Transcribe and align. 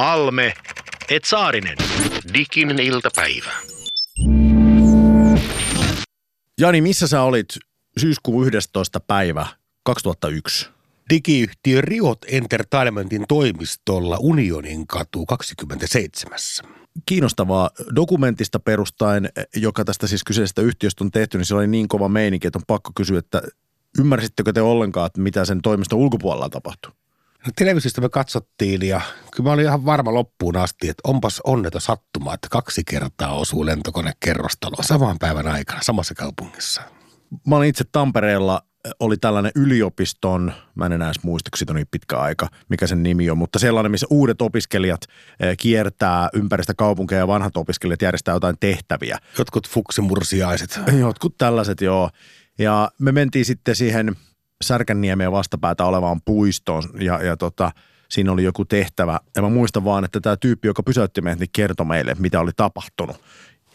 Halme, 0.00 0.52
et 1.10 1.24
Saarinen. 1.24 1.76
Diginen 2.34 2.78
iltapäivä. 2.78 3.52
Jani, 6.60 6.80
missä 6.80 7.06
sä 7.06 7.22
olit 7.22 7.48
syyskuun 7.98 8.46
11. 8.46 9.00
päivä 9.00 9.46
2001? 9.82 10.68
Digiyhtiö 11.10 11.80
Riot 11.80 12.18
Entertainmentin 12.28 13.24
toimistolla 13.28 14.16
Unionin 14.20 14.86
katu 14.86 15.26
27. 15.26 16.38
Kiinnostavaa 17.06 17.70
dokumentista 17.96 18.60
perustaen, 18.60 19.28
joka 19.56 19.84
tästä 19.84 20.06
siis 20.06 20.24
kyseisestä 20.24 20.62
yhtiöstä 20.62 21.04
on 21.04 21.10
tehty, 21.10 21.38
niin 21.38 21.46
se 21.46 21.54
oli 21.54 21.66
niin 21.66 21.88
kova 21.88 22.08
meininki, 22.08 22.46
että 22.46 22.58
on 22.58 22.64
pakko 22.66 22.90
kysyä, 22.96 23.18
että 23.18 23.42
ymmärsittekö 23.98 24.52
te 24.52 24.62
ollenkaan, 24.62 25.06
että 25.06 25.20
mitä 25.20 25.44
sen 25.44 25.62
toimiston 25.62 25.98
ulkopuolella 25.98 26.48
tapahtui? 26.48 26.92
No, 27.46 27.52
televisiosta 27.56 28.00
me 28.00 28.08
katsottiin 28.08 28.82
ja 28.88 29.00
kyllä 29.36 29.48
mä 29.48 29.52
olin 29.52 29.64
ihan 29.64 29.84
varma 29.84 30.14
loppuun 30.14 30.56
asti, 30.56 30.88
että 30.88 31.00
onpas 31.08 31.40
onneton 31.44 31.80
sattuma, 31.80 32.34
että 32.34 32.48
kaksi 32.50 32.82
kertaa 32.84 33.34
osuu 33.34 33.66
lentokone 33.66 34.12
kerrostaloa 34.20 34.82
saman 34.82 35.16
päivän 35.18 35.46
aikana 35.46 35.82
samassa 35.82 36.14
kaupungissa. 36.14 36.82
Mä 37.46 37.56
olin 37.56 37.68
itse 37.68 37.84
Tampereella, 37.92 38.62
oli 39.00 39.16
tällainen 39.16 39.52
yliopiston, 39.54 40.52
mä 40.74 40.86
en 40.86 40.92
enää 40.92 41.08
edes 41.08 41.22
muista, 41.22 41.50
kun 41.50 41.58
siitä 41.58 41.72
on 41.72 41.76
niin 41.76 41.86
pitkä 41.90 42.18
aika, 42.18 42.48
mikä 42.68 42.86
sen 42.86 43.02
nimi 43.02 43.30
on, 43.30 43.38
mutta 43.38 43.58
sellainen, 43.58 43.90
missä 43.90 44.06
uudet 44.10 44.42
opiskelijat 44.42 45.00
eh, 45.40 45.56
kiertää 45.56 46.28
ympäristä 46.34 46.74
kaupunkeja 46.74 47.18
ja 47.18 47.26
vanhat 47.26 47.56
opiskelijat 47.56 48.02
järjestää 48.02 48.34
jotain 48.34 48.56
tehtäviä. 48.60 49.18
Jotkut 49.38 49.68
fuksimursiaiset. 49.68 50.80
Jotkut 50.98 51.38
tällaiset, 51.38 51.80
joo. 51.80 52.10
Ja 52.58 52.90
me 52.98 53.12
mentiin 53.12 53.44
sitten 53.44 53.76
siihen 53.76 54.16
Särkänniemeen 54.64 55.32
vastapäätä 55.32 55.84
olevaan 55.84 56.20
puistoon 56.24 56.82
ja, 57.00 57.22
ja 57.22 57.36
tota, 57.36 57.72
siinä 58.08 58.32
oli 58.32 58.44
joku 58.44 58.64
tehtävä. 58.64 59.20
Ja 59.36 59.42
mä 59.42 59.48
muistan 59.48 59.84
vaan, 59.84 60.04
että 60.04 60.20
tämä 60.20 60.36
tyyppi, 60.36 60.68
joka 60.68 60.82
pysäytti 60.82 61.20
meidät, 61.20 61.40
niin 61.40 61.50
kertoi 61.52 61.86
meille, 61.86 62.16
mitä 62.18 62.40
oli 62.40 62.50
tapahtunut. 62.56 63.20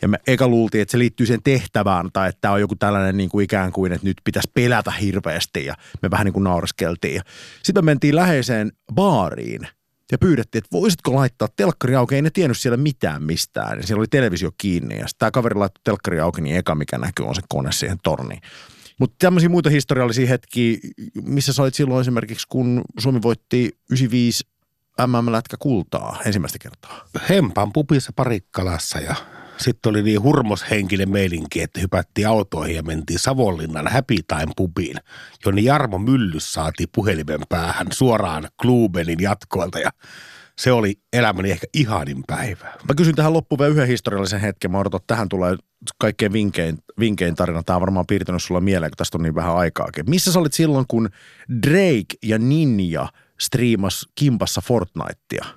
Ja 0.02 0.08
me 0.08 0.20
eka 0.28 0.48
luultiin, 0.48 0.82
että 0.82 0.92
se 0.92 1.00
liittyy 1.00 1.26
sen 1.26 1.44
tehtävään 1.44 2.10
tai 2.14 2.30
että 2.30 2.42
tämä 2.42 2.54
on 2.54 2.60
joku 2.60 2.76
tällainen 2.76 3.18
niin 3.18 3.30
kuin 3.30 3.44
ikään 3.44 3.72
kuin, 3.72 3.92
että 3.92 4.08
nyt 4.08 4.18
pitäisi 4.24 4.52
pelätä 4.54 4.92
hirveästi 4.92 5.66
ja 5.66 5.76
me 6.02 6.12
vähän 6.12 6.26
niin 6.26 6.34
kuin 6.34 6.44
naureskeltiin. 6.44 7.22
Sitten 7.64 7.86
me 7.86 7.92
mentiin 7.92 8.16
läheiseen 8.16 8.72
baariin 8.94 9.68
ja 10.12 10.18
pyydettiin, 10.18 10.60
että 10.60 10.78
voisitko 10.78 11.16
laittaa 11.16 11.48
telkkari 11.56 11.96
auki. 11.96 12.16
Ei 12.16 12.22
ne 12.22 12.30
tiennyt 12.30 12.58
siellä 12.58 12.78
mitään 12.78 13.24
mistään. 13.24 13.78
Ja 13.80 13.88
siellä 13.88 14.02
oli 14.02 14.08
televisio 14.08 14.52
kiinni 14.58 15.00
ja 15.00 15.06
tämä 15.20 15.32
kaveri 15.32 15.56
laittoi 15.56 15.82
telkkari 15.84 16.20
auki, 16.20 16.42
niin 16.42 16.56
eka 16.56 16.76
mikä 16.76 16.98
näkyy 16.98 17.26
on 17.26 17.36
se 17.36 17.42
kone 17.50 17.72
siihen 17.72 17.98
torniin. 18.04 18.42
Mutta 19.00 19.16
tämmöisiä 19.20 19.50
muita 19.50 19.70
historiallisia 19.70 20.28
hetkiä, 20.28 20.78
missä 21.24 21.54
sä 21.54 21.64
olit 21.64 21.76
silloin 21.76 22.02
esimerkiksi, 22.02 22.48
kun 22.50 22.82
Suomi 23.00 23.22
voitti 23.22 23.78
95 23.92 24.44
MM-lätkä 25.08 25.58
kultaa 25.60 26.22
ensimmäistä 26.26 26.60
kertaa? 26.60 27.08
Hempan 27.30 27.74
pupissa 27.74 28.12
Parikkalassa 28.16 29.00
ja 29.00 29.16
sitten 29.58 29.90
oli 29.90 30.04
niin 30.04 30.24
hurmoshenkinen 30.24 31.10
meilinki, 31.10 31.62
että 31.62 31.80
hypättiin 31.80 32.28
autoihin 32.28 32.76
ja 32.76 32.84
mentiin 32.84 33.20
Savonlinnan 33.20 33.88
Happy 33.88 34.16
Time 34.28 34.52
pubiin, 34.56 34.98
jonne 35.46 35.62
Jarmo 35.62 35.98
Myllys 35.98 36.54
saatiin 36.54 36.90
puhelimen 36.96 37.40
päähän 37.50 37.88
suoraan 37.92 38.48
Klubenin 38.62 39.20
jatkoilta 39.22 39.80
ja 39.80 39.90
se 40.60 40.72
oli 40.72 41.00
elämäni 41.14 41.52
ehkä 41.52 41.68
ihanin 41.74 42.24
päivä. 42.28 42.66
Mä 42.66 42.96
kysyn 42.98 43.16
tähän 43.16 43.34
loppuun 43.34 43.60
vielä 43.60 43.72
yhden 43.72 43.88
historiallisen 43.88 44.40
hetken. 44.40 44.72
Mä 44.72 44.80
odotan, 44.80 44.98
että 44.98 45.14
tähän 45.14 45.30
tulee 45.30 45.56
kaikkein 45.98 46.34
vinkein, 46.34 46.78
vinkein 47.00 47.36
tarina. 47.36 47.64
Tämä 47.64 47.76
on 47.76 47.82
varmaan 47.82 48.08
piirtynyt 48.08 48.44
sulla 48.44 48.62
mieleen, 48.62 48.92
kun 48.92 48.98
tästä 48.98 49.18
on 49.18 49.24
niin 49.24 49.36
vähän 49.36 49.56
aikaakin. 49.56 50.10
Missä 50.10 50.32
sä 50.32 50.40
olit 50.40 50.54
silloin, 50.54 50.86
kun 50.88 51.10
Drake 51.68 52.16
ja 52.24 52.38
Ninja 52.38 53.08
striimas 53.40 54.08
kimpassa 54.16 54.62
Fortnitea? 54.62 55.46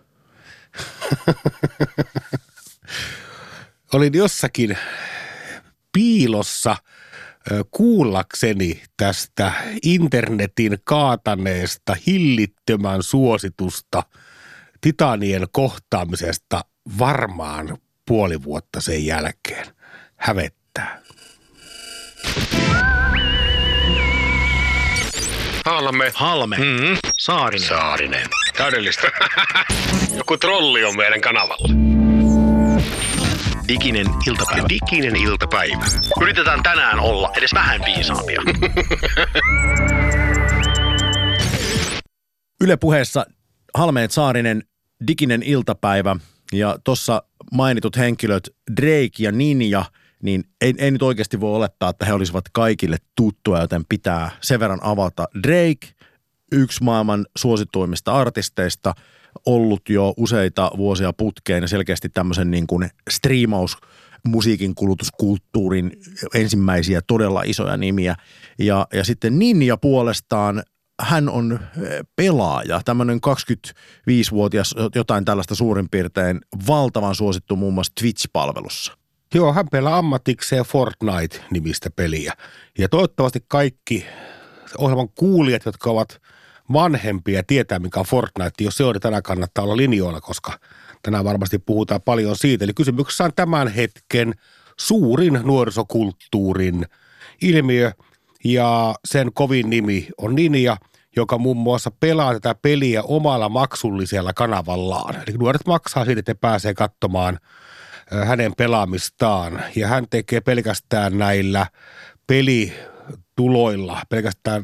Olin 3.92 4.14
jossakin 4.14 4.78
piilossa 5.92 6.76
kuullakseni 7.70 8.82
tästä 8.96 9.52
internetin 9.82 10.78
kaataneesta 10.84 11.96
hillittömän 12.06 13.02
suositusta– 13.02 14.02
titanien 14.80 15.46
kohtaamisesta 15.52 16.64
varmaan 16.98 17.78
puoli 18.06 18.42
vuotta 18.42 18.80
sen 18.80 19.06
jälkeen. 19.06 19.66
Hävettää. 20.16 21.02
Halme. 25.64 26.12
Halme, 26.14 26.56
Mm-hmm. 26.56 26.96
Saarinen. 27.18 27.68
Saarinen. 27.68 28.26
Täydellistä. 28.56 29.08
Joku 30.18 30.36
trolli 30.36 30.84
on 30.84 30.96
meidän 30.96 31.20
kanavalla. 31.20 31.68
Diginen 33.68 34.06
iltapäivä. 34.26 34.66
Diginen 34.68 35.16
iltapäivä. 35.16 35.84
Yritetään 36.22 36.62
tänään 36.62 37.00
olla 37.00 37.30
edes 37.36 37.54
vähän 37.54 37.80
viisaampia. 37.84 38.42
Yle 42.60 42.76
puheessa 42.76 43.26
Halmeet 43.74 44.10
Saarinen, 44.10 44.62
diginen 45.06 45.42
iltapäivä 45.42 46.16
ja 46.52 46.78
tuossa 46.84 47.22
mainitut 47.52 47.96
henkilöt 47.96 48.50
Drake 48.76 49.10
ja 49.18 49.32
Ninja, 49.32 49.84
niin 50.22 50.44
ei, 50.60 50.74
ei 50.78 50.90
nyt 50.90 51.02
oikeasti 51.02 51.40
voi 51.40 51.56
olettaa, 51.56 51.90
että 51.90 52.06
he 52.06 52.12
olisivat 52.12 52.44
kaikille 52.52 52.96
tuttuja, 53.16 53.60
joten 53.60 53.84
pitää 53.88 54.30
sen 54.40 54.60
verran 54.60 54.82
avata. 54.82 55.28
Drake, 55.42 55.94
yksi 56.52 56.84
maailman 56.84 57.26
suosituimmista 57.38 58.12
artisteista, 58.12 58.94
ollut 59.46 59.88
jo 59.88 60.14
useita 60.16 60.70
vuosia 60.76 61.12
putkeen 61.12 61.62
ja 61.62 61.68
selkeästi 61.68 62.08
tämmöisen 62.08 62.50
niin 62.50 62.66
kuin 62.66 62.90
striimaus 63.10 63.76
musiikin 64.26 64.74
kulutuskulttuurin 64.74 65.92
ensimmäisiä 66.34 67.00
todella 67.06 67.42
isoja 67.42 67.76
nimiä. 67.76 68.14
Ja, 68.58 68.86
ja 68.92 69.04
sitten 69.04 69.38
Ninja 69.38 69.76
puolestaan 69.76 70.62
hän 71.00 71.28
on 71.28 71.52
eh, 71.82 72.00
pelaaja, 72.16 72.80
tämmöinen 72.84 73.20
25-vuotias, 73.26 74.74
jotain 74.94 75.24
tällaista 75.24 75.54
suurin 75.54 75.88
piirtein, 75.90 76.40
valtavan 76.66 77.14
suosittu 77.14 77.56
muun 77.56 77.74
muassa 77.74 77.92
Twitch-palvelussa. 78.00 78.98
Joo, 79.34 79.52
hän 79.52 79.68
pelaa 79.72 79.98
ammatikseen 79.98 80.64
Fortnite-nimistä 80.64 81.90
peliä. 81.96 82.32
Ja 82.78 82.88
toivottavasti 82.88 83.44
kaikki 83.48 84.06
ohjelman 84.78 85.08
kuulijat, 85.08 85.66
jotka 85.66 85.90
ovat 85.90 86.20
vanhempia, 86.72 87.42
tietää 87.46 87.78
mikä 87.78 88.00
on 88.00 88.06
Fortnite. 88.06 88.64
Jos 88.64 88.76
se 88.76 88.84
on, 88.84 88.92
niin 88.92 89.00
tänään 89.00 89.22
kannattaa 89.22 89.64
olla 89.64 89.76
linjoilla, 89.76 90.20
koska 90.20 90.58
tänään 91.02 91.24
varmasti 91.24 91.58
puhutaan 91.58 92.02
paljon 92.02 92.36
siitä. 92.36 92.64
Eli 92.64 92.74
kysymyksessä 92.74 93.24
on 93.24 93.32
tämän 93.36 93.68
hetken 93.68 94.34
suurin 94.78 95.40
nuorisokulttuurin 95.42 96.86
ilmiö 97.42 97.92
ja 98.44 98.94
sen 99.04 99.32
kovin 99.32 99.70
nimi 99.70 100.08
on 100.18 100.34
Ninja, 100.34 100.76
joka 101.16 101.38
muun 101.38 101.56
muassa 101.56 101.90
pelaa 102.00 102.32
tätä 102.32 102.54
peliä 102.62 103.02
omalla 103.02 103.48
maksullisella 103.48 104.32
kanavallaan. 104.32 105.14
Eli 105.14 105.36
nuoret 105.38 105.66
maksaa 105.66 106.04
siitä, 106.04 106.18
että 106.18 106.34
pääsee 106.34 106.74
katsomaan 106.74 107.38
hänen 108.24 108.52
pelaamistaan. 108.56 109.62
Ja 109.76 109.88
hän 109.88 110.06
tekee 110.10 110.40
pelkästään 110.40 111.18
näillä 111.18 111.66
pelituloilla, 112.26 114.02
pelkästään 114.08 114.62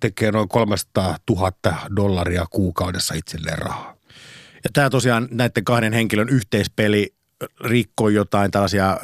tekee 0.00 0.32
noin 0.32 0.48
300 0.48 1.16
000 1.30 1.52
dollaria 1.96 2.46
kuukaudessa 2.50 3.14
itselleen 3.14 3.58
rahaa. 3.58 3.96
Ja 4.64 4.70
tämä 4.72 4.90
tosiaan 4.90 5.28
näiden 5.30 5.64
kahden 5.64 5.92
henkilön 5.92 6.28
yhteispeli 6.28 7.14
rikkoi 7.64 8.14
jotain 8.14 8.50
tällaisia 8.50 8.98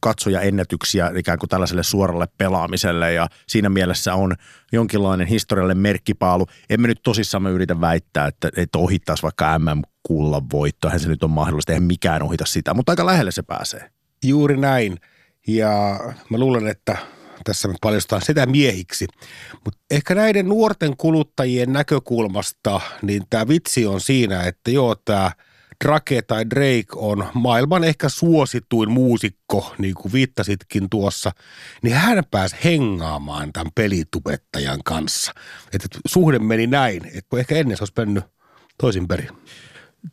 katsojaennätyksiä 0.00 1.12
ikään 1.16 1.38
kuin 1.38 1.50
tällaiselle 1.50 1.82
suoralle 1.82 2.28
pelaamiselle 2.38 3.12
ja 3.12 3.28
siinä 3.46 3.68
mielessä 3.68 4.14
on 4.14 4.34
jonkinlainen 4.72 5.26
historiallinen 5.26 5.82
merkkipaalu. 5.82 6.46
Emme 6.70 6.88
nyt 6.88 7.00
tosissaan 7.02 7.42
me 7.42 7.50
yritä 7.50 7.80
väittää, 7.80 8.26
että, 8.26 8.50
että 8.56 8.78
ohittaisi 8.78 9.22
vaikka 9.22 9.58
MM-kullan 9.58 10.50
voitto. 10.52 10.88
Eihän 10.88 11.00
se 11.00 11.08
nyt 11.08 11.22
on 11.22 11.30
mahdollista, 11.30 11.72
eihän 11.72 11.84
mikään 11.84 12.22
ohita 12.22 12.46
sitä, 12.46 12.74
mutta 12.74 12.92
aika 12.92 13.06
lähelle 13.06 13.30
se 13.30 13.42
pääsee. 13.42 13.90
Juuri 14.24 14.56
näin. 14.56 14.98
Ja 15.46 16.00
mä 16.30 16.38
luulen, 16.38 16.66
että 16.66 16.96
tässä 17.44 17.68
me 17.68 17.74
paljastaan 17.80 18.22
sitä 18.22 18.46
miehiksi. 18.46 19.06
Mutta 19.64 19.80
ehkä 19.90 20.14
näiden 20.14 20.48
nuorten 20.48 20.96
kuluttajien 20.96 21.72
näkökulmasta, 21.72 22.80
niin 23.02 23.22
tämä 23.30 23.48
vitsi 23.48 23.86
on 23.86 24.00
siinä, 24.00 24.42
että 24.42 24.70
joo, 24.70 24.94
tämä 24.94 25.30
Drake 25.84 26.22
tai 26.22 26.50
Drake 26.50 26.86
on 26.96 27.26
maailman 27.34 27.84
ehkä 27.84 28.08
suosituin 28.08 28.90
muusikko, 28.90 29.74
niin 29.78 29.94
kuin 29.94 30.12
viittasitkin 30.12 30.90
tuossa, 30.90 31.32
niin 31.82 31.94
hän 31.96 32.22
pääsi 32.30 32.56
hengaamaan 32.64 33.52
tämän 33.52 33.72
pelitubettajan 33.74 34.80
kanssa. 34.84 35.32
Että 35.72 35.88
suhde 36.06 36.38
meni 36.38 36.66
näin, 36.66 37.04
että 37.06 37.36
ehkä 37.38 37.54
ennen 37.54 37.76
se 37.76 37.82
olisi 37.82 37.94
mennyt 37.96 38.24
toisin 38.78 39.08
perin. 39.08 39.28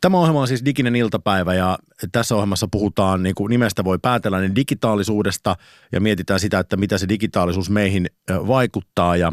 Tämä 0.00 0.18
ohjelma 0.18 0.40
on 0.40 0.48
siis 0.48 0.64
diginen 0.64 0.96
iltapäivä 0.96 1.54
ja 1.54 1.78
tässä 2.12 2.34
ohjelmassa 2.34 2.68
puhutaan, 2.70 3.22
niin 3.22 3.34
kuin 3.34 3.50
nimestä 3.50 3.84
voi 3.84 3.98
päätellä, 3.98 4.40
niin 4.40 4.56
digitaalisuudesta 4.56 5.56
ja 5.92 6.00
mietitään 6.00 6.40
sitä, 6.40 6.58
että 6.58 6.76
mitä 6.76 6.98
se 6.98 7.08
digitaalisuus 7.08 7.70
meihin 7.70 8.06
vaikuttaa. 8.30 9.16
Ja 9.16 9.32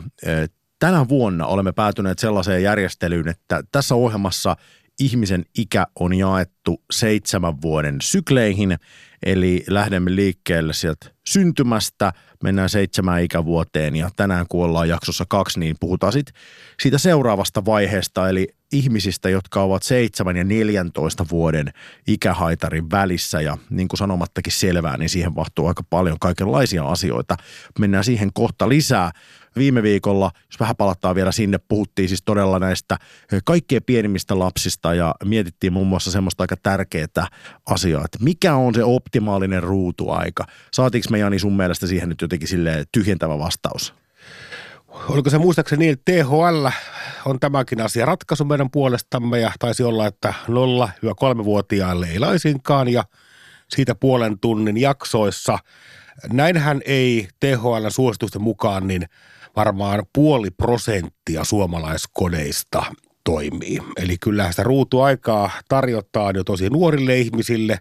tänä 0.80 1.10
vuonna 1.10 1.46
olemme 1.46 1.72
päätyneet 1.72 2.20
sellaiseen 2.20 2.64
järjestelyyn, 2.64 3.28
että 3.28 3.64
tässä 3.72 3.96
ohjelmassa 3.96 4.56
ihmisen 5.00 5.45
ikä 5.57 5.88
on 6.00 6.13
jaettu 6.13 6.83
seitsemän 6.92 7.62
vuoden 7.62 7.97
sykleihin, 8.01 8.77
eli 9.24 9.64
lähdemme 9.68 10.16
liikkeelle 10.16 10.74
sieltä 10.74 11.16
syntymästä, 11.28 12.14
mennään 12.44 12.70
seitsemään 12.70 13.24
ikävuoteen 13.24 13.96
ja 13.96 14.10
tänään 14.16 14.46
kun 14.50 14.66
ollaan 14.66 14.90
jaksossa 14.90 15.26
kaksi, 15.28 15.60
niin 15.60 15.76
puhutaan 15.80 16.14
sit 16.14 16.32
siitä 16.82 16.98
seuraavasta 16.98 17.66
vaiheesta, 17.66 18.30
eli 18.30 18.48
ihmisistä, 18.74 19.30
jotka 19.30 19.62
ovat 19.62 19.84
7 19.84 20.38
ja 20.38 20.44
14 20.44 21.26
vuoden 21.32 21.74
ikähaitarin 22.08 22.92
välissä 22.92 23.42
ja 23.42 23.58
niin 23.70 23.88
kuin 23.88 23.98
sanomattakin 23.98 24.54
selvää, 24.54 24.98
niin 24.98 25.10
siihen 25.10 25.34
mahtuu 25.36 25.68
aika 25.68 25.84
paljon 25.90 26.20
kaikenlaisia 26.20 26.86
asioita. 26.86 27.36
Mennään 27.80 28.04
siihen 28.04 28.30
kohta 28.34 28.70
lisää. 28.70 29.12
Viime 29.56 29.84
viikolla, 29.84 30.32
jos 30.52 30.60
vähän 30.60 30.76
palataan 30.76 31.16
vielä 31.16 31.32
sinne, 31.32 31.58
puhuttiin 31.58 32.08
siis 32.08 32.22
todella 32.26 32.60
näistä 32.60 32.98
kaikkein 33.46 33.84
pienimmistä 33.84 34.40
lapsista 34.40 34.94
ja 34.94 35.16
mietittiin 35.24 35.74
muun 35.74 35.88
muassa 35.88 36.12
semmoista 36.12 36.44
aika 36.44 36.56
tärkeää 36.64 37.28
asiaa, 37.66 38.06
että 38.06 38.18
mikä 38.22 38.56
on 38.56 38.74
se 38.74 38.84
optimaalinen 39.06 39.63
ruutuaika. 39.63 40.46
Saatiinko 40.74 41.07
me 41.12 41.19
Jani 41.19 41.40
sun 41.40 41.57
mielestä 41.57 41.88
siihen 41.88 42.10
nyt 42.10 42.22
jotenkin 42.22 42.48
sille 42.48 42.84
tyhjentävä 42.92 43.40
vastaus? 43.40 43.94
Oliko 45.10 45.30
se 45.30 45.38
muistaakseni 45.38 45.80
niin, 45.80 45.94
että 45.94 46.12
THL 46.12 46.68
on 47.25 47.40
tämäkin 47.40 47.81
asia 47.81 48.06
ratkaisu 48.06 48.46
meidän 48.46 48.72
puolestamme 48.72 49.40
ja 49.40 49.52
taisi 49.60 49.84
olla, 49.84 50.07
että 50.07 50.34
0-3-vuotiaille 50.48 52.07
ei 52.07 52.19
laisinkaan 52.19 52.88
ja 52.88 53.04
siitä 53.69 53.96
puolen 53.96 54.40
tunnin 54.40 54.78
jaksoissa. 54.78 55.60
Näinhän 56.34 56.81
ei 56.86 57.28
THL 57.40 57.90
suositusten 57.90 58.42
mukaan 58.42 58.88
niin 58.88 59.06
varmaan 59.56 60.04
puoli 60.13 60.52
prosenttia 60.52 61.44
suomalaiskodeista 61.44 62.84
toimii. 63.24 63.80
Eli 63.98 64.18
kyllähän 64.18 64.54
sitä 64.54 64.63
ruutuaikaa 64.63 65.50
tarjotaan 65.69 66.36
jo 66.36 66.44
tosi 66.44 66.69
nuorille 66.69 67.18
ihmisille. 67.18 67.80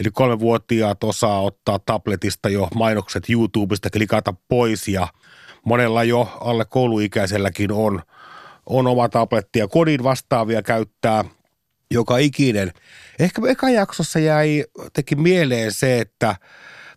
Eli 0.00 0.10
kolmevuotiaat 0.12 1.04
osaa 1.04 1.40
ottaa 1.40 1.78
tabletista 1.78 2.48
jo 2.48 2.68
mainokset 2.74 3.30
YouTubesta, 3.30 3.90
klikata 3.90 4.34
pois 4.48 4.88
ja 4.88 5.08
monella 5.64 6.04
jo 6.04 6.38
alle 6.40 6.64
kouluikäiselläkin 6.64 7.72
on, 7.72 8.02
on 8.66 8.86
oma 8.86 9.08
tabletti 9.08 9.58
ja 9.58 9.68
kodin 9.68 10.04
vastaavia 10.04 10.62
käyttää 10.62 11.24
joka 11.90 12.18
ikinen. 12.18 12.72
Ehkä 13.18 13.42
eka 13.48 13.70
jaksossa 13.70 14.18
jäi 14.18 14.64
teki 14.92 15.16
mieleen 15.16 15.72
se, 15.72 15.98
että 15.98 16.36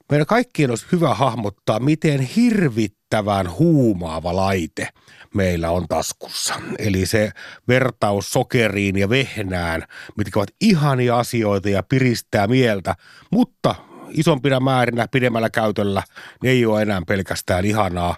meidän 0.10 0.28
kaikkien 0.28 0.70
olisi 0.70 0.86
hyvä 0.92 1.14
hahmottaa, 1.14 1.80
miten 1.80 2.20
hirvittävän 2.20 3.52
huumaava 3.52 4.36
laite 4.36 4.88
meillä 5.34 5.72
on 5.72 5.88
taskussa. 5.88 6.54
Eli 6.80 7.06
se 7.06 7.32
vertaus 7.68 8.30
sokeriin 8.30 8.98
ja 8.98 9.10
vehnään, 9.10 9.84
mitkä 10.18 10.40
ovat 10.40 10.52
ihania 10.62 11.18
asioita 11.18 11.70
ja 11.70 11.84
piristää 11.84 12.48
mieltä, 12.48 12.96
mutta 13.32 13.76
isompina 14.10 14.60
määrinä, 14.60 15.08
pidemmällä 15.12 15.50
käytöllä, 15.50 16.04
ne 16.44 16.50
ei 16.50 16.66
ole 16.66 16.82
enää 16.82 17.02
pelkästään 17.08 17.66
ihanaa 17.66 18.16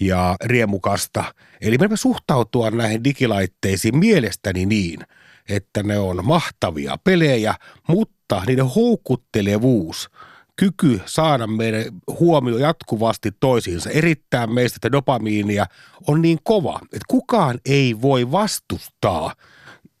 ja 0.00 0.36
riemukasta. 0.44 1.24
Eli 1.60 1.78
me 1.78 1.96
suhtautua 1.96 2.70
näihin 2.70 3.04
digilaitteisiin 3.04 3.98
mielestäni 3.98 4.66
niin, 4.66 5.00
että 5.48 5.82
ne 5.82 5.98
on 5.98 6.24
mahtavia 6.24 6.96
pelejä, 7.04 7.54
mutta 7.88 8.42
niiden 8.46 8.66
houkuttelevuus– 8.66 10.10
kyky 10.56 11.00
saada 11.06 11.46
meidän 11.46 11.84
huomio 12.20 12.58
jatkuvasti 12.58 13.30
toisiinsa, 13.40 13.90
erittää 13.90 14.46
meistä 14.46 14.76
että 14.76 14.92
dopamiinia 14.92 15.66
on 16.06 16.22
niin 16.22 16.38
kova, 16.42 16.80
että 16.82 17.06
kukaan 17.08 17.60
ei 17.66 18.00
voi 18.02 18.32
vastustaa 18.32 19.34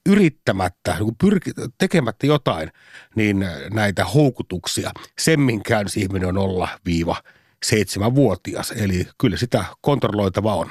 yrittämättä, 0.06 0.96
niin 1.00 1.16
pyrki, 1.20 1.50
tekemättä 1.78 2.26
jotain, 2.26 2.70
niin 3.16 3.46
näitä 3.72 4.04
houkutuksia. 4.04 4.90
Semminkään 5.18 5.86
ihminen 5.96 6.28
on 6.28 6.38
olla 6.38 6.68
viiva 6.86 7.16
seitsemänvuotias, 7.64 8.70
eli 8.70 9.06
kyllä 9.18 9.36
sitä 9.36 9.64
kontrolloitava 9.80 10.54
on. 10.54 10.70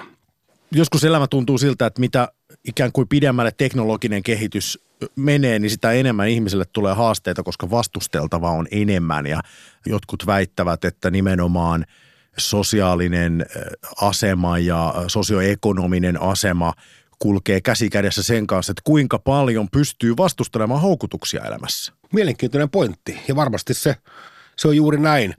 Joskus 0.71 1.03
elämä 1.03 1.27
tuntuu 1.27 1.57
siltä, 1.57 1.85
että 1.85 2.00
mitä 2.00 2.27
ikään 2.63 2.91
kuin 2.91 3.07
pidemmälle 3.07 3.51
teknologinen 3.57 4.24
kehitys 4.24 4.80
menee, 5.15 5.59
niin 5.59 5.69
sitä 5.69 5.91
enemmän 5.91 6.27
ihmiselle 6.27 6.65
tulee 6.65 6.94
haasteita, 6.94 7.44
koska 7.44 7.69
vastusteltava 7.69 8.51
on 8.51 8.67
enemmän 8.71 9.25
ja 9.25 9.41
jotkut 9.85 10.25
väittävät, 10.25 10.85
että 10.85 11.11
nimenomaan 11.11 11.85
sosiaalinen 12.38 13.45
asema 14.01 14.59
ja 14.59 14.94
sosioekonominen 15.07 16.21
asema 16.21 16.73
kulkee 17.19 17.61
käsi 17.61 17.89
kädessä 17.89 18.23
sen 18.23 18.47
kanssa, 18.47 18.71
että 18.71 18.81
kuinka 18.85 19.19
paljon 19.19 19.69
pystyy 19.69 20.17
vastustelemaan 20.17 20.81
houkutuksia 20.81 21.44
elämässä. 21.44 21.94
Mielenkiintoinen 22.13 22.69
pointti 22.69 23.19
ja 23.27 23.35
varmasti 23.35 23.73
se, 23.73 23.95
se 24.56 24.67
on 24.67 24.75
juuri 24.75 24.99
näin. 24.99 25.33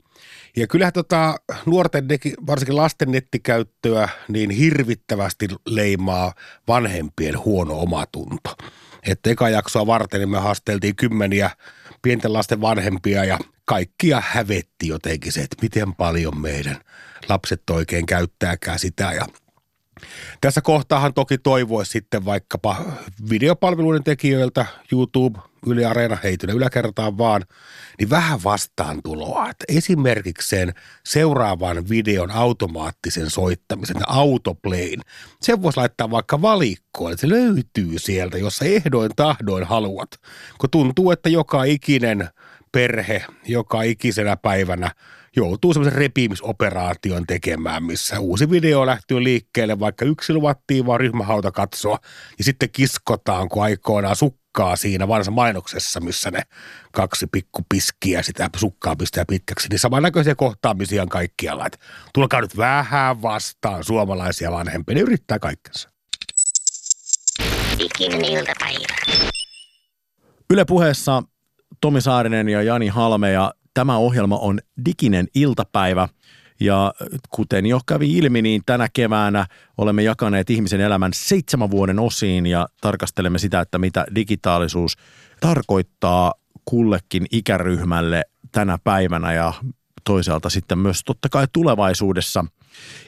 Ja 0.55 0.67
kyllähän 0.67 0.93
tota, 0.93 1.35
nuorten, 1.65 2.07
varsinkin 2.47 2.75
lasten 2.75 3.11
nettikäyttöä, 3.11 4.09
niin 4.27 4.49
hirvittävästi 4.49 5.47
leimaa 5.65 6.33
vanhempien 6.67 7.39
huono 7.39 7.79
omatunto. 7.79 8.55
Että 9.07 9.29
eka 9.29 9.49
jaksoa 9.49 9.87
varten 9.87 10.19
niin 10.19 10.29
me 10.29 10.39
haasteltiin 10.39 10.95
kymmeniä 10.95 11.49
pienten 12.01 12.33
lasten 12.33 12.61
vanhempia 12.61 13.23
ja 13.23 13.39
kaikkia 13.65 14.23
hävetti 14.25 14.87
jotenkin 14.87 15.31
se, 15.31 15.41
että 15.41 15.55
miten 15.61 15.95
paljon 15.95 16.41
meidän 16.41 16.77
lapset 17.29 17.69
oikein 17.69 18.05
käyttääkään 18.05 18.79
sitä 18.79 19.11
ja 19.11 19.25
tässä 20.41 20.61
kohtaahan 20.61 21.13
toki 21.13 21.37
toivoisi 21.37 21.91
sitten 21.91 22.25
vaikkapa 22.25 22.75
videopalveluiden 23.29 24.03
tekijöiltä, 24.03 24.65
YouTube, 24.91 25.39
Yle 25.67 25.85
Areena, 25.85 26.17
heitynä 26.23 26.53
yläkertaan 26.53 27.17
vaan, 27.17 27.43
niin 27.99 28.09
vähän 28.09 28.43
vastaan 28.43 28.99
tuloa. 29.03 29.49
Että 29.49 29.65
esimerkiksi 29.67 30.47
sen 30.47 30.73
seuraavan 31.05 31.89
videon 31.89 32.31
automaattisen 32.31 33.29
soittamisen, 33.29 33.95
autoplayn, 34.07 35.01
sen 35.41 35.61
voisi 35.61 35.79
laittaa 35.79 36.11
vaikka 36.11 36.41
valikkoon, 36.41 37.11
että 37.11 37.21
se 37.21 37.29
löytyy 37.29 37.99
sieltä, 37.99 38.37
jossa 38.37 38.65
ehdoin 38.65 39.11
tahdoin 39.15 39.63
haluat. 39.63 40.09
Kun 40.57 40.69
tuntuu, 40.69 41.11
että 41.11 41.29
joka 41.29 41.63
ikinen 41.63 42.29
perhe, 42.71 43.25
joka 43.47 43.81
ikisenä 43.81 44.37
päivänä 44.37 44.91
joutuu 45.35 45.73
semmoisen 45.73 45.99
repimisoperaation 45.99 47.27
tekemään, 47.27 47.83
missä 47.83 48.19
uusi 48.19 48.49
video 48.49 48.85
lähtyy 48.85 49.23
liikkeelle, 49.23 49.79
vaikka 49.79 50.05
yksi 50.05 50.33
luvattiin 50.33 50.85
vaan 50.85 50.99
ryhmähauta 50.99 51.51
katsoa, 51.51 51.99
ja 52.37 52.43
sitten 52.43 52.69
kiskotaan, 52.69 53.49
kun 53.49 53.63
aikoinaan 53.63 54.15
sukkaa 54.15 54.75
siinä 54.75 55.07
vanhassa 55.07 55.31
mainoksessa, 55.31 55.99
missä 55.99 56.31
ne 56.31 56.41
kaksi 56.91 57.27
pikkupiskiä 57.27 58.21
sitä 58.21 58.49
sukkaa 58.55 58.95
pistää 58.95 59.25
pitkäksi, 59.25 59.69
niin 59.69 59.79
samannäköisiä 59.79 60.35
kohtaamisia 60.35 61.01
on 61.01 61.09
kaikkialla. 61.09 61.65
Että 61.65 61.77
tulkaa 62.13 62.41
nyt 62.41 62.57
vähän 62.57 63.21
vastaan 63.21 63.83
suomalaisia 63.83 64.51
vanhempia, 64.51 64.95
ne 64.95 65.01
yrittää 65.01 65.39
kaikkensa. 65.39 65.89
Ikinen 67.79 68.25
iltapäivä. 68.25 68.95
Yle 70.49 70.65
puheessa 70.65 71.23
Tomi 71.81 72.01
Saarinen 72.01 72.49
ja 72.49 72.61
Jani 72.61 72.87
Halme 72.87 73.31
ja 73.31 73.53
Tämä 73.75 73.97
ohjelma 73.97 74.37
on 74.37 74.59
diginen 74.85 75.27
iltapäivä 75.35 76.07
ja 76.59 76.93
kuten 77.29 77.65
jo 77.65 77.79
kävi 77.85 78.17
ilmi, 78.17 78.41
niin 78.41 78.61
tänä 78.65 78.87
keväänä 78.93 79.45
olemme 79.77 80.03
jakaneet 80.03 80.49
ihmisen 80.49 80.81
elämän 80.81 81.11
seitsemän 81.15 81.71
vuoden 81.71 81.99
osiin 81.99 82.45
ja 82.45 82.67
tarkastelemme 82.81 83.39
sitä, 83.39 83.61
että 83.61 83.77
mitä 83.77 84.05
digitaalisuus 84.15 84.97
tarkoittaa 85.39 86.33
kullekin 86.65 87.25
ikäryhmälle 87.31 88.23
tänä 88.51 88.77
päivänä 88.83 89.33
ja 89.33 89.53
toisaalta 90.03 90.49
sitten 90.49 90.79
myös 90.79 91.01
totta 91.05 91.29
kai 91.29 91.47
tulevaisuudessa. 91.53 92.45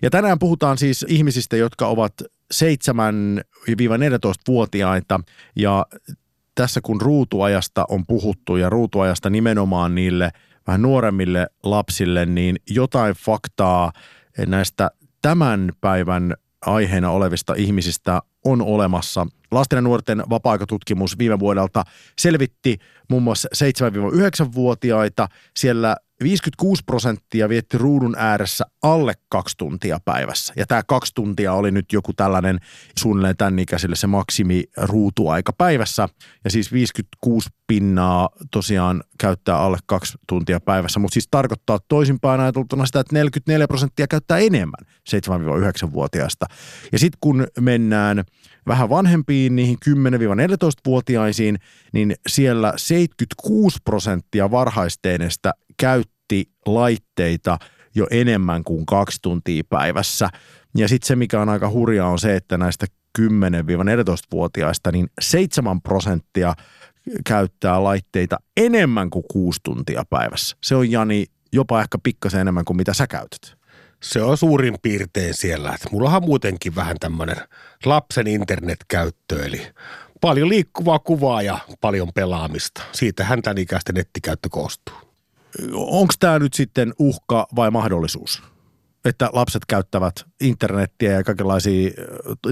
Ja 0.02 0.10
tänään 0.10 0.40
puhutaan 0.40 0.78
siis 0.78 1.06
ihmisistä, 1.08 1.58
jotka 1.58 1.88
ovat 1.88 2.14
7-14-vuotiaita 2.54 5.20
ja 5.56 5.86
tässä 6.56 6.82
kun 6.82 7.02
ruutuajasta 7.02 7.86
on 7.90 8.06
puhuttu 8.06 8.56
ja 8.56 8.70
ruutuajasta 8.70 9.30
nimenomaan 9.30 9.96
niille– 9.96 10.32
vähän 10.68 10.82
nuoremmille 10.82 11.48
lapsille, 11.64 12.26
niin 12.26 12.56
jotain 12.70 13.16
faktaa 13.16 13.92
näistä 14.48 14.90
tämän 15.22 15.72
päivän 15.82 16.34
aiheena 16.66 17.12
olevista 17.12 17.54
ihmisistä 17.54 18.22
on 18.46 18.62
olemassa. 18.62 19.28
Lasten 19.52 19.78
ja 19.78 19.82
nuorten 19.82 20.24
vapaa-aikatutkimus 20.30 21.18
viime 21.18 21.40
vuodelta 21.40 21.84
selvitti 22.20 22.78
muun 23.10 23.24
muassa 23.24 23.50
7-9-vuotiaita. 23.56 25.28
Siellä 25.58 25.96
56 26.24 26.84
prosenttia 26.86 27.50
vietti 27.50 27.78
ruudun 27.78 28.16
ääressä 28.18 28.66
alle 28.82 29.14
kaksi 29.30 29.58
tuntia 29.58 30.00
päivässä. 30.06 30.54
Ja 30.58 30.66
tämä 30.66 30.84
kaksi 30.88 31.14
tuntia 31.16 31.54
oli 31.54 31.72
nyt 31.72 31.94
joku 31.94 32.14
tällainen 32.14 32.60
suunnilleen 33.00 33.38
tämän 33.38 33.60
ikäiselle 33.60 33.96
se 33.96 34.08
maksimi 34.08 34.64
ruutuaika 34.78 35.54
päivässä. 35.54 36.10
Ja 36.44 36.52
siis 36.52 36.72
56 36.72 37.50
pinnaa 37.68 38.30
tosiaan 38.52 39.04
käyttää 39.20 39.58
alle 39.58 39.78
kaksi 39.86 40.18
tuntia 40.28 40.60
päivässä, 40.60 41.00
mutta 41.00 41.14
siis 41.14 41.28
tarkoittaa 41.32 41.80
toisinpäin 41.88 42.42
ajateltuna 42.42 42.86
sitä, 42.86 43.00
että 43.00 43.16
44 43.16 43.68
prosenttia 43.68 44.08
käyttää 44.08 44.38
enemmän 44.38 44.86
7-9-vuotiaista. 45.10 46.46
Ja 46.92 47.00
sitten 47.00 47.18
kun 47.22 47.48
mennään 47.60 48.24
vähän 48.68 48.90
vanhempiin, 48.90 49.56
niihin 49.56 49.78
10-14-vuotiaisiin, 49.90 51.58
niin 51.94 52.16
siellä 52.28 52.74
76 52.78 53.78
prosenttia 53.86 54.52
varhaisteinestä 54.52 55.54
käytti 55.78 56.52
laitteita 56.66 57.58
jo 57.96 58.08
enemmän 58.12 58.64
kuin 58.64 58.86
kaksi 58.86 59.20
tuntia 59.22 59.64
päivässä. 59.70 60.30
Ja 60.78 60.88
sitten 60.88 61.08
se, 61.08 61.16
mikä 61.16 61.42
on 61.42 61.50
aika 61.50 61.70
hurjaa, 61.70 62.10
on 62.10 62.20
se, 62.20 62.36
että 62.36 62.58
näistä 62.58 62.86
10-14-vuotiaista, 63.20 64.92
niin 64.92 65.08
7 65.22 65.82
prosenttia 65.82 66.54
käyttää 67.26 67.84
laitteita 67.84 68.38
enemmän 68.58 69.10
kuin 69.10 69.26
kuusi 69.32 69.60
tuntia 69.64 70.04
päivässä. 70.10 70.58
Se 70.64 70.76
on 70.76 70.92
Jani 70.92 71.26
jopa 71.52 71.82
ehkä 71.82 71.98
pikkasen 72.04 72.42
enemmän 72.42 72.66
kuin 72.66 72.78
mitä 72.78 72.94
sä 72.94 73.08
käytät. 73.08 73.58
Se 74.04 74.22
on 74.22 74.38
suurin 74.38 74.76
piirtein 74.82 75.34
siellä. 75.34 75.74
Että 75.74 75.90
mullahan 75.92 76.24
muutenkin 76.24 76.76
vähän 76.76 76.96
tämmöinen 77.00 77.38
lapsen 77.86 78.28
internetkäyttö, 78.28 79.46
eli 79.46 79.68
paljon 80.22 80.50
liikkuvaa 80.50 81.00
kuvaa 81.00 81.42
ja 81.42 81.60
paljon 81.82 82.14
pelaamista. 82.16 82.82
Siitähän 82.92 83.42
tämän 83.42 83.58
ikäisten 83.58 83.96
nettikäyttö 83.96 84.50
koostuu. 84.52 84.96
Onko 85.74 86.14
tämä 86.20 86.40
nyt 86.40 86.54
sitten 86.54 86.94
uhka 87.00 87.48
vai 87.56 87.72
mahdollisuus? 87.72 88.44
Että 89.06 89.30
lapset 89.34 89.66
käyttävät 89.66 90.26
internettiä 90.42 91.12
ja 91.12 91.24
kaikenlaisia 91.24 91.92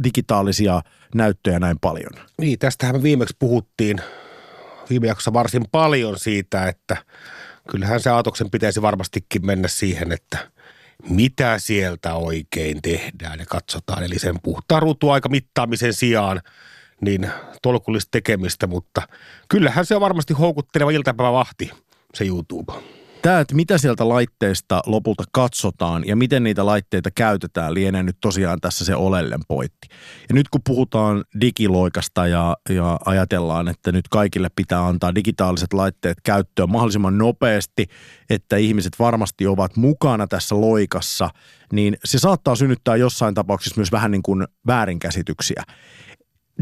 digitaalisia 0.03 0.81
näyttöjä 1.15 1.59
näin 1.59 1.79
paljon. 1.81 2.11
Niin, 2.41 2.59
tästähän 2.59 2.95
me 2.95 3.03
viimeksi 3.03 3.35
puhuttiin 3.39 3.97
viime 4.89 5.07
jaksossa 5.07 5.33
varsin 5.33 5.65
paljon 5.71 6.19
siitä, 6.19 6.67
että 6.67 6.97
kyllähän 7.69 7.99
se 7.99 8.09
aatoksen 8.09 8.51
pitäisi 8.51 8.81
varmastikin 8.81 9.45
mennä 9.45 9.67
siihen, 9.67 10.11
että 10.11 10.51
mitä 11.09 11.59
sieltä 11.59 12.13
oikein 12.13 12.81
tehdään 12.81 13.39
ja 13.39 13.45
katsotaan. 13.45 14.03
Eli 14.03 14.19
sen 14.19 14.35
puhtaan 14.43 14.81
ruutuaika 14.81 15.29
mittaamisen 15.29 15.93
sijaan 15.93 16.41
niin 17.01 17.31
tolkullista 17.61 18.11
tekemistä, 18.11 18.67
mutta 18.67 19.01
kyllähän 19.49 19.85
se 19.85 19.95
on 19.95 20.01
varmasti 20.01 20.33
houkutteleva 20.33 20.91
iltapäivävahti, 20.91 21.71
se 22.13 22.25
YouTube 22.25 22.73
tämä, 23.25 23.39
että 23.39 23.55
mitä 23.55 23.77
sieltä 23.77 24.09
laitteista 24.09 24.81
lopulta 24.85 25.23
katsotaan 25.31 26.03
ja 26.07 26.15
miten 26.15 26.43
niitä 26.43 26.65
laitteita 26.65 27.09
käytetään, 27.11 27.73
lienee 27.73 28.03
nyt 28.03 28.17
tosiaan 28.21 28.61
tässä 28.61 28.85
se 28.85 28.95
olellen 28.95 29.39
pointti. 29.47 29.87
Ja 30.29 30.35
nyt 30.35 30.49
kun 30.49 30.61
puhutaan 30.67 31.23
digiloikasta 31.41 32.27
ja, 32.27 32.57
ja 32.69 32.99
ajatellaan, 33.05 33.67
että 33.67 33.91
nyt 33.91 34.07
kaikille 34.07 34.47
pitää 34.55 34.87
antaa 34.87 35.15
digitaaliset 35.15 35.73
laitteet 35.73 36.17
käyttöön 36.23 36.71
mahdollisimman 36.71 37.17
nopeasti, 37.17 37.85
että 38.29 38.57
ihmiset 38.57 38.93
varmasti 38.99 39.47
ovat 39.47 39.77
mukana 39.77 40.27
tässä 40.27 40.61
loikassa, 40.61 41.29
niin 41.73 41.97
se 42.03 42.19
saattaa 42.19 42.55
synnyttää 42.55 42.95
jossain 42.95 43.33
tapauksessa 43.33 43.79
myös 43.79 43.91
vähän 43.91 44.11
niin 44.11 44.23
kuin 44.23 44.47
väärinkäsityksiä 44.67 45.63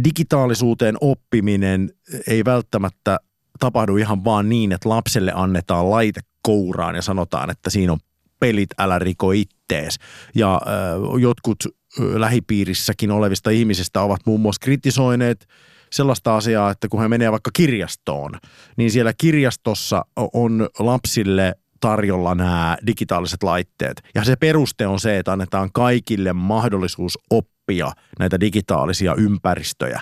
digitaalisuuteen 0.04 0.98
oppiminen 1.02 1.90
ei 2.28 2.46
välttämättä 2.46 3.20
tapahdu 3.60 3.98
ihan 3.98 4.24
vaan 4.24 4.50
niin, 4.50 4.72
että 4.72 4.90
lapselle 4.90 5.32
annetaan 5.36 5.92
laite 5.92 6.22
kouraan 6.42 6.96
ja 6.96 7.02
sanotaan, 7.02 7.50
että 7.50 7.70
siinä 7.70 7.94
on 7.94 8.00
pelit, 8.40 8.70
älä 8.80 9.00
riko 9.00 9.32
ittees. 9.32 10.00
Ja 10.36 10.56
äh, 10.56 11.22
jotkut 11.22 11.58
äh, 11.66 12.06
lähipiirissäkin 12.06 13.12
olevista 13.12 13.50
ihmisistä 13.50 14.02
ovat 14.02 14.22
muun 14.26 14.42
muassa 14.42 14.64
kritisoineet 14.64 15.48
sellaista 15.92 16.36
asiaa, 16.36 16.72
että 16.72 16.88
kun 16.88 17.02
he 17.02 17.08
menee 17.08 17.32
vaikka 17.32 17.52
kirjastoon, 17.54 18.32
niin 18.78 18.92
siellä 18.92 19.14
kirjastossa 19.18 20.06
on 20.34 20.70
lapsille 20.80 21.56
tarjolla 21.80 22.36
nämä 22.36 22.78
digitaaliset 22.88 23.44
laitteet. 23.44 24.02
Ja 24.16 24.24
se 24.24 24.36
peruste 24.36 24.88
on 24.88 25.00
se, 25.00 25.18
että 25.18 25.32
annetaan 25.32 25.70
kaikille 25.74 26.34
mahdollisuus 26.34 27.20
oppia 27.30 27.92
näitä 28.20 28.40
digitaalisia 28.40 29.16
ympäristöjä. 29.16 30.02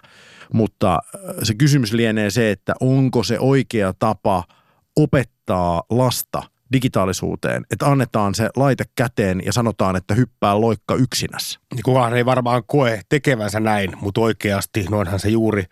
Mutta 0.53 0.99
se 1.43 1.53
kysymys 1.55 1.93
lienee 1.93 2.29
se, 2.29 2.51
että 2.51 2.73
onko 2.79 3.23
se 3.23 3.39
oikea 3.39 3.93
tapa 3.99 4.43
opettaa 4.95 5.83
lasta 5.89 6.43
digitaalisuuteen, 6.73 7.65
että 7.71 7.85
annetaan 7.85 8.35
se 8.35 8.49
laite 8.55 8.83
käteen 8.95 9.41
ja 9.45 9.53
sanotaan, 9.53 9.95
että 9.95 10.13
hyppää 10.13 10.61
loikka 10.61 10.95
yksinässä. 10.95 11.59
Niin 11.73 11.83
kukaan 11.83 12.13
ei 12.13 12.25
varmaan 12.25 12.63
koe 12.67 13.01
tekevänsä 13.09 13.59
näin, 13.59 13.91
mutta 14.01 14.21
oikeasti 14.21 14.85
noinhan 14.89 15.19
se 15.19 15.29
juuri 15.29 15.63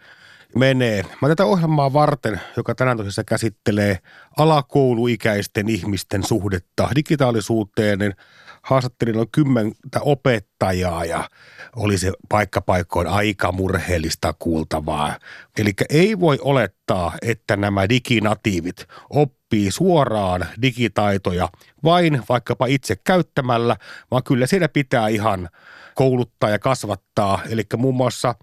menee. 0.55 1.05
Mä 1.21 1.27
tätä 1.27 1.45
ohjelmaa 1.45 1.93
varten, 1.93 2.41
joka 2.57 2.75
tänään 2.75 2.98
tosiaan 2.98 3.25
käsittelee 3.25 3.98
alakouluikäisten 4.38 5.69
ihmisten 5.69 6.24
suhdetta 6.24 6.89
digitaalisuuteen, 6.95 8.00
niin 8.00 8.13
haastattelin 8.62 9.16
noin 9.16 9.32
kymmentä 9.32 10.00
opettajaa 10.01 11.06
ja 11.06 11.30
oli 11.75 11.98
se 11.98 12.12
paikkapaikkoon 12.30 13.08
aika 13.08 13.51
murheellista 13.51 14.34
kuultavaa. 14.39 15.20
Eli 15.60 15.72
ei 15.89 16.20
voi 16.20 16.39
olettaa, 16.42 17.13
että 17.22 17.58
nämä 17.58 17.89
diginatiivit 17.89 18.86
oppii 19.10 19.72
suoraan 19.72 20.46
digitaitoja 20.62 21.50
vain 21.84 22.24
vaikkapa 22.30 22.66
itse 22.66 22.96
käyttämällä, 23.04 23.75
vaan 24.12 24.24
kyllä 24.24 24.48
siinä 24.48 24.68
pitää 24.68 25.08
ihan 25.08 25.50
kouluttaa 25.96 26.50
ja 26.50 26.60
kasvattaa. 26.60 27.42
Eli 27.50 27.63
muun 27.78 27.96
muassa 27.96 28.36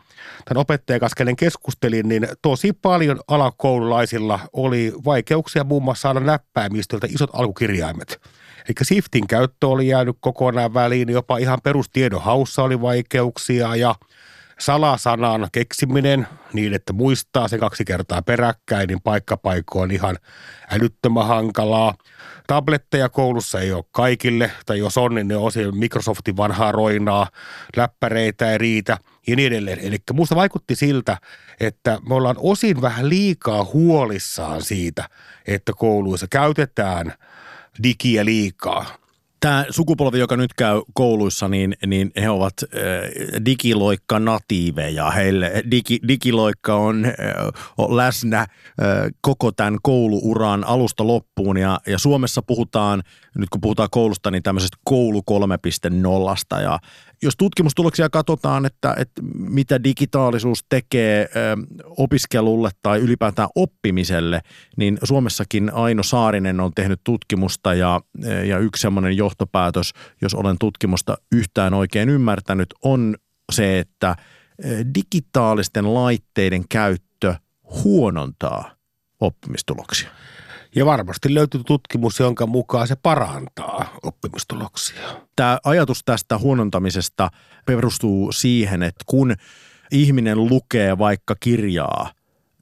tämän 0.44 0.60
opettajan 0.60 1.00
kanssa, 1.00 1.16
kenen 1.16 1.36
keskustelin, 1.36 2.08
niin 2.08 2.28
tosi 2.42 2.72
paljon 2.72 3.20
alakoululaisilla 3.28 4.40
oli 4.52 4.92
vaikeuksia 5.04 5.64
muun 5.64 5.82
muassa 5.82 6.02
saada 6.02 6.20
näppäimistöltä 6.20 7.06
isot 7.10 7.30
alkukirjaimet. 7.32 8.20
Eli 8.66 8.74
Siftin 8.82 9.26
käyttö 9.26 9.68
oli 9.68 9.88
jäänyt 9.88 10.16
kokonaan 10.20 10.74
väliin, 10.74 11.08
jopa 11.08 11.38
ihan 11.38 11.58
perustiedon 11.62 12.22
haussa 12.22 12.62
oli 12.62 12.80
vaikeuksia 12.80 13.76
ja 13.76 13.94
salasanan 14.58 15.48
keksiminen 15.52 16.26
niin, 16.52 16.74
että 16.74 16.92
muistaa 16.92 17.48
se 17.48 17.58
kaksi 17.58 17.84
kertaa 17.84 18.22
peräkkäin, 18.22 18.88
niin 18.88 19.02
paikkapaikoin 19.02 19.90
ihan 19.90 20.16
älyttömän 20.70 21.26
hankalaa. 21.26 21.94
Tabletteja 22.46 23.08
koulussa 23.08 23.60
ei 23.60 23.72
ole 23.72 23.84
kaikille, 23.90 24.50
tai 24.66 24.78
jos 24.78 24.98
on, 24.98 25.14
niin 25.14 25.28
ne 25.28 25.36
on 25.36 25.52
Microsoftin 25.72 26.36
vanhaa 26.36 26.72
roinaa, 26.72 27.28
läppäreitä 27.76 28.52
ei 28.52 28.58
riitä 28.58 28.98
ja 29.26 29.36
niin 29.36 29.46
edelleen. 29.46 29.78
Eli 29.78 29.96
minusta 30.12 30.36
vaikutti 30.36 30.76
siltä, 30.76 31.18
että 31.60 31.98
me 32.08 32.14
ollaan 32.14 32.36
osin 32.38 32.80
vähän 32.82 33.08
liikaa 33.08 33.64
huolissaan 33.64 34.62
siitä, 34.62 35.08
että 35.46 35.72
kouluissa 35.76 36.26
käytetään– 36.30 37.12
digiä 37.82 38.24
liikaa. 38.24 38.86
Tämä 39.40 39.64
sukupolvi, 39.70 40.18
joka 40.18 40.36
nyt 40.36 40.54
käy 40.54 40.82
kouluissa, 40.94 41.48
niin, 41.48 41.74
niin 41.86 42.10
he 42.20 42.30
ovat 42.30 42.54
äh, 42.62 43.40
digiloikka-natiiveja. 43.44 45.10
Heille 45.10 45.62
digi, 45.70 45.98
digiloikka 46.08 46.74
on, 46.74 47.04
äh, 47.04 47.12
on 47.78 47.96
läsnä 47.96 48.40
äh, 48.40 48.46
koko 49.20 49.52
tämän 49.52 49.78
kouluuran 49.82 50.64
alusta 50.64 51.06
loppuun. 51.06 51.56
Ja, 51.56 51.80
ja 51.86 51.98
Suomessa 51.98 52.42
puhutaan, 52.42 53.02
nyt 53.34 53.48
kun 53.48 53.60
puhutaan 53.60 53.88
koulusta, 53.90 54.30
niin 54.30 54.42
tämmöisestä 54.42 54.76
koulu 54.84 55.22
3.0. 55.30 56.62
Ja 56.62 56.78
jos 57.22 57.36
tutkimustuloksia 57.36 58.08
katsotaan, 58.08 58.66
että, 58.66 58.94
että 58.98 59.22
mitä 59.38 59.84
digitaalisuus 59.84 60.64
tekee 60.68 61.28
opiskelulle 61.96 62.70
tai 62.82 62.98
ylipäätään 62.98 63.48
oppimiselle, 63.54 64.40
niin 64.76 64.98
Suomessakin 65.04 65.74
Aino 65.74 66.02
Saarinen 66.02 66.60
on 66.60 66.72
tehnyt 66.74 67.00
tutkimusta 67.04 67.74
ja, 67.74 68.00
ja 68.44 68.58
yksi 68.58 68.80
semmoinen 68.80 69.16
johtopäätös, 69.16 69.92
jos 70.22 70.34
olen 70.34 70.56
tutkimusta 70.58 71.18
yhtään 71.32 71.74
oikein 71.74 72.08
ymmärtänyt, 72.08 72.74
on 72.82 73.16
se, 73.52 73.78
että 73.78 74.16
digitaalisten 74.94 75.94
laitteiden 75.94 76.68
käyttö 76.68 77.34
huonontaa 77.84 78.70
oppimistuloksia. 79.20 80.10
Ja 80.76 80.86
varmasti 80.86 81.34
löytyy 81.34 81.64
tutkimus, 81.64 82.20
jonka 82.20 82.46
mukaan 82.46 82.88
se 82.88 82.96
parantaa 82.96 83.98
oppimistuloksia. 84.02 85.20
Tämä 85.36 85.58
ajatus 85.64 86.00
tästä 86.04 86.38
huonontamisesta 86.38 87.30
perustuu 87.66 88.32
siihen, 88.32 88.82
että 88.82 89.04
kun 89.06 89.34
ihminen 89.90 90.46
lukee 90.46 90.98
vaikka 90.98 91.34
kirjaa 91.40 92.12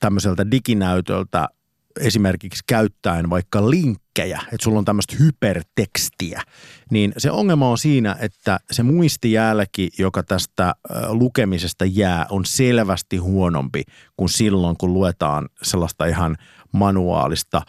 tämmöiseltä 0.01 0.51
diginäytöltä 0.51 1.49
esimerkiksi 2.01 2.63
käyttäen 2.67 3.31
vaikka 3.31 3.71
linkkejä, 3.71 4.41
että 4.53 4.65
sulla 4.65 4.79
on 4.79 4.85
tämmöistä 4.85 5.17
hypertekstiä, 5.19 6.43
niin 6.91 7.13
se 7.19 7.31
ongelma 7.31 7.71
on 7.71 7.79
siinä, 7.79 8.17
että 8.21 8.59
se 8.71 8.83
muistijälki, 8.83 9.91
joka 9.99 10.23
tästä 10.23 10.75
lukemisesta 11.09 11.85
jää, 11.85 12.27
on 12.31 12.45
selvästi 12.45 13.17
huonompi 13.17 13.83
kuin 14.17 14.29
silloin, 14.29 14.77
kun 14.77 14.95
luetaan 14.95 15.49
sellaista 15.63 16.07
ihan 16.07 16.37
manuaalista 16.73 17.63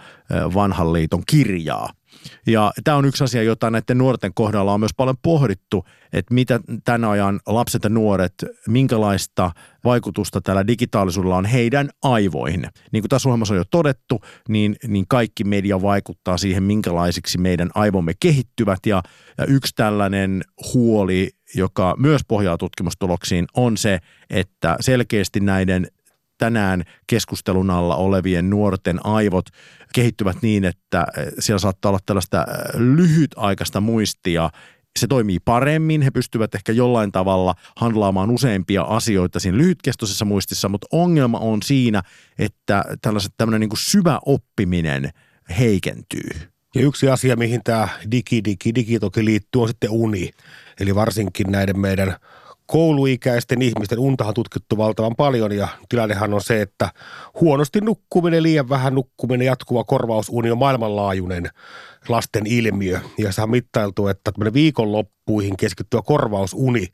vanhan 0.54 0.94
liiton 0.94 1.24
kirjaa. 1.28 1.90
Ja 2.48 2.72
tämä 2.84 2.98
on 2.98 3.06
yksi 3.06 3.24
asia, 3.24 3.44
jota 3.44 3.72
näiden 3.72 3.98
nuorten 3.98 4.34
kohdalla 4.34 4.74
on 4.74 4.80
myös 4.80 4.94
paljon 4.98 5.18
pohdittu, 5.24 5.86
että 6.14 6.34
mitä 6.34 6.60
tämän 6.84 7.04
ajan 7.12 7.40
lapset 7.48 7.84
ja 7.84 7.90
nuoret, 7.90 8.34
minkälaista 8.68 9.52
vaikutusta 9.84 10.42
tällä 10.42 10.68
digitaalisuudella 10.68 11.38
on 11.38 11.46
heidän 11.46 11.90
aivoihin. 12.04 12.68
Niin 12.92 13.02
kuin 13.04 13.10
tässä 13.10 13.30
ohjelmassa 13.30 13.54
on 13.54 13.58
jo 13.58 13.64
todettu, 13.72 14.22
niin, 14.50 14.76
niin 14.88 15.06
kaikki 15.08 15.44
media 15.44 15.82
vaikuttaa 15.82 16.38
siihen, 16.38 16.64
minkälaisiksi 16.64 17.38
meidän 17.38 17.70
aivomme 17.76 18.14
kehittyvät. 18.20 18.80
Ja, 18.86 19.04
ja 19.38 19.46
yksi 19.46 19.74
tällainen 19.76 20.42
huoli, 20.74 21.30
joka 21.56 21.96
myös 22.00 22.22
pohjaa 22.28 22.58
tutkimustuloksiin, 22.58 23.46
on 23.56 23.78
se, 23.78 24.00
että 24.30 24.78
selkeästi 24.80 25.40
näiden 25.40 25.88
tänään 26.46 26.84
keskustelun 27.08 27.70
alla 27.70 27.96
olevien 27.96 28.50
nuorten 28.50 29.06
aivot 29.06 29.46
kehittyvät 29.94 30.38
niin, 30.42 30.66
että 30.66 31.06
eh, 31.18 31.28
siellä 31.40 31.60
saattaa 31.60 31.90
olla 31.90 32.00
tällaista 32.06 32.42
eh, 32.42 32.80
lyhytaikaista 32.80 33.82
muistia. 33.82 34.50
Se 35.00 35.08
toimii 35.08 35.40
paremmin, 35.40 36.02
he 36.02 36.12
pystyvät 36.12 36.56
ehkä 36.56 36.72
jollain 36.72 37.12
tavalla 37.12 37.56
handlaamaan 37.76 38.32
useampia 38.32 38.82
asioita 38.82 39.40
siinä 39.40 39.58
lyhytkestoisessa 39.58 40.26
muistissa, 40.26 40.70
mutta 40.70 40.88
ongelma 40.92 41.40
on 41.40 41.62
siinä, 41.64 42.02
että 42.40 42.86
tällaiset 43.02 43.34
tämmöinen 43.38 43.62
niin 43.62 43.78
syvä 43.78 44.20
oppiminen 44.26 45.10
heikentyy. 45.60 46.30
Ja 46.76 46.82
yksi 46.82 47.10
asia, 47.10 47.36
mihin 47.36 47.62
tämä 47.64 47.88
digi, 48.12 48.44
digi, 48.44 48.76
digi 48.76 49.00
toki 49.00 49.26
liittyy, 49.26 49.62
on 49.62 49.68
sitten 49.68 49.90
uni. 49.92 50.32
Eli 50.80 50.96
varsinkin 50.96 51.52
näiden 51.52 51.80
meidän 51.80 52.16
kouluikäisten 52.68 53.62
ihmisten 53.62 54.00
untahan 54.00 54.34
tutkittu 54.34 54.78
valtavan 54.78 55.16
paljon 55.16 55.52
ja 55.52 55.68
tilannehan 55.90 56.34
on 56.34 56.42
se, 56.42 56.62
että 56.62 56.90
huonosti 57.42 57.82
nukkuminen, 57.82 58.44
liian 58.44 58.70
vähän 58.70 58.96
nukkuminen, 58.96 59.46
jatkuva 59.46 59.84
korvausuni 59.84 60.52
on 60.52 60.58
maailmanlaajuinen 60.58 61.50
lasten 62.10 62.48
ilmiö. 62.48 63.00
Ja 63.18 63.32
se 63.32 63.42
on 63.42 63.50
mittailtu, 63.50 64.08
että 64.08 64.32
viikonloppuihin 64.54 65.58
keskittyvä 65.58 66.02
korvausuni, 66.02 66.88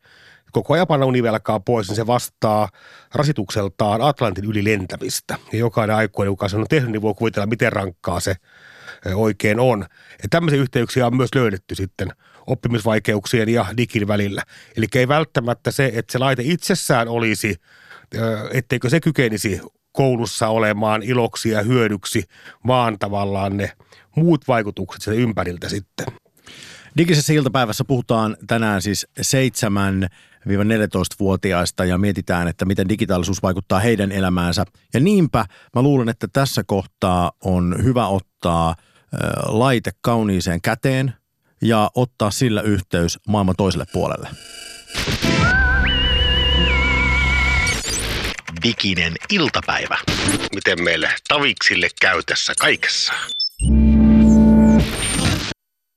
koko 0.51 0.73
ajan 0.73 0.87
panna 0.87 1.05
univelkaa 1.05 1.59
pois, 1.59 1.87
niin 1.87 1.95
se 1.95 2.07
vastaa 2.07 2.69
rasitukseltaan 3.13 4.01
Atlantin 4.01 4.45
yli 4.45 4.63
lentämistä. 4.63 5.37
Ja 5.51 5.59
jokainen 5.59 5.95
aikuinen, 5.95 6.31
joka 6.31 6.49
sen 6.49 6.59
on 6.59 6.65
tehnyt, 6.69 6.91
niin 6.91 7.01
voi 7.01 7.13
kuvitella, 7.13 7.45
miten 7.45 7.73
rankkaa 7.73 8.19
se 8.19 8.35
oikein 9.15 9.59
on. 9.59 9.85
Ja 10.23 10.29
tämmöisiä 10.29 10.61
yhteyksiä 10.61 11.07
on 11.07 11.17
myös 11.17 11.35
löydetty 11.35 11.75
sitten– 11.75 12.11
oppimisvaikeuksien 12.47 13.49
ja 13.49 13.65
digin 13.77 14.07
välillä. 14.07 14.43
Eli 14.77 14.87
ei 14.95 15.07
välttämättä 15.07 15.71
se, 15.71 15.91
että 15.95 16.11
se 16.11 16.17
laite 16.17 16.43
itsessään 16.45 17.07
olisi, 17.07 17.55
etteikö 18.53 18.89
se 18.89 18.99
kykenisi 18.99 19.61
koulussa 19.91 20.47
olemaan 20.47 21.03
iloksi 21.03 21.49
ja 21.49 21.61
hyödyksi, 21.61 22.23
vaan 22.67 22.99
tavallaan 22.99 23.57
ne 23.57 23.71
muut 24.15 24.47
vaikutukset 24.47 25.01
sen 25.01 25.13
ympäriltä 25.13 25.69
sitten. 25.69 26.05
Digisessä 26.97 27.33
iltapäivässä 27.33 27.83
puhutaan 27.83 28.37
tänään 28.47 28.81
siis 28.81 29.07
7-14-vuotiaista 29.19 31.85
ja 31.85 31.97
mietitään, 31.97 32.47
että 32.47 32.65
miten 32.65 32.89
digitaalisuus 32.89 33.43
vaikuttaa 33.43 33.79
heidän 33.79 34.11
elämäänsä. 34.11 34.65
Ja 34.93 34.99
niinpä 34.99 35.45
mä 35.75 35.81
luulen, 35.81 36.09
että 36.09 36.27
tässä 36.33 36.63
kohtaa 36.67 37.31
on 37.43 37.75
hyvä 37.83 38.07
ottaa 38.07 38.75
laite 39.45 39.91
kauniiseen 40.01 40.61
käteen, 40.61 41.13
ja 41.61 41.91
ottaa 41.95 42.31
sillä 42.31 42.61
yhteys 42.61 43.19
maailman 43.27 43.55
toiselle 43.55 43.85
puolelle. 43.93 44.29
Diginen 48.63 49.13
iltapäivä. 49.31 49.97
Miten 50.55 50.83
meille 50.83 51.09
taviksille 51.27 51.87
käy 52.01 52.23
tässä 52.23 52.53
kaikessa? 52.59 53.13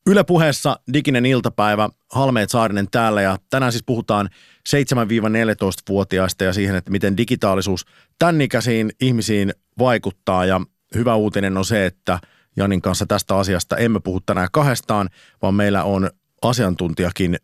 Yle 0.06 0.25
puheessa 0.25 0.80
Diginen 0.92 1.26
iltapäivä, 1.26 1.88
Halmeet 2.12 2.50
Saarinen 2.50 2.90
täällä 2.90 3.23
ja 3.23 3.38
tänään 3.50 3.73
siis 3.73 3.83
puhutaan 3.87 4.28
7-14-vuotiaista 4.68 6.44
ja 6.44 6.52
siihen, 6.52 6.76
että 6.76 6.90
miten 6.90 7.16
digitaalisuus 7.16 7.87
tämän 8.18 8.40
ikäisiin 8.40 8.92
ihmisiin 9.00 9.54
vaikuttaa 9.78 10.44
ja 10.44 10.61
hyvä 10.94 11.14
uutinen 11.14 11.56
on 11.56 11.64
se, 11.64 11.87
että– 11.87 12.18
Janin 12.57 12.83
kanssa 12.83 13.07
tästä 13.07 13.37
asiasta 13.37 13.77
emme 13.77 14.01
puhu 14.01 14.21
tänään 14.21 14.49
kahdestaan, 14.53 15.09
vaan 15.43 15.55
meillä 15.55 15.85
on 15.85 16.11
asiantuntijakin 16.43 17.37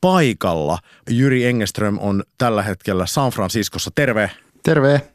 paikalla. 0.00 0.78
Jyri 1.10 1.44
Engeström 1.44 1.98
on 2.00 2.22
tällä 2.38 2.62
hetkellä 2.62 3.06
San 3.06 3.30
Franciscossa. 3.30 3.90
Terve. 3.94 4.30
Terve. 4.62 5.10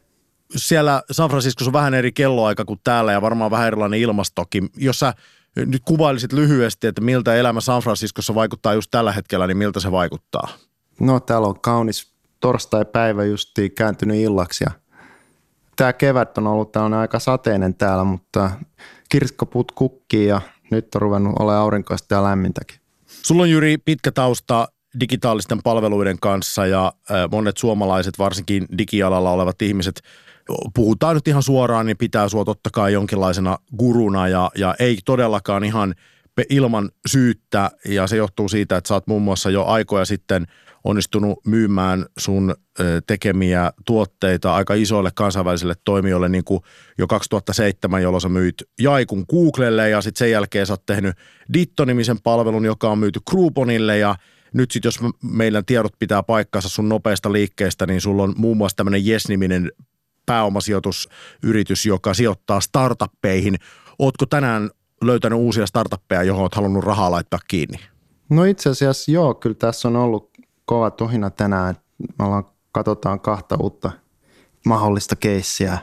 Siellä 0.56 1.02
San 1.10 1.30
Franciscossa 1.30 1.68
on 1.68 1.72
vähän 1.72 1.94
eri 1.94 2.12
kelloaika 2.12 2.64
kuin 2.64 2.80
täällä 2.84 3.12
ja 3.12 3.22
varmaan 3.22 3.50
vähän 3.50 3.66
erilainen 3.66 4.00
ilmastokin. 4.00 4.70
Jos 4.76 4.98
sä 4.98 5.14
nyt 5.56 5.82
kuvailisit 5.84 6.32
lyhyesti, 6.32 6.86
että 6.86 7.00
miltä 7.00 7.34
elämä 7.34 7.60
San 7.60 7.82
Franciscossa 7.82 8.34
vaikuttaa 8.34 8.74
just 8.74 8.90
tällä 8.90 9.12
hetkellä, 9.12 9.46
niin 9.46 9.56
miltä 9.56 9.80
se 9.80 9.92
vaikuttaa? 9.92 10.48
No 11.00 11.20
täällä 11.20 11.48
on 11.48 11.60
kaunis 11.60 12.12
torstai-päivä 12.40 13.24
justiin 13.24 13.72
kääntynyt 13.72 14.16
illaksi 14.16 14.64
ja 14.64 14.70
tämä 15.76 15.92
kevät 15.92 16.38
on 16.38 16.46
ollut 16.46 16.72
tällainen 16.72 16.98
aika 16.98 17.18
sateinen 17.18 17.74
täällä, 17.74 18.04
mutta 18.04 18.50
kirskoput 19.08 19.72
kukkii 19.72 20.26
ja 20.26 20.40
nyt 20.70 20.94
on 20.94 21.02
ruvennut 21.02 21.38
olemaan 21.38 21.62
aurinkoista 21.62 22.14
ja 22.14 22.22
lämmintäkin. 22.22 22.80
Sulla 23.06 23.42
on 23.42 23.50
Jyri 23.50 23.78
pitkä 23.78 24.12
tausta 24.12 24.68
digitaalisten 25.00 25.62
palveluiden 25.62 26.18
kanssa 26.20 26.66
ja 26.66 26.92
monet 27.30 27.56
suomalaiset, 27.56 28.18
varsinkin 28.18 28.66
digialalla 28.78 29.30
olevat 29.30 29.62
ihmiset, 29.62 30.00
puhutaan 30.74 31.14
nyt 31.14 31.28
ihan 31.28 31.42
suoraan, 31.42 31.86
niin 31.86 31.96
pitää 31.96 32.28
sua 32.28 32.44
totta 32.44 32.70
kai 32.72 32.92
jonkinlaisena 32.92 33.58
guruna 33.78 34.28
ja, 34.28 34.50
ja 34.58 34.74
ei 34.78 34.98
todellakaan 35.04 35.64
ihan 35.64 35.94
ilman 36.50 36.90
syyttä 37.08 37.70
ja 37.88 38.06
se 38.06 38.16
johtuu 38.16 38.48
siitä, 38.48 38.76
että 38.76 38.88
sä 38.88 38.94
oot 38.94 39.06
muun 39.06 39.22
muassa 39.22 39.50
jo 39.50 39.64
aikoja 39.64 40.04
sitten– 40.04 40.46
onnistunut 40.86 41.46
myymään 41.46 42.06
sun 42.18 42.54
tekemiä 43.06 43.72
tuotteita 43.86 44.54
aika 44.54 44.74
isoille 44.74 45.10
kansainvälisille 45.14 45.74
toimijoille, 45.84 46.28
niin 46.28 46.44
kuin 46.44 46.60
jo 46.98 47.06
2007, 47.06 48.02
jolloin 48.02 48.20
sä 48.20 48.28
myit 48.28 48.54
Jaikun 48.80 49.24
Googlelle 49.30 49.90
ja 49.90 50.00
sitten 50.00 50.18
sen 50.18 50.30
jälkeen 50.30 50.66
sä 50.66 50.72
oot 50.72 50.86
tehnyt 50.86 51.16
Ditto-nimisen 51.52 52.20
palvelun, 52.22 52.64
joka 52.64 52.90
on 52.90 52.98
myyty 52.98 53.20
Grouponille 53.30 53.98
ja 53.98 54.16
nyt 54.52 54.70
sitten 54.70 54.88
jos 54.88 54.98
meidän 55.22 55.64
tiedot 55.64 55.92
pitää 55.98 56.22
paikkansa 56.22 56.68
sun 56.68 56.88
nopeasta 56.88 57.32
liikkeestä, 57.32 57.86
niin 57.86 58.00
sulla 58.00 58.22
on 58.22 58.34
muun 58.36 58.56
muassa 58.56 58.76
tämmöinen 58.76 59.06
Yes-niminen 59.08 59.72
pääomasijoitusyritys, 60.26 61.86
joka 61.86 62.14
sijoittaa 62.14 62.60
startuppeihin. 62.60 63.56
Ootko 63.98 64.26
tänään 64.26 64.70
löytänyt 65.02 65.38
uusia 65.38 65.66
startuppeja, 65.66 66.22
johon 66.22 66.42
oot 66.42 66.54
halunnut 66.54 66.84
rahaa 66.84 67.10
laittaa 67.10 67.38
kiinni? 67.48 67.78
No 68.30 68.44
itse 68.44 68.70
asiassa 68.70 69.10
joo, 69.12 69.34
kyllä 69.34 69.56
tässä 69.58 69.88
on 69.88 69.96
ollut 69.96 70.30
kova 70.66 70.90
tuhina 70.90 71.30
tänään. 71.30 71.74
Me 72.18 72.24
ollaan, 72.24 72.44
katsotaan 72.72 73.20
kahta 73.20 73.56
uutta 73.60 73.90
mahdollista 74.66 75.16
keissiä. 75.16 75.78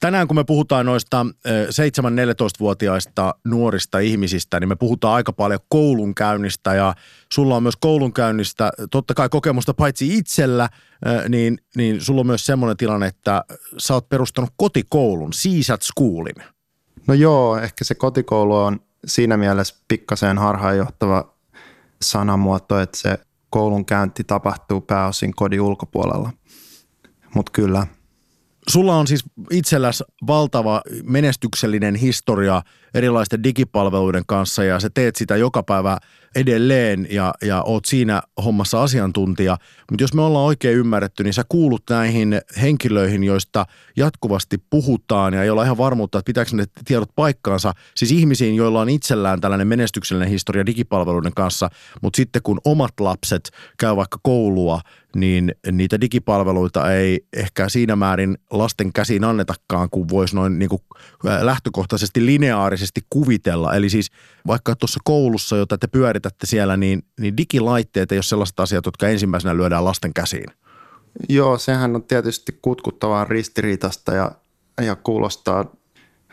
Tänään 0.00 0.28
kun 0.28 0.36
me 0.36 0.44
puhutaan 0.44 0.86
noista 0.86 1.26
7-14-vuotiaista 1.48 3.34
nuorista 3.44 3.98
ihmisistä, 3.98 4.60
niin 4.60 4.68
me 4.68 4.76
puhutaan 4.76 5.14
aika 5.14 5.32
paljon 5.32 5.60
koulunkäynnistä 5.68 6.74
ja 6.74 6.94
sulla 7.32 7.56
on 7.56 7.62
myös 7.62 7.76
koulunkäynnistä 7.76 8.72
totta 8.90 9.14
kai 9.14 9.28
kokemusta 9.28 9.74
paitsi 9.74 10.16
itsellä, 10.16 10.68
niin, 11.28 11.58
niin 11.76 12.00
sulla 12.00 12.20
on 12.20 12.26
myös 12.26 12.46
semmoinen 12.46 12.76
tilanne, 12.76 13.06
että 13.06 13.44
sä 13.78 13.94
oot 13.94 14.08
perustanut 14.08 14.50
kotikoulun, 14.56 15.32
Seasat 15.32 15.82
Schoolin. 15.82 16.36
No 17.06 17.14
joo, 17.14 17.58
ehkä 17.58 17.84
se 17.84 17.94
kotikoulu 17.94 18.56
on 18.56 18.80
siinä 19.06 19.36
mielessä 19.36 19.74
pikkasen 19.88 20.38
harhaanjohtava 20.38 21.34
sanamuoto, 22.02 22.80
että 22.80 22.98
se 22.98 23.18
koulunkäynti 23.50 24.24
tapahtuu 24.24 24.80
pääosin 24.80 25.34
kodin 25.34 25.60
ulkopuolella. 25.60 26.32
Mutta 27.34 27.52
kyllä. 27.52 27.86
Sulla 28.68 28.96
on 28.96 29.06
siis 29.06 29.24
itselläsi 29.50 30.04
valtava 30.26 30.82
menestyksellinen 31.02 31.94
historia 31.94 32.62
erilaisten 32.94 33.42
digipalveluiden 33.42 34.22
kanssa 34.26 34.64
ja 34.64 34.80
sä 34.80 34.90
teet 34.94 35.16
sitä 35.16 35.36
joka 35.36 35.62
päivä 35.62 35.98
edelleen 36.36 37.06
ja, 37.10 37.34
ja 37.42 37.62
oot 37.62 37.84
siinä 37.84 38.22
hommassa 38.44 38.82
asiantuntija. 38.82 39.56
Mutta 39.90 40.04
jos 40.04 40.14
me 40.14 40.22
ollaan 40.22 40.44
oikein 40.44 40.76
ymmärretty, 40.76 41.24
niin 41.24 41.34
sä 41.34 41.44
kuulut 41.48 41.82
näihin 41.90 42.40
henkilöihin, 42.60 43.24
joista 43.24 43.66
jatkuvasti 43.96 44.62
puhutaan 44.70 45.34
ja 45.34 45.42
ei 45.42 45.50
olla 45.50 45.64
ihan 45.64 45.78
varmuutta, 45.78 46.18
että 46.18 46.26
pitääkö 46.26 46.50
ne 46.54 46.64
tiedot 46.84 47.10
paikkaansa. 47.16 47.72
Siis 47.94 48.12
ihmisiin, 48.12 48.56
joilla 48.56 48.80
on 48.80 48.88
itsellään 48.88 49.40
tällainen 49.40 49.68
menestyksellinen 49.68 50.28
historia 50.28 50.66
digipalveluiden 50.66 51.34
kanssa, 51.34 51.70
mutta 52.02 52.16
sitten 52.16 52.42
kun 52.42 52.60
omat 52.64 53.00
lapset 53.00 53.50
käy 53.78 53.96
vaikka 53.96 54.18
koulua, 54.22 54.80
niin 55.16 55.54
niitä 55.72 56.00
digipalveluita 56.00 56.92
ei 56.92 57.20
ehkä 57.32 57.68
siinä 57.68 57.96
määrin 57.96 58.38
lasten 58.50 58.92
käsiin 58.92 59.24
annetakaan, 59.24 59.90
kuin 59.90 60.08
voisi 60.08 60.34
noin 60.34 60.58
niin 60.58 60.68
kuin 60.68 60.82
lähtökohtaisesti 61.40 62.26
lineaarisesti 62.26 62.87
kuvitella. 63.10 63.74
Eli 63.74 63.90
siis 63.90 64.10
vaikka 64.46 64.76
tuossa 64.76 65.00
koulussa, 65.04 65.56
jota 65.56 65.78
te 65.78 65.86
pyöritätte 65.86 66.46
siellä, 66.46 66.76
niin, 66.76 67.02
niin 67.20 67.36
digilaitteet 67.36 68.12
ei 68.12 68.18
ole 68.18 68.22
sellaiset 68.22 68.60
asiat, 68.60 68.86
jotka 68.86 69.08
ensimmäisenä 69.08 69.56
lyödään 69.56 69.84
lasten 69.84 70.14
käsiin. 70.14 70.46
Joo, 71.28 71.58
sehän 71.58 71.94
on 71.94 72.02
tietysti 72.02 72.58
kutkuttavaa 72.62 73.24
ristiriitasta 73.24 74.14
ja, 74.14 74.32
ja 74.82 74.96
kuulostaa 74.96 75.64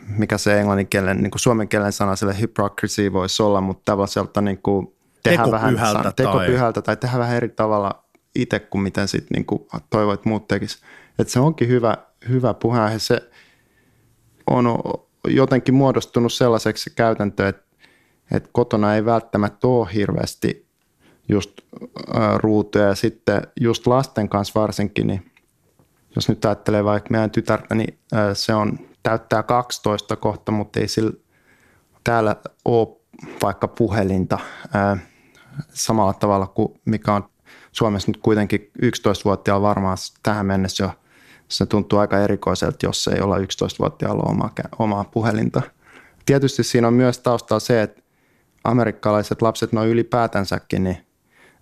mikä 0.07 0.37
se 0.37 0.59
englanninkielen, 0.59 1.17
niin 1.17 1.31
kuin 1.31 1.39
suomenkielen 1.39 1.91
sana 1.91 2.15
sille 2.15 2.39
hypocrisy 2.39 3.13
voisi 3.13 3.43
olla, 3.43 3.61
mutta 3.61 3.91
tavalliselta 3.91 4.41
niin 4.41 4.57
kuin 4.57 4.95
tehdä 5.23 5.43
Tekopyhältä 5.43 5.81
vähän, 5.81 6.03
tai- 6.03 6.13
tekopyhältä 6.15 6.81
tai 6.81 6.97
tehdä 6.97 7.19
vähän 7.19 7.35
eri 7.35 7.49
tavalla 7.49 8.05
itse 8.35 8.59
kuin 8.59 8.81
miten 8.81 9.07
sit 9.07 9.25
niin 9.33 9.45
kuin 9.45 9.67
toivoit 9.89 10.25
muut 10.25 10.47
tekis. 10.47 10.81
Et 11.19 11.29
se 11.29 11.39
onkin 11.39 11.67
hyvä, 11.67 11.97
hyvä 12.29 12.53
puheenaihe. 12.53 12.99
Se 12.99 13.29
on 14.47 14.65
jotenkin 15.27 15.73
muodostunut 15.75 16.33
sellaiseksi 16.33 16.83
se 16.83 16.89
käytäntö, 16.89 17.47
että, 17.47 17.63
että 18.31 18.49
kotona 18.51 18.95
ei 18.95 19.05
välttämättä 19.05 19.67
ole 19.67 19.87
hirveästi 19.93 20.65
just 21.29 21.61
ruutuja 22.37 22.85
ja 22.85 22.95
sitten 22.95 23.41
just 23.61 23.87
lasten 23.87 24.29
kanssa 24.29 24.61
varsinkin, 24.61 25.07
niin 25.07 25.31
jos 26.15 26.29
nyt 26.29 26.45
ajattelee 26.45 26.83
vaikka 26.83 27.09
meidän 27.11 27.31
tytärtä, 27.31 27.75
niin 27.75 27.99
se 28.33 28.53
on 28.53 28.79
täyttää 29.03 29.43
12 29.43 30.15
kohta, 30.15 30.51
mutta 30.51 30.79
ei 30.79 30.87
sillä 30.87 31.11
täällä 32.03 32.35
ole 32.65 32.87
vaikka 33.41 33.67
puhelinta 33.67 34.39
samalla 35.69 36.13
tavalla 36.13 36.47
kuin 36.47 36.81
mikä 36.85 37.13
on 37.13 37.29
Suomessa 37.71 38.11
nyt 38.11 38.21
kuitenkin 38.21 38.71
11-vuotiaalla 38.83 39.67
varmaan 39.67 39.97
tähän 40.23 40.45
mennessä 40.45 40.83
jo 40.83 40.91
se 41.47 41.65
tuntuu 41.65 41.99
aika 41.99 42.19
erikoiselta, 42.19 42.85
jos 42.85 43.07
ei 43.07 43.21
olla 43.21 43.37
11-vuotiaalla 43.37 44.23
omaa, 44.29 44.53
omaa 44.79 45.03
puhelinta. 45.03 45.61
Tietysti 46.25 46.63
siinä 46.63 46.87
on 46.87 46.93
myös 46.93 47.19
taustalla 47.19 47.59
se, 47.59 47.81
että 47.81 48.01
amerikkalaiset 48.63 49.41
lapset 49.41 49.73
noin 49.73 49.89
ylipäätänsäkin, 49.89 50.83
niin 50.83 50.97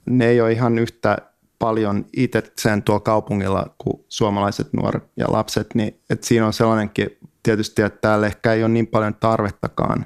ne 0.06 0.28
ei 0.28 0.42
ole 0.42 0.52
ihan 0.52 0.80
yhtä 0.80 1.18
paljon 1.60 2.06
itse 2.18 2.44
sen 2.60 2.84
tuolla 2.84 3.00
kaupungilla 3.00 3.76
kuin 3.78 4.06
suomalaiset 4.10 4.74
nuoret 4.74 5.04
ja 5.18 5.26
lapset, 5.30 5.76
niin 5.76 6.00
että 6.10 6.28
siinä 6.28 6.46
on 6.48 6.54
sellainenkin 6.54 7.18
tietysti, 7.44 7.82
että 7.82 8.00
täällä 8.02 8.28
ehkä 8.28 8.54
ei 8.54 8.64
ole 8.64 8.72
niin 8.72 8.88
paljon 8.88 9.16
tarvettakaan 9.16 10.06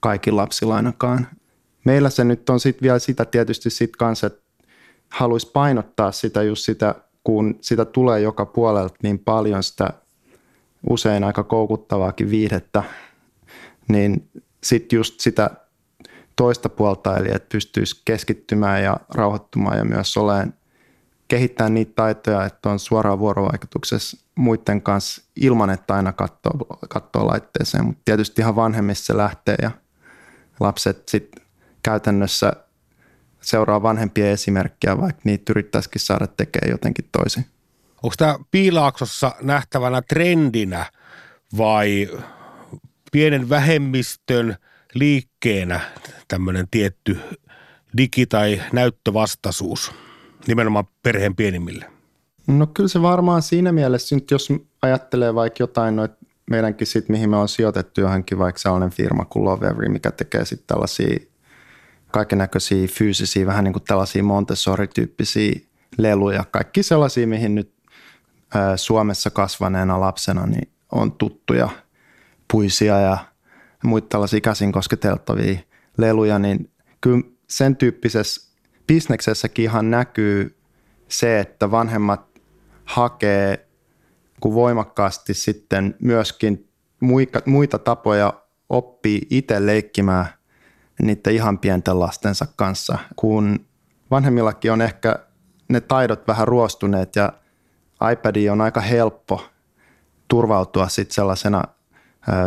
kaikilla 0.00 0.42
lapsilla 0.42 0.76
ainakaan. 0.76 1.26
Meillä 1.84 2.10
se 2.10 2.24
nyt 2.24 2.50
on 2.50 2.60
sitten 2.60 2.82
vielä 2.82 2.98
sitä 2.98 3.24
tietysti 3.24 3.70
sit 3.70 3.96
kanssa, 3.96 4.26
että 4.26 4.42
haluaisi 5.08 5.50
painottaa 5.52 6.12
sitä 6.12 6.42
just 6.42 6.64
sitä, 6.64 6.94
kun 7.24 7.58
sitä 7.60 7.84
tulee 7.84 8.20
joka 8.20 8.46
puolelta 8.46 8.94
niin 9.02 9.18
paljon 9.18 9.62
sitä 9.62 9.90
usein 10.90 11.24
aika 11.24 11.44
koukuttavaakin 11.44 12.30
viihdettä, 12.30 12.82
niin 13.88 14.28
sitten 14.64 14.96
just 14.96 15.20
sitä 15.20 15.50
toista 16.36 16.68
puolta, 16.68 17.16
eli 17.16 17.28
että 17.28 17.48
pystyisi 17.52 18.02
keskittymään 18.04 18.82
ja 18.82 18.96
rauhoittumaan 19.14 19.78
ja 19.78 19.84
myös 19.84 20.16
olemaan, 20.16 20.54
kehittää 21.28 21.68
niitä 21.68 21.92
taitoja, 21.96 22.44
että 22.44 22.70
on 22.70 22.78
suoraan 22.78 23.18
vuorovaikutuksessa 23.18 24.16
muiden 24.34 24.82
kanssa 24.82 25.22
ilman, 25.36 25.70
että 25.70 25.94
aina 25.94 26.12
katsoo, 26.12 26.52
katsoo 26.88 27.26
laitteeseen, 27.26 27.84
mutta 27.84 28.02
tietysti 28.04 28.42
ihan 28.42 28.56
vanhemmissa 28.56 29.04
se 29.04 29.16
lähtee 29.16 29.56
ja 29.62 29.70
lapset 30.60 31.08
sitten 31.08 31.44
käytännössä 31.82 32.52
seuraa 33.42 33.82
vanhempien 33.82 34.28
esimerkkiä, 34.28 35.00
vaikka 35.00 35.22
niitä 35.24 35.52
yrittäisikin 35.52 36.00
saada 36.00 36.26
tekemään 36.26 36.70
jotenkin 36.70 37.08
toisin. 37.12 37.46
Onko 38.02 38.14
tämä 38.18 38.38
Piilaaksossa 38.50 39.32
nähtävänä 39.42 40.02
trendinä 40.02 40.86
vai 41.58 42.08
pienen 43.12 43.48
vähemmistön 43.48 44.56
liikkeenä 44.94 45.80
tämmöinen 46.28 46.68
tietty 46.70 47.18
digi- 47.96 48.26
tai 48.26 48.62
näyttövastaisuus 48.72 49.92
nimenomaan 50.46 50.84
perheen 51.02 51.36
pienimmille? 51.36 51.84
No 52.46 52.66
kyllä 52.66 52.88
se 52.88 53.02
varmaan 53.02 53.42
siinä 53.42 53.72
mielessä, 53.72 54.14
nyt 54.14 54.30
jos 54.30 54.48
ajattelee 54.82 55.34
vaikka 55.34 55.62
jotain 55.62 55.96
noita 55.96 56.16
meidänkin 56.50 56.86
sit, 56.86 57.08
mihin 57.08 57.30
me 57.30 57.36
on 57.36 57.48
sijoitettu 57.48 58.00
johonkin 58.00 58.38
vaikka 58.38 58.58
sellainen 58.58 58.90
firma 58.90 59.24
kuin 59.24 59.44
Lovevery, 59.44 59.88
mikä 59.88 60.10
tekee 60.10 60.44
sitten 60.44 60.66
tällaisia 60.66 61.31
kaikennäköisiä 62.12 62.88
fyysisiä, 62.88 63.46
vähän 63.46 63.64
niin 63.64 63.72
kuin 63.72 63.82
tällaisia 63.82 64.22
Montessori-tyyppisiä 64.22 65.60
leluja. 65.98 66.44
Kaikki 66.50 66.82
sellaisia, 66.82 67.26
mihin 67.26 67.54
nyt 67.54 67.72
Suomessa 68.76 69.30
kasvaneena 69.30 70.00
lapsena 70.00 70.46
niin 70.46 70.68
on 70.92 71.12
tuttuja 71.12 71.68
puisia 72.52 73.00
ja 73.00 73.18
muita 73.84 74.08
tällaisia 74.08 74.40
käsin 74.40 74.72
kosketeltavia 74.72 75.58
leluja, 75.98 76.38
niin 76.38 76.70
kyllä 77.00 77.22
sen 77.48 77.76
tyyppisessä 77.76 78.52
bisneksessäkin 78.86 79.62
ihan 79.62 79.90
näkyy 79.90 80.56
se, 81.08 81.40
että 81.40 81.70
vanhemmat 81.70 82.40
hakee 82.84 83.68
voimakkaasti 84.44 85.34
sitten 85.34 85.94
myöskin 86.00 86.68
muita, 87.00 87.42
muita 87.46 87.78
tapoja 87.78 88.32
oppii 88.68 89.26
itse 89.30 89.66
leikkimään 89.66 90.26
niiden 91.02 91.34
ihan 91.34 91.58
pienten 91.58 92.00
lastensa 92.00 92.46
kanssa, 92.56 92.98
kun 93.16 93.66
vanhemmillakin 94.10 94.72
on 94.72 94.82
ehkä 94.82 95.18
ne 95.68 95.80
taidot 95.80 96.28
vähän 96.28 96.48
ruostuneet 96.48 97.16
ja 97.16 97.32
iPad 98.12 98.48
on 98.50 98.60
aika 98.60 98.80
helppo 98.80 99.44
turvautua 100.28 100.88
sitten 100.88 101.14
sellaisena 101.14 101.62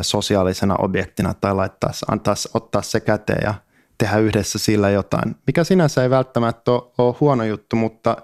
sosiaalisena 0.01 0.75
objektina 0.75 1.33
tai 1.33 1.55
laittaa, 1.55 1.91
antaa, 2.11 2.35
ottaa 2.53 2.81
se 2.81 2.99
käteen 2.99 3.41
ja 3.43 3.53
tehdä 3.97 4.17
yhdessä 4.17 4.59
sillä 4.59 4.89
jotain, 4.89 5.35
mikä 5.47 5.63
sinänsä 5.63 6.03
ei 6.03 6.09
välttämättä 6.09 6.71
ole, 6.71 7.15
huono 7.19 7.43
juttu, 7.43 7.75
mutta 7.75 8.17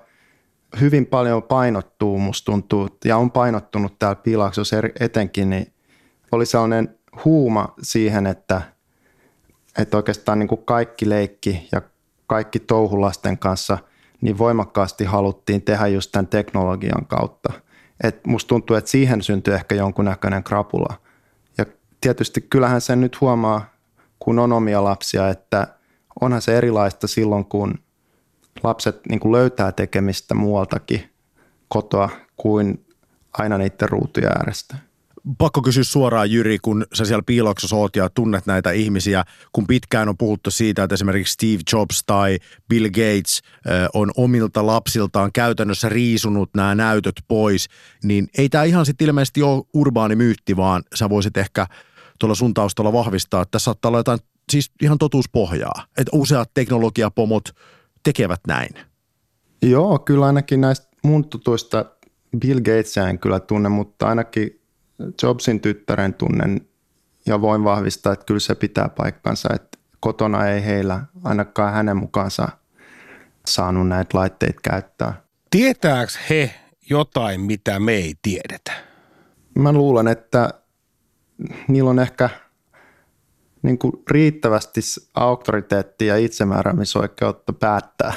hyvin 0.82 1.06
paljon 1.06 1.44
painottuu, 1.44 2.20
musta 2.20 2.46
tuntuu, 2.46 2.90
ja 3.06 3.18
on 3.18 3.32
painottunut 3.32 4.00
täällä 4.00 4.16
Piilaaksossa 4.16 4.76
etenkin, 5.00 5.50
niin 5.50 5.74
oli 6.32 6.46
sellainen 6.46 7.00
huuma 7.26 7.74
siihen, 7.82 8.28
että, 8.28 8.62
että 9.78 9.98
oikeastaan 9.98 10.40
niin 10.40 10.48
kuin 10.48 10.66
kaikki 10.66 11.10
leikki 11.10 11.68
ja 11.72 11.82
kaikki 12.28 12.60
touhu 12.60 13.02
lasten 13.02 13.38
kanssa 13.38 13.78
niin 14.22 14.38
voimakkaasti 14.38 15.04
haluttiin 15.06 15.62
tehdä 15.62 15.88
just 15.88 16.12
tämän 16.12 16.28
teknologian 16.28 17.06
kautta. 17.06 17.54
Et 18.04 18.26
musta 18.28 18.48
tuntuu, 18.48 18.76
että 18.76 18.92
siihen 18.92 19.22
syntyi 19.22 19.54
ehkä 19.54 19.76
jonkunnäköinen 19.76 20.44
krapula. 20.44 20.96
Ja 21.58 21.66
tietysti 22.02 22.42
kyllähän 22.42 22.82
sen 22.82 23.02
nyt 23.02 23.22
huomaa, 23.22 23.74
kun 24.20 24.40
on 24.40 24.52
omia 24.52 24.84
lapsia, 24.84 25.30
että 25.30 25.68
onhan 26.22 26.42
se 26.42 26.58
erilaista 26.58 27.08
silloin, 27.08 27.46
kun 27.46 27.80
lapset 28.64 29.00
niin 29.10 29.20
kuin 29.20 29.32
löytää 29.32 29.72
tekemistä 29.72 30.36
muualtakin 30.36 31.10
kotoa 31.68 32.10
kuin 32.38 32.86
aina 33.34 33.58
niiden 33.58 33.90
ruutuja 33.90 34.30
äärestä. 34.30 34.76
Pakko 35.38 35.62
kysyä 35.62 35.84
suoraan 35.84 36.32
Jyri, 36.32 36.60
kun 36.62 36.86
sä 36.94 37.06
siellä 37.06 37.24
piiloksossa 37.26 37.76
oot 37.76 37.96
ja 37.96 38.10
tunnet 38.10 38.46
näitä 38.46 38.72
ihmisiä, 38.72 39.24
kun 39.52 39.68
pitkään 39.68 40.10
on 40.10 40.18
puhuttu 40.18 40.52
siitä, 40.52 40.84
että 40.84 40.94
esimerkiksi 40.94 41.34
Steve 41.34 41.62
Jobs 41.74 42.04
tai 42.06 42.38
Bill 42.70 42.86
Gates 42.86 43.42
on 43.94 44.12
omilta 44.18 44.66
lapsiltaan 44.66 45.32
käytännössä 45.34 45.90
riisunut 45.90 46.50
nämä 46.56 46.76
näytöt 46.76 47.16
pois, 47.28 47.68
niin 48.04 48.28
ei 48.38 48.50
tämä 48.50 48.64
ihan 48.64 48.86
sitten 48.86 49.08
ilmeisesti 49.08 49.44
ole 49.44 49.64
urbaani 49.74 50.16
myytti, 50.16 50.58
vaan 50.58 50.84
sä 50.96 51.10
voisit 51.10 51.38
ehkä 51.38 51.68
tuolla 52.20 52.36
sun 52.36 52.54
taustalla 52.54 52.94
vahvistaa, 52.94 53.42
että 53.42 53.52
tässä 53.52 53.66
saattaa 53.66 53.90
olla 53.90 54.00
jotain 54.00 54.20
siis 54.52 54.72
ihan 54.82 54.98
totuuspohjaa, 54.98 55.86
että 55.98 56.12
useat 56.14 56.52
teknologiapomot 56.54 57.50
tekevät 58.04 58.40
näin. 58.48 58.70
Joo, 59.62 60.00
kyllä 60.00 60.26
ainakin 60.26 60.62
näistä 60.62 60.88
mun 61.04 61.30
tutuista 61.30 61.86
Bill 62.40 62.60
Gatesia 62.60 63.08
en 63.08 63.20
kyllä 63.20 63.40
tunne, 63.40 63.70
mutta 63.70 64.08
ainakin 64.08 64.61
Jobsin 65.24 65.60
tyttären 65.60 66.14
tunnen 66.14 66.62
ja 67.26 67.42
voin 67.42 67.64
vahvistaa, 67.64 68.14
että 68.14 68.26
kyllä 68.26 68.40
se 68.40 68.56
pitää 68.56 68.90
paikkansa, 68.90 69.50
että 69.54 69.78
kotona 70.00 70.48
ei 70.48 70.66
heillä 70.66 71.02
ainakaan 71.24 71.74
hänen 71.74 71.98
mukaansa 71.98 72.50
saanut 73.46 73.88
näitä 73.88 74.18
laitteita 74.18 74.60
käyttää. 74.64 75.22
Tietääks 75.50 76.20
he 76.30 76.56
jotain, 76.90 77.42
mitä 77.42 77.80
me 77.80 77.94
ei 77.94 78.14
tiedetä? 78.22 78.72
Mä 79.56 79.72
luulen, 79.72 80.08
että 80.08 80.50
niillä 81.68 81.90
on 81.90 82.00
ehkä 82.00 82.30
niin 83.62 83.78
kuin 83.78 83.94
riittävästi 84.12 84.82
auktoriteettia 85.14 86.18
ja 86.18 86.26
itsemääräämisoikeutta 86.26 87.54
päättää. 87.54 88.14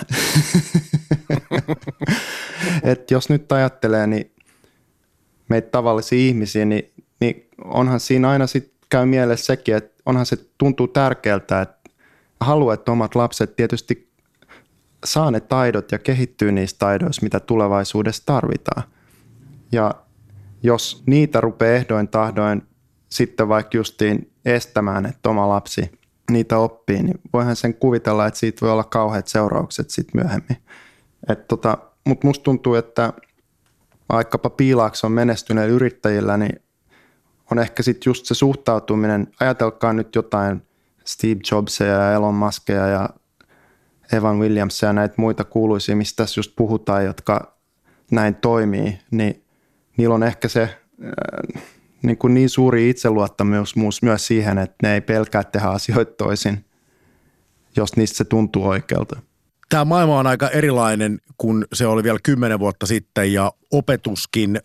Et 2.83 3.11
jos 3.11 3.29
nyt 3.29 3.53
ajattelee, 3.53 4.07
niin 4.07 4.34
meitä 5.49 5.69
tavallisia 5.71 6.19
ihmisiä, 6.19 6.65
niin, 6.65 6.93
niin 7.21 7.49
onhan 7.65 8.01
siinä 8.01 8.31
aina 8.31 8.47
sit 8.47 8.73
käy 8.89 9.07
mielessä 9.07 9.47
sekin, 9.47 9.77
että 9.77 10.03
onhan 10.07 10.27
se 10.27 10.37
tuntuu 10.59 10.89
tärkeältä, 10.89 11.61
että 11.61 11.91
haluaa, 12.41 12.75
että 12.75 12.93
omat 12.93 13.15
lapset 13.15 13.57
tietysti 13.57 14.11
saa 15.05 15.31
ne 15.31 15.41
taidot 15.41 15.93
ja 15.93 15.99
kehittyy 15.99 16.53
niistä 16.53 16.79
taidoista, 16.79 17.23
mitä 17.23 17.41
tulevaisuudessa 17.41 18.23
tarvitaan. 18.27 18.83
Ja 19.73 19.95
jos 20.63 21.03
niitä 21.07 21.41
rupeaa 21.41 21.75
ehdoin 21.75 22.09
tahdoin 22.09 22.63
sitten 23.09 23.49
vaikka 23.49 23.77
justiin 23.77 24.31
estämään, 24.45 25.07
että 25.07 25.31
oma 25.31 25.49
lapsi 25.49 25.91
niitä 26.31 26.59
oppii, 26.59 27.03
niin 27.03 27.21
voihan 27.33 27.57
sen 27.57 27.75
kuvitella, 27.75 28.27
että 28.27 28.41
siitä 28.41 28.61
voi 28.61 28.71
olla 28.71 28.85
kauheat 28.85 29.29
seuraukset 29.29 29.91
sitten 29.91 30.21
myöhemmin. 30.23 30.57
tota, 31.49 31.79
Mutta 32.07 32.27
musta 32.27 32.43
tuntuu, 32.43 32.75
että 32.75 33.13
vaikkapa 34.13 34.51
Piilaakson 34.51 35.13
menestyneillä 35.13 35.75
yrittäjillä, 35.75 36.37
niin 36.37 36.63
on 37.51 37.59
ehkä 37.59 37.83
sitten 37.83 38.11
just 38.11 38.27
se 38.27 38.35
suhtautuminen, 38.35 39.29
ajatelkaa 39.41 39.93
nyt 39.93 40.15
jotain 40.15 40.63
Steve 41.05 41.41
Jobsia 41.51 41.87
ja 41.87 42.13
Elon 42.13 42.35
Muskia 42.35 42.87
ja 42.87 43.09
Evan 44.13 44.39
Williamsia 44.39 44.89
ja 44.89 44.93
näitä 44.93 45.15
muita 45.17 45.45
kuuluisia, 45.45 45.97
mistä 45.97 46.23
tässä 46.23 46.39
just 46.39 46.53
puhutaan, 46.57 47.05
jotka 47.05 47.57
näin 48.11 48.35
toimii, 48.35 48.99
niin 49.11 49.45
niillä 49.97 50.15
on 50.15 50.23
ehkä 50.23 50.49
se 50.49 50.63
äh, 50.63 51.63
niin, 52.03 52.19
kuin 52.19 52.35
niin 52.35 52.49
suuri 52.49 52.91
itseluottamus 52.91 53.75
myös 54.03 54.27
siihen, 54.27 54.59
että 54.59 54.77
ne 54.83 54.95
ei 54.95 55.01
pelkää 55.01 55.45
tehdä 55.45 55.67
asioita 55.67 56.13
toisin, 56.13 56.65
jos 57.77 57.97
niistä 57.97 58.17
se 58.17 58.25
tuntuu 58.25 58.67
oikealta. 58.67 59.23
Tämä 59.69 59.85
maailma 59.85 60.19
on 60.19 60.27
aika 60.27 60.49
erilainen 60.49 61.19
kuin 61.39 61.65
se 61.73 61.87
oli 61.87 62.03
vielä 62.03 62.19
kymmenen 62.23 62.59
vuotta 62.59 62.87
sitten 62.87 63.33
ja 63.33 63.53
opetuskin 63.73 64.61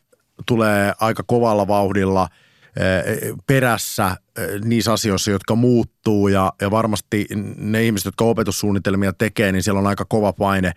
tulee 0.46 0.94
aika 1.00 1.24
kovalla 1.28 1.68
vauhdilla 1.68 2.28
eh, 2.76 3.36
perässä 3.48 4.18
eh, 4.38 4.62
niissä 4.64 4.94
asioissa, 4.94 5.32
jotka 5.32 5.56
muuttuu. 5.56 6.28
Ja, 6.28 6.54
ja 6.62 6.72
varmasti 6.72 7.28
ne 7.58 7.84
ihmiset, 7.86 8.06
jotka 8.06 8.26
opetussuunnitelmia 8.26 9.14
tekee, 9.14 9.52
niin 9.52 9.64
siellä 9.64 9.80
on 9.80 9.88
aika 9.88 10.06
kova 10.06 10.34
paine 10.34 10.72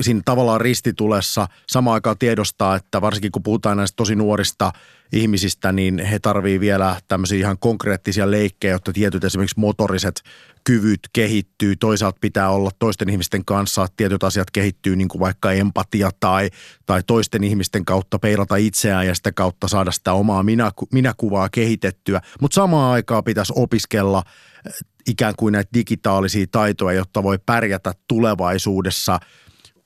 siinä 0.00 0.20
tavallaan 0.24 0.60
ristitulessa 0.60 1.46
samaan 1.68 1.94
aikaan 1.94 2.18
tiedostaa, 2.18 2.76
että 2.76 3.00
varsinkin 3.00 3.32
kun 3.32 3.42
puhutaan 3.42 3.76
näistä 3.76 3.96
tosi 3.96 4.16
nuorista 4.16 4.72
ihmisistä, 5.12 5.72
niin 5.72 5.98
he 5.98 6.18
tarvii 6.18 6.60
vielä 6.60 6.96
tämmöisiä 7.08 7.38
ihan 7.38 7.58
konkreettisia 7.58 8.30
leikkejä, 8.30 8.72
jotta 8.72 8.92
tietyt 8.92 9.24
esimerkiksi 9.24 9.60
motoriset 9.60 10.22
kyvyt 10.64 11.00
kehittyy. 11.12 11.76
Toisaalta 11.76 12.18
pitää 12.20 12.50
olla 12.50 12.70
toisten 12.78 13.08
ihmisten 13.08 13.44
kanssa, 13.44 13.84
että 13.84 13.96
tietyt 13.96 14.24
asiat 14.24 14.50
kehittyy, 14.50 14.96
niin 14.96 15.08
kuin 15.08 15.20
vaikka 15.20 15.52
empatia 15.52 16.10
tai, 16.20 16.50
tai 16.86 17.02
toisten 17.06 17.44
ihmisten 17.44 17.84
kautta 17.84 18.18
peilata 18.18 18.56
itseään 18.56 19.06
ja 19.06 19.14
sitä 19.14 19.32
kautta 19.32 19.68
saada 19.68 19.90
sitä 19.90 20.12
omaa 20.12 20.42
minäku, 20.42 20.88
minäkuvaa 20.92 21.48
kehitettyä. 21.48 22.20
Mutta 22.40 22.54
samaan 22.54 22.92
aikaan 22.92 23.24
pitäisi 23.24 23.52
opiskella 23.56 24.22
eh, 24.66 24.72
ikään 25.08 25.34
kuin 25.36 25.52
näitä 25.52 25.70
digitaalisia 25.74 26.46
taitoja, 26.50 26.96
jotta 26.96 27.22
voi 27.22 27.38
pärjätä 27.46 27.92
tulevaisuudessa– 28.08 29.20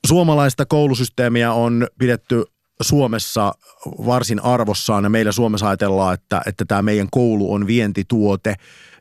Suomalaista 0.09 0.65
koulusysteemiä 0.65 1.53
on 1.53 1.87
pidetty 1.99 2.43
Suomessa 2.81 3.53
varsin 3.85 4.43
arvossaan 4.43 5.03
ja 5.03 5.09
meillä 5.09 5.31
Suomessa 5.31 5.67
ajatellaan, 5.67 6.13
että, 6.13 6.41
että 6.45 6.65
tämä 6.65 6.81
meidän 6.81 7.07
koulu 7.11 7.53
on 7.53 7.67
vientituote. 7.67 8.55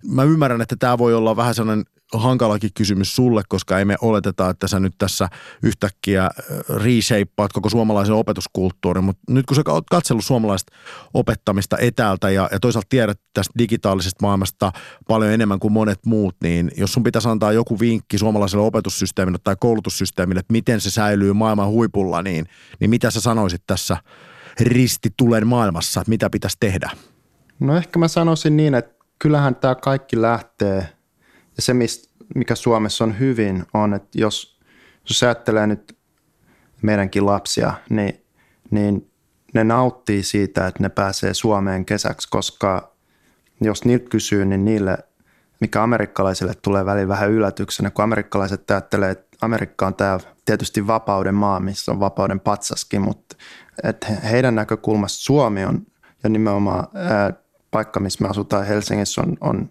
Mä 0.07 0.23
ymmärrän, 0.23 0.61
että 0.61 0.77
tämä 0.79 0.99
voi 0.99 1.14
olla 1.14 1.37
vähän 1.37 1.55
sellainen 1.55 1.85
hankalakin 2.12 2.71
kysymys 2.75 3.16
sulle, 3.16 3.42
koska 3.49 3.79
ei 3.79 3.85
me 3.85 3.97
oleteta, 4.01 4.51
että 4.51 4.68
sä 4.68 4.81
nyt 4.81 4.94
tässä 4.99 5.29
yhtäkkiä 5.62 6.25
äh, 6.25 6.31
reshapeaat 6.68 7.53
koko 7.53 7.71
suomalaisen 7.71 8.14
opetuskulttuurin, 8.14 9.05
mutta 9.05 9.23
nyt 9.31 9.47
kun 9.47 9.55
sä 9.55 9.62
oot 9.66 9.90
katsellut 9.90 10.25
suomalaista 10.25 10.73
opettamista 11.14 11.79
etäältä 11.79 12.31
ja, 12.31 12.49
ja 12.53 12.61
toisaalta 12.61 12.87
tiedät 12.88 13.21
tästä 13.35 13.53
digitaalisesta 13.59 14.27
maailmasta 14.27 14.73
paljon 15.09 15.33
enemmän 15.33 15.59
kuin 15.59 15.73
monet 15.73 16.07
muut, 16.07 16.37
niin 16.42 16.71
jos 16.77 16.92
sun 16.92 17.03
pitäisi 17.03 17.29
antaa 17.29 17.53
joku 17.53 17.81
vinkki 17.81 18.18
suomalaiselle 18.18 18.64
opetussysteemille 18.64 19.38
tai 19.44 19.57
koulutussysteemille, 19.61 20.40
että 20.40 20.53
miten 20.53 20.81
se 20.81 20.90
säilyy 20.90 21.33
maailman 21.33 21.68
huipulla, 21.68 22.23
niin, 22.23 22.47
niin 22.81 22.90
mitä 22.90 23.11
sä 23.11 23.21
sanoisit 23.21 23.62
tässä 23.66 23.97
ristitulen 24.61 25.47
maailmassa, 25.47 26.01
että 26.01 26.11
mitä 26.11 26.31
pitäisi 26.31 26.57
tehdä? 26.61 26.90
No 27.61 27.77
ehkä 27.77 27.99
mä 27.99 28.09
sanoisin 28.09 28.57
niin, 28.57 28.75
että 28.75 29.05
kyllähän 29.18 29.57
tämä 29.57 29.75
kaikki 29.75 30.23
lähtee– 30.23 30.88
ja 31.59 31.62
se, 31.62 31.75
mikä 32.35 32.55
Suomessa 32.55 33.05
on 33.05 33.18
hyvin, 33.18 33.66
on, 33.75 33.94
että 33.94 34.18
jos, 34.18 34.61
jos 35.09 35.23
ajattelee 35.23 35.66
nyt 35.66 35.99
meidänkin 36.83 37.27
lapsia, 37.27 37.73
niin, 37.90 38.25
niin 38.71 39.11
ne 39.55 39.64
nauttii 39.64 40.23
siitä, 40.23 40.66
että 40.66 40.83
ne 40.83 40.88
pääsee 40.88 41.35
Suomeen 41.35 41.85
kesäksi, 41.85 42.29
koska 42.31 42.94
jos 43.61 43.85
niiltä 43.85 44.09
kysyy, 44.11 44.44
niin 44.44 44.64
niille, 44.64 44.99
mikä 45.61 45.83
amerikkalaisille 45.83 46.55
tulee 46.62 46.85
välillä 46.85 47.09
vähän 47.09 47.31
yllätyksenä, 47.31 47.90
kun 47.90 48.05
amerikkalaiset 48.05 48.71
ajattelee, 48.71 49.11
että 49.11 49.37
Amerikka 49.40 49.87
on 49.87 49.94
tämä 49.94 50.21
tietysti 50.44 50.87
vapauden 50.87 51.35
maa, 51.35 51.61
missä 51.61 51.92
on 51.92 52.01
vapauden 52.01 52.40
patsaskin, 52.40 53.03
mutta 53.03 53.37
että 53.83 54.07
heidän 54.07 54.55
näkökulmasta 54.55 55.23
Suomi 55.23 55.64
on 55.64 55.87
ja 56.23 56.29
nimenomaan 56.29 56.88
ää, 56.94 57.33
paikka, 57.71 58.01
missä 58.01 58.25
me 58.25 58.31
asutaan 58.31 58.66
Helsingissä, 58.66 59.21
on, 59.21 59.37
on 59.40 59.71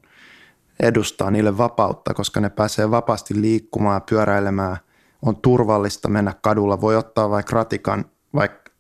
edustaa 0.79 1.31
niille 1.31 1.57
vapautta, 1.57 2.13
koska 2.13 2.39
ne 2.39 2.49
pääsee 2.49 2.91
vapaasti 2.91 3.41
liikkumaan 3.41 4.01
pyöräilemään. 4.09 4.77
On 5.21 5.35
turvallista 5.35 6.09
mennä 6.09 6.33
kadulla. 6.41 6.81
Voi 6.81 6.95
ottaa 6.95 7.29
vaikka 7.29 7.55
ratikan, 7.55 8.05
vaikka 8.35 8.71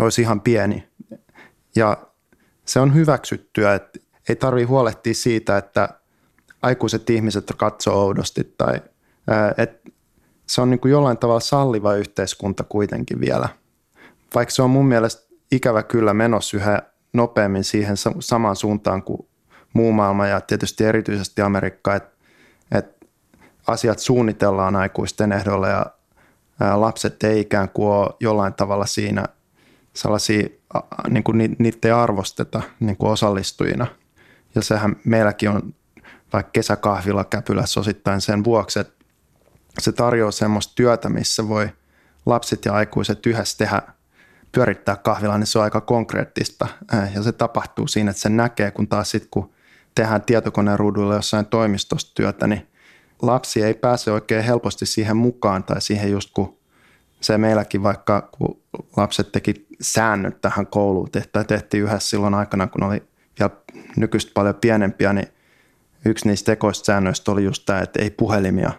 olisi 0.00 0.20
ihan 0.20 0.40
pieni. 0.40 0.88
Ja 1.76 1.96
se 2.64 2.80
on 2.80 2.94
hyväksyttyä, 2.94 3.74
että 3.74 3.98
ei 4.28 4.36
tarvitse 4.36 4.68
huolehtia 4.68 5.14
siitä, 5.14 5.58
että 5.58 5.88
aikuiset 6.62 7.10
ihmiset 7.10 7.52
katsoo 7.56 8.04
oudosti 8.04 8.54
tai 8.58 8.80
että 9.58 9.90
se 10.46 10.60
on 10.60 10.70
niin 10.70 10.80
kuin 10.80 10.92
jollain 10.92 11.18
tavalla 11.18 11.40
salliva 11.40 11.94
yhteiskunta 11.94 12.64
kuitenkin 12.64 13.20
vielä. 13.20 13.48
Vaikka 14.34 14.54
se 14.54 14.62
on 14.62 14.70
mun 14.70 14.86
mielestä 14.86 15.34
ikävä 15.52 15.82
kyllä 15.82 16.14
menossa 16.14 16.56
yhä 16.56 16.82
nopeammin 17.12 17.64
siihen 17.64 17.96
samaan 18.20 18.56
suuntaan 18.56 19.02
kuin 19.02 19.28
muu 19.74 19.92
maailma 19.92 20.26
ja 20.26 20.40
tietysti 20.40 20.84
erityisesti 20.84 21.42
Amerikka, 21.42 21.94
että, 21.94 22.16
että 22.72 23.06
asiat 23.66 23.98
suunnitellaan 23.98 24.76
aikuisten 24.76 25.32
ehdolla 25.32 25.68
ja 25.68 25.86
lapset 26.74 27.24
ei 27.24 27.40
ikään 27.40 27.68
kuin 27.68 27.88
ole 27.88 28.14
jollain 28.20 28.54
tavalla 28.54 28.86
siinä 28.86 29.24
sellaisia, 29.94 30.48
niin 31.08 31.24
kuin 31.24 31.56
niitä 31.58 31.88
ei 31.88 31.92
arvosteta 31.92 32.62
niin 32.80 32.96
kuin 32.96 33.10
osallistujina. 33.10 33.86
Ja 34.54 34.62
sehän 34.62 34.96
meilläkin 35.04 35.50
on 35.50 35.74
vaikka 36.32 36.50
kesäkahvilla 36.50 37.24
käpylässä 37.24 37.80
osittain 37.80 38.20
sen 38.20 38.44
vuoksi, 38.44 38.80
että 38.80 39.04
se 39.78 39.92
tarjoaa 39.92 40.30
semmoista 40.30 40.72
työtä, 40.74 41.08
missä 41.08 41.48
voi 41.48 41.68
lapset 42.26 42.64
ja 42.64 42.72
aikuiset 42.72 43.26
yhdessä 43.26 43.58
tehdä, 43.58 43.82
pyörittää 44.52 44.96
kahvilla, 44.96 45.38
niin 45.38 45.46
se 45.46 45.58
on 45.58 45.64
aika 45.64 45.80
konkreettista. 45.80 46.68
Ja 47.14 47.22
se 47.22 47.32
tapahtuu 47.32 47.86
siinä, 47.86 48.10
että 48.10 48.20
sen 48.20 48.36
näkee, 48.36 48.70
kun 48.70 48.88
taas 48.88 49.10
sitten 49.10 49.30
kun 49.30 49.53
tehdään 49.94 50.22
tietokoneen 50.22 50.78
ruudulla 50.78 51.14
jossain 51.14 51.46
toimistosta 51.46 52.12
työtä, 52.14 52.46
niin 52.46 52.68
lapsi 53.22 53.62
ei 53.62 53.74
pääse 53.74 54.12
oikein 54.12 54.44
helposti 54.44 54.86
siihen 54.86 55.16
mukaan 55.16 55.64
tai 55.64 55.80
siihen 55.80 56.10
just 56.10 56.30
kun 56.34 56.58
se 57.20 57.38
meilläkin 57.38 57.82
vaikka 57.82 58.28
kun 58.32 58.62
lapset 58.96 59.32
teki 59.32 59.66
säännöt 59.80 60.40
tähän 60.40 60.66
kouluun 60.66 61.08
tai 61.32 61.44
tehtiin 61.44 61.82
yhdessä 61.82 62.08
silloin 62.08 62.34
aikana, 62.34 62.66
kun 62.66 62.82
oli 62.82 63.02
vielä 63.38 63.50
nykyistä 63.96 64.32
paljon 64.34 64.54
pienempiä, 64.54 65.12
niin 65.12 65.28
yksi 66.04 66.28
niistä 66.28 66.52
tekoista 66.52 66.84
säännöistä 66.84 67.32
oli 67.32 67.44
just 67.44 67.62
tämä, 67.66 67.80
että 67.80 68.02
ei 68.02 68.10
puhelimia, 68.10 68.72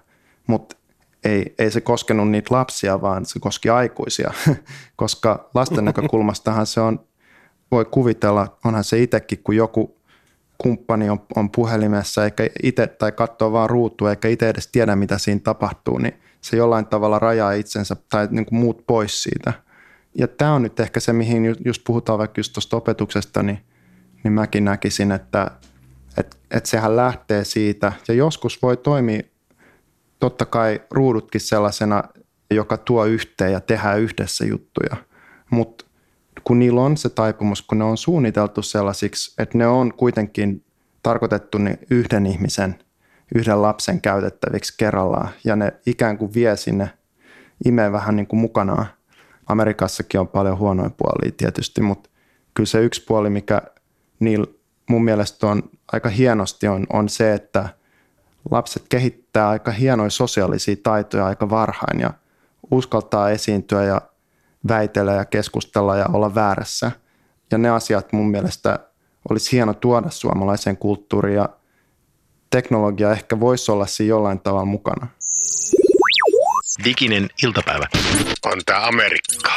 mutta 0.47 0.75
ei, 1.23 1.55
ei 1.59 1.71
se 1.71 1.81
koskenut 1.81 2.29
niitä 2.29 2.55
lapsia, 2.55 3.01
vaan 3.01 3.25
se 3.25 3.39
koski 3.39 3.69
aikuisia, 3.69 4.33
koska 4.95 5.49
lasten 5.53 5.85
näkökulmastahan 5.85 6.65
se 6.65 6.81
on, 6.81 6.99
voi 7.71 7.85
kuvitella, 7.85 8.57
onhan 8.65 8.83
se 8.83 9.01
itsekin, 9.01 9.43
kun 9.43 9.55
joku 9.55 9.94
kumppani 10.57 11.09
on, 11.09 11.19
on 11.35 11.49
puhelimessa 11.49 12.25
eikä 12.25 12.47
itse, 12.63 12.87
tai 12.87 13.11
katsoo 13.11 13.51
vaan 13.51 13.69
ruutua 13.69 14.09
eikä 14.09 14.27
itse 14.27 14.49
edes 14.49 14.67
tiedä, 14.67 14.95
mitä 14.95 15.17
siinä 15.17 15.41
tapahtuu, 15.43 15.97
niin 15.97 16.13
se 16.41 16.57
jollain 16.57 16.85
tavalla 16.85 17.19
rajaa 17.19 17.51
itsensä 17.51 17.95
tai 18.09 18.27
niin 18.31 18.45
kuin 18.45 18.59
muut 18.59 18.83
pois 18.87 19.23
siitä. 19.23 19.53
Ja 20.17 20.27
tämä 20.27 20.53
on 20.53 20.61
nyt 20.61 20.79
ehkä 20.79 20.99
se, 20.99 21.13
mihin 21.13 21.55
just 21.65 21.81
puhutaan 21.85 22.19
vaikka 22.19 22.39
just 22.39 22.53
tuosta 22.53 22.77
opetuksesta, 22.77 23.43
niin, 23.43 23.59
niin 24.23 24.31
mäkin 24.31 24.65
näkisin, 24.65 25.11
että 25.11 25.51
et, 26.17 26.37
et 26.51 26.65
sehän 26.65 26.95
lähtee 26.95 27.43
siitä. 27.43 27.93
Ja 28.07 28.13
joskus 28.13 28.61
voi 28.61 28.77
toimia 28.77 29.21
totta 30.19 30.45
kai 30.45 30.81
ruudutkin 30.91 31.41
sellaisena, 31.41 32.03
joka 32.51 32.77
tuo 32.77 33.05
yhteen 33.05 33.51
ja 33.51 33.59
tehdään 33.59 33.99
yhdessä 33.99 34.45
juttuja. 34.45 34.95
Mutta 35.49 35.84
kun 36.45 36.59
niillä 36.59 36.81
on 36.81 36.97
se 36.97 37.09
taipumus, 37.09 37.61
kun 37.61 37.77
ne 37.77 37.83
on 37.83 37.97
suunniteltu 37.97 38.61
sellaisiksi, 38.61 39.33
että 39.37 39.57
ne 39.57 39.67
on 39.67 39.93
kuitenkin 39.93 40.63
tarkoitettu 41.03 41.57
niin 41.57 41.79
yhden 41.89 42.25
ihmisen, 42.25 42.75
yhden 43.35 43.61
lapsen 43.61 44.01
käytettäviksi 44.01 44.73
kerrallaan 44.77 45.29
ja 45.43 45.55
ne 45.55 45.73
ikään 45.85 46.17
kuin 46.17 46.33
vie 46.33 46.57
sinne, 46.57 46.89
imee 47.65 47.91
vähän 47.91 48.15
niin 48.15 48.27
kuin 48.27 48.39
mukanaan. 48.39 48.85
Amerikassakin 49.47 50.19
on 50.19 50.27
paljon 50.27 50.57
huonoja 50.57 50.89
puolia 50.89 51.31
tietysti, 51.37 51.81
mutta 51.81 52.09
kyllä 52.53 52.67
se 52.67 52.79
yksi 52.83 53.05
puoli, 53.07 53.29
mikä 53.29 53.61
niillä 54.19 54.47
mun 54.89 55.03
mielestä 55.03 55.47
on 55.47 55.63
aika 55.91 56.09
hienosti 56.09 56.67
on, 56.67 56.87
on 56.93 57.09
se, 57.09 57.33
että 57.33 57.69
lapset 58.51 58.83
kehittää 58.89 59.49
aika 59.49 59.71
hienoja 59.71 60.09
sosiaalisia 60.09 60.75
taitoja 60.83 61.25
aika 61.25 61.49
varhain 61.49 61.99
ja 61.99 62.13
uskaltaa 62.71 63.29
esiintyä 63.29 63.83
ja 63.83 64.01
väitellä 64.67 65.11
ja 65.11 65.25
keskustella 65.25 65.97
ja 65.97 66.05
olla 66.13 66.35
väärässä. 66.35 66.91
Ja 67.51 67.57
ne 67.57 67.69
asiat 67.69 68.13
mun 68.13 68.31
mielestä 68.31 68.79
olisi 69.29 69.51
hieno 69.51 69.73
tuoda 69.73 70.09
suomalaiseen 70.09 70.77
kulttuuriin 70.77 71.35
ja 71.35 71.49
teknologia 72.49 73.11
ehkä 73.11 73.39
voisi 73.39 73.71
olla 73.71 73.85
siinä 73.85 74.09
jollain 74.09 74.39
tavalla 74.39 74.65
mukana. 74.65 75.07
Diginen 76.83 77.29
iltapäivä. 77.43 77.85
On 78.45 78.61
tämä 78.65 78.87
Amerikka. 78.87 79.51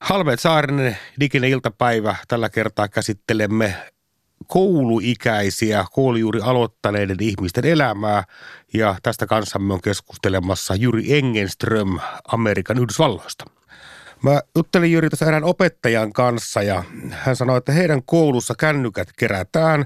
Halmeet 0.00 0.40
Saarinen, 0.40 0.96
diginen 1.20 1.50
iltapäivä. 1.50 2.16
Tällä 2.28 2.48
kertaa 2.48 2.88
käsittelemme 2.88 3.74
kouluikäisiä, 4.46 5.84
koulujuuri 5.92 6.40
aloittaneiden 6.40 7.16
ihmisten 7.20 7.64
elämää. 7.64 8.24
Ja 8.74 8.96
tästä 9.02 9.26
kanssamme 9.26 9.74
on 9.74 9.80
keskustelemassa 9.80 10.74
Juri 10.74 11.18
Engenström 11.18 11.98
Amerikan 12.28 12.78
Yhdysvalloista. 12.78 13.44
Mä 14.22 14.40
juttelin 14.56 14.92
Jyri 14.92 15.10
tässä 15.10 15.26
erään 15.26 15.44
opettajan 15.44 16.12
kanssa 16.12 16.62
ja 16.62 16.84
hän 17.10 17.36
sanoi, 17.36 17.58
että 17.58 17.72
heidän 17.72 18.02
koulussa 18.02 18.54
kännykät 18.58 19.08
kerätään 19.18 19.84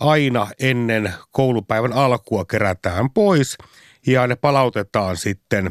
aina 0.00 0.46
ennen 0.60 1.14
koulupäivän 1.30 1.92
alkua 1.92 2.44
kerätään 2.44 3.10
pois 3.10 3.58
ja 4.06 4.26
ne 4.26 4.36
palautetaan 4.36 5.16
sitten 5.16 5.70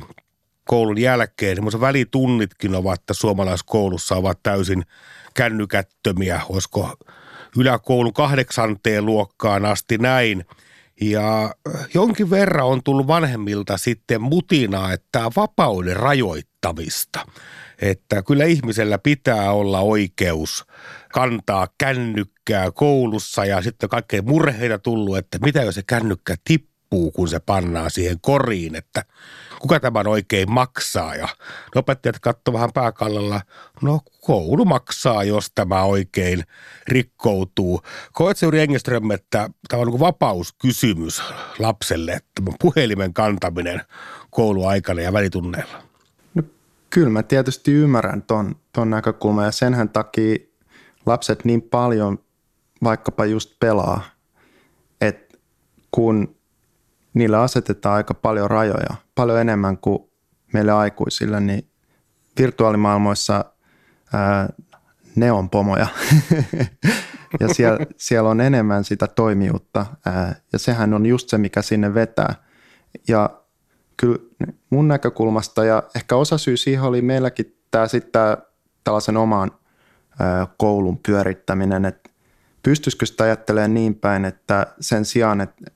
koulun 0.65 0.97
jälkeen. 0.97 1.55
Semmoisen 1.55 1.81
välitunnitkin 1.81 2.75
ovat, 2.75 2.99
että 2.99 3.13
suomalaiskoulussa 3.13 4.15
ovat 4.15 4.39
täysin 4.43 4.83
kännykättömiä, 5.33 6.41
olisiko 6.49 6.95
yläkoulun 7.57 8.13
kahdeksanteen 8.13 9.05
luokkaan 9.05 9.65
asti 9.65 9.97
näin. 9.97 10.45
Ja 11.01 11.55
jonkin 11.93 12.29
verran 12.29 12.67
on 12.67 12.83
tullut 12.83 13.07
vanhemmilta 13.07 13.77
sitten 13.77 14.21
mutinaa, 14.21 14.93
että 14.93 15.31
vapauden 15.35 15.95
rajoittamista. 15.95 17.25
Että 17.81 18.23
kyllä 18.23 18.45
ihmisellä 18.45 18.97
pitää 18.97 19.51
olla 19.51 19.79
oikeus 19.79 20.65
kantaa 21.13 21.67
kännykkää 21.77 22.71
koulussa 22.71 23.45
ja 23.45 23.61
sitten 23.61 23.89
kaikkea 23.89 24.21
murheita 24.21 24.79
tullut, 24.79 25.17
että 25.17 25.37
mitä 25.41 25.61
jos 25.61 25.75
se 25.75 25.83
kännykkä 25.87 26.35
tippuu, 26.43 27.11
kun 27.11 27.27
se 27.27 27.39
pannaan 27.39 27.91
siihen 27.91 28.17
koriin, 28.21 28.75
että 28.75 29.03
kuka 29.59 29.79
tämän 29.79 30.07
oikein 30.07 30.51
maksaa. 30.51 31.15
Ja 31.15 31.27
opettajat 31.75 32.19
katsovat 32.19 32.53
vähän 32.53 32.73
pääkallella, 32.73 33.41
no 33.81 33.99
koulu 34.21 34.65
maksaa, 34.65 35.23
jos 35.23 35.51
tämä 35.55 35.83
oikein 35.83 36.43
rikkoutuu. 36.87 37.81
Koet 38.13 38.41
Juri 38.41 38.59
Engeström, 38.61 39.11
että 39.11 39.49
tämä 39.69 39.81
on 39.81 39.87
niin 39.87 39.99
vapauskysymys 39.99 41.23
lapselle, 41.59 42.11
että 42.11 42.41
puhelimen 42.61 43.13
kantaminen 43.13 43.81
kouluaikana 44.29 45.01
ja 45.01 45.13
välitunneilla? 45.13 45.90
Kyllä 46.93 47.09
mä 47.09 47.23
tietysti 47.23 47.73
ymmärrän 47.73 48.21
ton, 48.21 48.55
ton 48.73 48.89
näkökulman 48.89 49.45
ja 49.45 49.51
senhän 49.51 49.89
takia 49.89 50.35
lapset 51.05 51.45
niin 51.45 51.61
paljon 51.61 52.19
vaikkapa 52.83 53.25
just 53.25 53.59
pelaa, 53.59 54.03
että 55.01 55.37
kun 55.91 56.35
niille 57.13 57.37
asetetaan 57.37 57.95
aika 57.95 58.13
paljon 58.13 58.49
rajoja, 58.49 58.95
paljon 59.15 59.39
enemmän 59.39 59.77
kuin 59.77 59.99
meille 60.53 60.71
aikuisille, 60.71 61.39
niin 61.39 61.71
virtuaalimaailmoissa 62.39 63.45
ää, 64.13 64.49
ne 65.15 65.31
on 65.31 65.49
pomoja 65.49 65.87
ja 67.39 67.53
siellä, 67.53 67.85
siellä 67.97 68.29
on 68.29 68.41
enemmän 68.41 68.83
sitä 68.83 69.07
toimijuutta 69.07 69.85
ää, 70.05 70.35
ja 70.53 70.59
sehän 70.59 70.93
on 70.93 71.05
just 71.05 71.29
se, 71.29 71.37
mikä 71.37 71.61
sinne 71.61 71.93
vetää. 71.93 72.35
Ja 73.07 73.40
kyllä 74.01 74.17
mun 74.69 74.87
näkökulmasta 74.87 75.65
ja 75.65 75.83
ehkä 75.95 76.15
osa 76.15 76.37
syy 76.37 76.57
siihen 76.57 76.83
oli 76.83 77.01
meilläkin 77.01 77.57
tämä 77.71 77.87
sitten 77.87 78.37
tällaisen 78.83 79.17
oman 79.17 79.51
koulun 80.57 80.99
pyörittäminen, 81.07 81.85
että 81.85 82.09
pystyisikö 82.63 83.05
sitä 83.05 83.23
ajattelemaan 83.23 83.73
niin 83.73 83.95
päin, 83.95 84.25
että 84.25 84.67
sen 84.79 85.05
sijaan, 85.05 85.41
että 85.41 85.71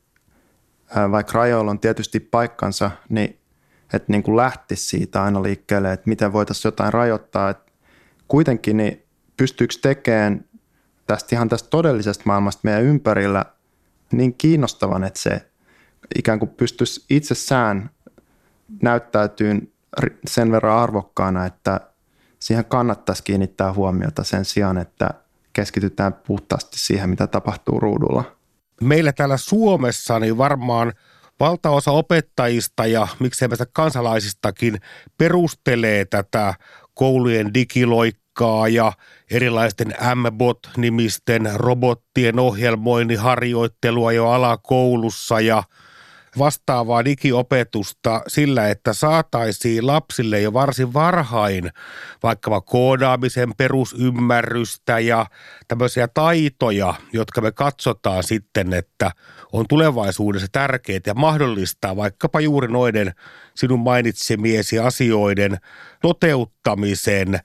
vaikka 1.12 1.34
rajoilla 1.34 1.72
on 1.72 1.80
tietysti 1.80 2.20
paikkansa, 2.20 2.92
niin 3.10 3.40
että 3.94 4.12
niin 4.12 4.24
kuin 4.24 4.38
lähtisi 4.38 4.86
siitä 4.86 5.24
aina 5.24 5.44
liikkeelle, 5.44 5.94
että 5.94 6.10
miten 6.10 6.34
voitaisiin 6.34 6.68
jotain 6.68 6.94
rajoittaa. 6.94 7.50
Että 7.50 7.72
kuitenkin 8.28 8.78
niin 8.78 9.04
pystyykö 9.38 9.76
tekemään 9.82 10.46
tästä 11.08 11.36
ihan 11.36 11.50
tästä 11.50 11.70
todellisesta 11.70 12.24
maailmasta 12.26 12.62
meidän 12.64 12.84
ympärillä 12.84 13.46
niin 14.12 14.34
kiinnostavan, 14.34 15.04
että 15.04 15.20
se 15.20 15.52
ikään 16.16 16.40
kuin 16.40 16.50
pystyisi 16.50 17.06
itsessään 17.10 17.90
näyttäytyyn 18.82 19.72
sen 20.28 20.52
verran 20.52 20.78
arvokkaana, 20.78 21.46
että 21.46 21.82
siihen 22.40 22.66
kannattaisi 22.66 23.24
kiinnittää 23.24 23.74
huomiota 23.74 24.24
sen 24.24 24.46
sijaan, 24.46 24.78
että 24.78 25.10
keskitytään 25.54 26.14
puhtaasti 26.14 26.80
siihen, 26.80 27.10
mitä 27.10 27.28
tapahtuu 27.28 27.80
ruudulla. 27.80 28.24
Meillä 28.82 29.14
täällä 29.14 29.38
Suomessa 29.38 30.20
niin 30.20 30.38
varmaan 30.38 30.94
valtaosa 31.40 31.92
opettajista 31.92 32.86
ja 32.86 33.08
miksei 33.20 33.48
meistä 33.48 33.66
kansalaisistakin 33.74 34.82
perustelee 35.18 36.06
tätä 36.06 36.54
koulujen 36.94 37.54
digiloikkaa 37.54 38.68
ja 38.68 38.94
erilaisten 39.32 39.96
M-bot-nimisten 40.16 41.50
robottien 41.54 42.40
ohjelmoinnin 42.40 43.20
harjoittelua 43.20 44.12
jo 44.12 44.30
alakoulussa 44.30 45.40
ja– 45.40 45.64
vastaavaa 46.38 47.06
digiopetusta 47.06 48.22
sillä, 48.28 48.68
että 48.70 48.94
saataisiin 48.94 49.88
lapsille 49.88 50.42
jo 50.42 50.54
varsin 50.54 50.94
varhain 50.94 51.72
vaikkapa 52.24 52.62
koodaamisen 52.62 53.54
perusymmärrystä 53.58 55.00
ja 55.00 55.26
tämmöisiä 55.68 56.08
taitoja, 56.08 56.94
jotka 57.14 57.42
me 57.42 57.52
katsotaan 57.52 58.24
sitten, 58.24 58.74
että 58.74 59.12
on 59.54 59.66
tulevaisuudessa 59.70 60.48
tärkeitä 60.52 61.10
ja 61.10 61.14
mahdollistaa 61.14 61.96
vaikkapa 61.96 62.40
juuri 62.40 62.68
noiden 62.68 63.14
sinun 63.56 63.80
mainitsemiesi 63.80 64.80
asioiden 64.80 65.58
toteuttamisen. 66.02 67.40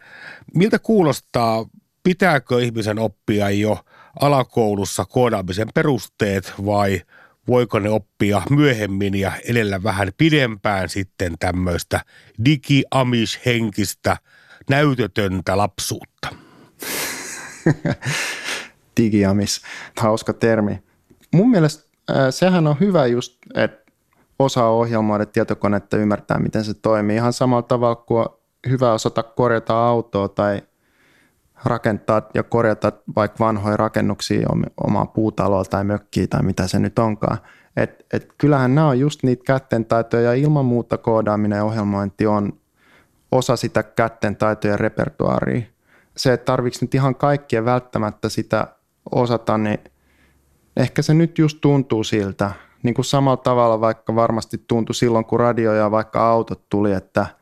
Miltä 0.55 0.79
kuulostaa, 0.79 1.67
pitääkö 2.03 2.63
ihmisen 2.63 2.99
oppia 2.99 3.51
jo 3.51 3.79
alakoulussa 4.21 5.05
koodaamisen 5.05 5.69
perusteet 5.75 6.53
vai– 6.65 7.01
voiko 7.49 7.79
ne 7.79 7.91
oppia 7.91 8.43
myöhemmin 8.51 9.15
ja 9.15 9.33
edellä 9.49 9.83
vähän 9.83 10.09
pidempään 10.19 10.89
sitten 10.89 11.33
tämmöistä 11.39 12.01
digi-amish-henkistä 12.45 14.17
näytötöntä 14.71 15.57
lapsuutta. 15.57 16.29
Digiamis, 18.97 19.61
hauska 20.01 20.33
termi. 20.33 20.83
Mun 21.35 21.51
mielestä 21.51 21.85
äh, 22.11 22.17
sehän 22.31 22.67
on 22.67 22.77
hyvä 22.81 23.07
just, 23.07 23.39
että 23.55 23.93
osaa 24.39 24.71
ohjelmoida 24.71 25.27
tietokonetta 25.27 25.97
ymmärtää, 25.97 26.39
miten 26.39 26.65
se 26.65 26.75
toimii. 26.75 27.17
Ihan 27.17 27.33
samalla 27.33 27.63
tavalla 27.63 27.97
kuin 27.97 28.27
hyvä 28.69 28.93
osata 28.93 29.23
korjata 29.23 29.87
autoa 29.87 30.29
tai 30.29 30.63
rakentaa 31.65 32.23
ja 32.35 32.43
korjata 32.43 32.93
vaikka 33.17 33.45
vanhoja 33.45 33.77
rakennuksia, 33.77 34.49
omaa 34.87 35.07
puutaloa 35.07 35.65
tai 35.65 35.85
mökkiä 35.85 36.27
tai 36.27 36.43
mitä 36.43 36.67
se 36.67 36.79
nyt 36.79 36.99
onkaan. 36.99 37.39
Et, 37.77 38.07
et 38.13 38.33
kyllähän 38.39 38.75
nämä 38.75 38.89
on 38.89 39.01
just 39.01 39.23
niitä 39.23 39.45
kättentaitoja 39.45 40.23
ja 40.23 40.35
ilman 40.35 40.65
muuta 40.65 40.99
koodaaminen 40.99 41.57
ja 41.57 41.65
ohjelmointi 41.65 42.27
on 42.27 42.53
osa 43.33 43.57
sitä 43.57 43.83
kättentaitoja 43.83 44.77
repertuaaria. 44.77 45.63
Se, 46.17 46.33
että 46.33 46.45
tarvitsi 46.45 46.85
nyt 46.85 46.95
ihan 46.95 47.15
kaikkien 47.15 47.65
välttämättä 47.65 48.29
sitä 48.29 48.67
osata, 49.13 49.59
niin 49.59 49.79
ehkä 50.77 51.03
se 51.03 51.15
nyt 51.15 51.39
just 51.39 51.59
tuntuu 51.61 52.05
siltä. 52.05 52.51
Niin 52.83 52.95
kuin 52.95 53.05
samalla 53.05 53.37
tavalla 53.37 53.81
vaikka 53.81 54.15
varmasti 54.15 54.65
tuntui 54.69 54.95
silloin, 54.95 55.25
kun 55.25 55.41
radio 55.41 55.75
ja 55.75 55.91
vaikka 55.91 56.31
autot 56.31 56.69
tuli, 56.69 56.93
että– 56.93 57.27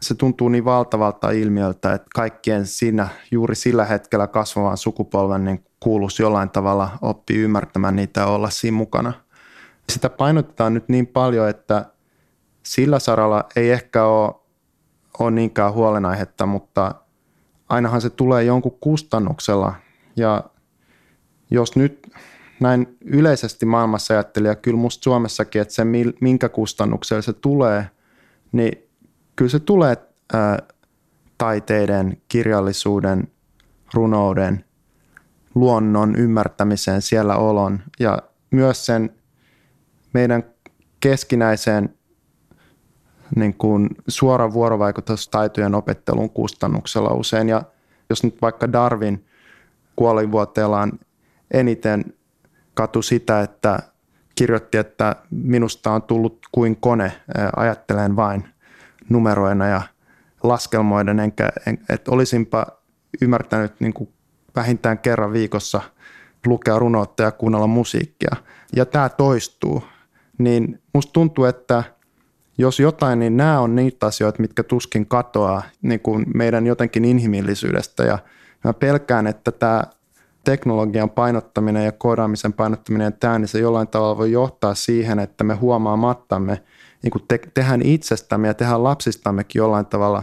se 0.00 0.14
tuntuu 0.14 0.48
niin 0.48 0.64
valtavalta 0.64 1.30
ilmiöltä, 1.30 1.94
että 1.94 2.08
kaikkien 2.14 2.66
siinä 2.66 3.08
juuri 3.30 3.54
sillä 3.54 3.84
hetkellä 3.84 4.26
kasvavan 4.26 4.76
sukupolven 4.76 5.44
niin 5.44 5.64
kuuluisi 5.80 6.22
jollain 6.22 6.50
tavalla 6.50 6.90
oppi 7.02 7.34
ymmärtämään 7.34 7.96
niitä 7.96 8.20
ja 8.20 8.26
olla 8.26 8.50
siinä 8.50 8.76
mukana. 8.76 9.12
Sitä 9.88 10.10
painotetaan 10.10 10.74
nyt 10.74 10.88
niin 10.88 11.06
paljon, 11.06 11.48
että 11.48 11.84
sillä 12.62 12.98
saralla 12.98 13.44
ei 13.56 13.70
ehkä 13.70 14.04
ole, 14.04 14.34
ole 15.18 15.30
niinkään 15.30 15.72
huolenaihetta, 15.72 16.46
mutta 16.46 16.94
ainahan 17.68 18.00
se 18.00 18.10
tulee 18.10 18.44
jonkun 18.44 18.76
kustannuksella. 18.80 19.74
Ja 20.16 20.44
jos 21.50 21.76
nyt 21.76 22.10
näin 22.60 22.98
yleisesti 23.04 23.66
maailmassa 23.66 24.14
ajattelee, 24.14 24.48
ja 24.48 24.56
kyllä 24.56 24.78
musta 24.78 25.02
Suomessakin, 25.02 25.62
että 25.62 25.74
se 25.74 25.84
minkä 26.20 26.48
kustannuksella 26.48 27.22
se 27.22 27.32
tulee, 27.32 27.90
niin 28.52 28.87
kyllä 29.38 29.50
se 29.50 29.60
tulee 29.60 29.96
ää, 30.32 30.58
taiteiden, 31.38 32.22
kirjallisuuden, 32.28 33.28
runouden, 33.94 34.64
luonnon 35.54 36.16
ymmärtämiseen, 36.16 37.02
siellä 37.02 37.36
olon 37.36 37.80
ja 38.00 38.18
myös 38.50 38.86
sen 38.86 39.10
meidän 40.12 40.44
keskinäiseen 41.00 41.94
niin 43.36 43.54
kuin 43.54 43.88
suoran 44.08 44.52
vuorovaikutustaitojen 44.52 45.74
opettelun 45.74 46.30
kustannuksella 46.30 47.10
usein. 47.10 47.48
Ja 47.48 47.62
jos 48.10 48.24
nyt 48.24 48.42
vaikka 48.42 48.72
Darwin 48.72 49.24
kuolinvuoteellaan 49.96 50.92
eniten 51.50 52.04
katu 52.74 53.02
sitä, 53.02 53.40
että 53.40 53.78
kirjoitti, 54.34 54.78
että 54.78 55.16
minusta 55.30 55.92
on 55.92 56.02
tullut 56.02 56.38
kuin 56.52 56.76
kone, 56.76 57.12
ajattelen 57.56 58.16
vain– 58.16 58.48
numeroina 59.08 59.66
ja 59.66 59.82
laskelmoiden, 60.42 61.20
enkä, 61.20 61.48
en, 61.66 61.78
että 61.88 62.10
olisinpa 62.10 62.66
ymmärtänyt 63.22 63.72
niin 63.80 63.92
kuin 63.92 64.12
vähintään 64.56 64.98
kerran 64.98 65.32
viikossa 65.32 65.80
lukea 66.46 66.78
runoutta 66.78 67.22
ja 67.22 67.30
kuunnella 67.30 67.66
musiikkia. 67.66 68.36
Ja 68.76 68.86
tämä 68.86 69.08
toistuu. 69.08 69.82
Niin 70.38 70.82
musta 70.94 71.12
tuntuu, 71.12 71.44
että 71.44 71.82
jos 72.58 72.80
jotain, 72.80 73.18
niin 73.18 73.36
nämä 73.36 73.60
on 73.60 73.76
niitä 73.76 74.06
asioita, 74.06 74.40
mitkä 74.40 74.62
tuskin 74.62 75.06
katoaa 75.06 75.62
niin 75.82 76.00
kuin 76.00 76.26
meidän 76.34 76.66
jotenkin 76.66 77.04
inhimillisyydestä. 77.04 78.04
Ja 78.04 78.18
mä 78.64 78.72
pelkään, 78.72 79.26
että 79.26 79.52
tämä 79.52 79.82
teknologian 80.44 81.10
painottaminen 81.10 81.84
ja 81.84 81.92
koodaamisen 81.92 82.52
painottaminen 82.52 83.04
ja 83.04 83.10
tämä, 83.10 83.38
niin 83.38 83.48
se 83.48 83.58
jollain 83.58 83.88
tavalla 83.88 84.18
voi 84.18 84.32
johtaa 84.32 84.74
siihen, 84.74 85.18
että 85.18 85.44
me 85.44 85.54
huomaamattamme 85.54 86.62
niin 87.02 87.10
kuin 87.10 87.24
te- 87.28 87.50
tehdään 87.54 87.82
itsestämme 87.82 88.48
ja 88.48 88.54
tehdään 88.54 88.84
lapsistammekin 88.84 89.60
jollain 89.60 89.86
tavalla 89.86 90.22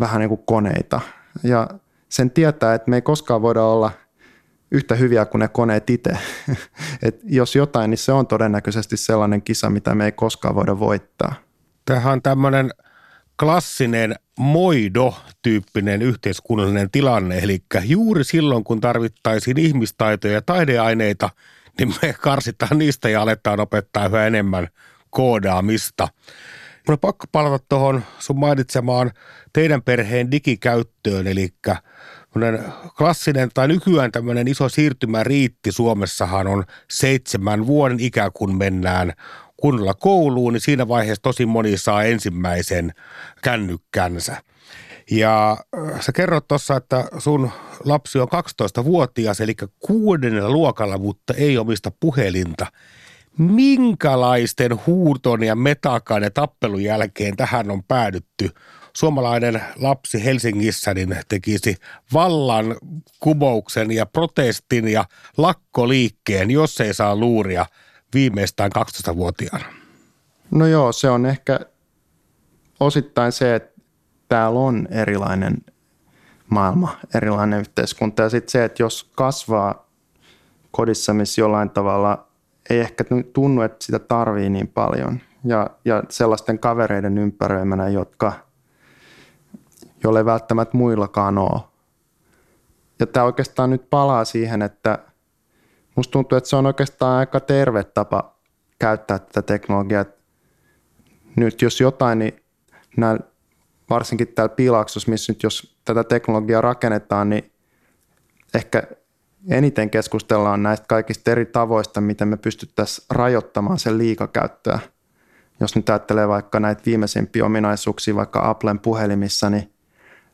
vähän 0.00 0.20
niin 0.20 0.28
kuin 0.28 0.42
koneita. 0.44 1.00
Ja 1.42 1.68
sen 2.08 2.30
tietää, 2.30 2.74
että 2.74 2.90
me 2.90 2.96
ei 2.96 3.02
koskaan 3.02 3.42
voida 3.42 3.62
olla 3.62 3.90
yhtä 4.70 4.94
hyviä 4.94 5.24
kuin 5.24 5.38
ne 5.38 5.48
koneet 5.48 5.90
itse. 5.90 6.10
Et 7.02 7.20
jos 7.24 7.56
jotain, 7.56 7.90
niin 7.90 7.98
se 7.98 8.12
on 8.12 8.26
todennäköisesti 8.26 8.96
sellainen 8.96 9.42
kisa, 9.42 9.70
mitä 9.70 9.94
me 9.94 10.04
ei 10.04 10.12
koskaan 10.12 10.54
voida 10.54 10.78
voittaa. 10.78 11.34
Tämähän 11.84 12.12
on 12.12 12.22
tämmöinen 12.22 12.70
klassinen 13.40 14.14
moido-tyyppinen 14.38 16.02
yhteiskunnallinen 16.02 16.90
tilanne, 16.90 17.38
eli 17.38 17.62
juuri 17.84 18.24
silloin, 18.24 18.64
kun 18.64 18.80
tarvittaisiin 18.80 19.58
ihmistaitoja 19.58 20.34
ja 20.34 20.42
taideaineita, 20.42 21.30
niin 21.78 21.94
me 22.02 22.12
karsitaan 22.12 22.78
niistä 22.78 23.08
ja 23.08 23.22
aletaan 23.22 23.60
opettaa 23.60 24.06
yhä 24.06 24.26
enemmän 24.26 24.68
koodaamista. 25.10 26.08
Mun 26.88 26.92
on 26.92 26.98
pakko 26.98 27.26
palata 27.32 27.64
tuohon 27.68 28.02
sun 28.18 28.38
mainitsemaan 28.38 29.10
teidän 29.52 29.82
perheen 29.82 30.30
digikäyttöön, 30.30 31.26
eli 31.26 31.48
klassinen 32.98 33.50
tai 33.54 33.68
nykyään 33.68 34.12
tämmöinen 34.12 34.48
iso 34.48 34.68
siirtymä 34.68 35.24
riitti 35.24 35.72
Suomessahan 35.72 36.46
on 36.46 36.64
seitsemän 36.90 37.66
vuoden 37.66 38.00
ikä, 38.00 38.30
kun 38.34 38.56
mennään 38.56 39.12
kunnolla 39.56 39.94
kouluun, 39.94 40.52
niin 40.52 40.60
siinä 40.60 40.88
vaiheessa 40.88 41.22
tosi 41.22 41.46
moni 41.46 41.76
saa 41.76 42.02
ensimmäisen 42.02 42.92
kännykkänsä. 43.42 44.42
Ja 45.10 45.56
äh, 45.78 46.00
sä 46.00 46.12
kerrot 46.12 46.48
tuossa, 46.48 46.76
että 46.76 47.04
sun 47.18 47.50
lapsi 47.84 48.18
on 48.18 48.28
12-vuotias, 48.28 49.40
eli 49.40 49.54
kuudennella 49.78 50.50
luokalla, 50.50 50.98
mutta 50.98 51.34
ei 51.34 51.58
omista 51.58 51.90
puhelinta. 52.00 52.66
Minkälaisten 53.38 54.86
huuton 54.86 55.44
ja 55.44 55.56
metakan 55.56 56.22
ja 56.22 56.30
tappelun 56.30 56.82
jälkeen 56.82 57.36
tähän 57.36 57.70
on 57.70 57.84
päädytty? 57.84 58.50
Suomalainen 58.96 59.62
lapsi 59.76 60.24
Helsingissä 60.24 60.94
niin 60.94 61.16
tekisi 61.28 61.76
vallan 62.12 62.76
kumouksen 63.20 63.90
ja 63.90 64.06
protestin 64.06 64.88
ja 64.88 65.04
lakkoliikkeen, 65.36 66.50
jos 66.50 66.80
ei 66.80 66.94
saa 66.94 67.16
luuria– 67.16 67.66
viimeistään 68.14 68.70
12-vuotiaana? 68.78 69.64
No 70.50 70.66
joo, 70.66 70.92
se 70.92 71.10
on 71.10 71.26
ehkä 71.26 71.60
osittain 72.80 73.32
se, 73.32 73.54
että 73.54 73.80
täällä 74.28 74.60
on 74.60 74.88
erilainen 74.90 75.58
maailma, 76.48 76.96
erilainen 77.14 77.60
yhteiskunta. 77.60 78.22
Ja 78.22 78.30
sitten 78.30 78.50
se, 78.50 78.64
että 78.64 78.82
jos 78.82 79.10
kasvaa 79.14 79.90
kodissa, 80.70 81.14
missä 81.14 81.40
jollain 81.40 81.70
tavalla 81.70 82.29
ei 82.70 82.80
ehkä 82.80 83.04
tunnu, 83.32 83.62
että 83.62 83.84
sitä 83.84 83.98
tarvii 83.98 84.50
niin 84.50 84.68
paljon. 84.68 85.20
Ja, 85.44 85.70
ja 85.84 86.02
sellaisten 86.08 86.58
kavereiden 86.58 87.18
ympäröimänä, 87.18 87.88
jotka, 87.88 88.32
jolle 90.04 90.24
välttämättä 90.24 90.76
muillakaan 90.76 91.38
ole. 91.38 91.60
Ja 92.98 93.06
tämä 93.06 93.26
oikeastaan 93.26 93.70
nyt 93.70 93.90
palaa 93.90 94.24
siihen, 94.24 94.62
että– 94.62 94.98
musta 95.96 96.12
tuntuu, 96.12 96.38
että 96.38 96.50
se 96.50 96.56
on 96.56 96.66
oikeastaan 96.66 97.18
aika 97.18 97.40
terve 97.40 97.84
tapa 97.84 98.36
käyttää 98.78 99.18
tätä 99.18 99.42
teknologiaa. 99.42 100.04
Nyt 101.36 101.62
jos 101.62 101.80
jotain, 101.80 102.18
niin 102.18 102.42
nämä, 102.96 103.18
varsinkin 103.90 104.28
täällä 104.28 104.54
piilaaksossa, 104.54 105.10
missä 105.10 105.32
nyt 105.32 105.42
jos 105.42 105.76
tätä 105.84 106.04
teknologiaa 106.04 106.60
rakennetaan, 106.60 107.30
niin 107.30 107.52
ehkä 108.54 108.82
eniten 109.48 109.90
keskustellaan 109.90 110.62
näistä 110.62 110.86
kaikista 110.88 111.30
eri 111.30 111.46
tavoista, 111.46 112.00
miten 112.00 112.28
me 112.28 112.36
pystyttäisiin 112.36 113.06
rajoittamaan 113.10 113.78
sen 113.78 113.98
liikakäyttöä. 113.98 114.78
Jos 115.60 115.76
nyt 115.76 115.88
ajattelee 115.88 116.28
vaikka 116.28 116.60
näitä 116.60 116.82
viimeisimpiä 116.86 117.44
ominaisuuksia 117.44 118.14
vaikka 118.14 118.50
Applen 118.50 118.78
puhelimissa, 118.78 119.50
niin 119.50 119.72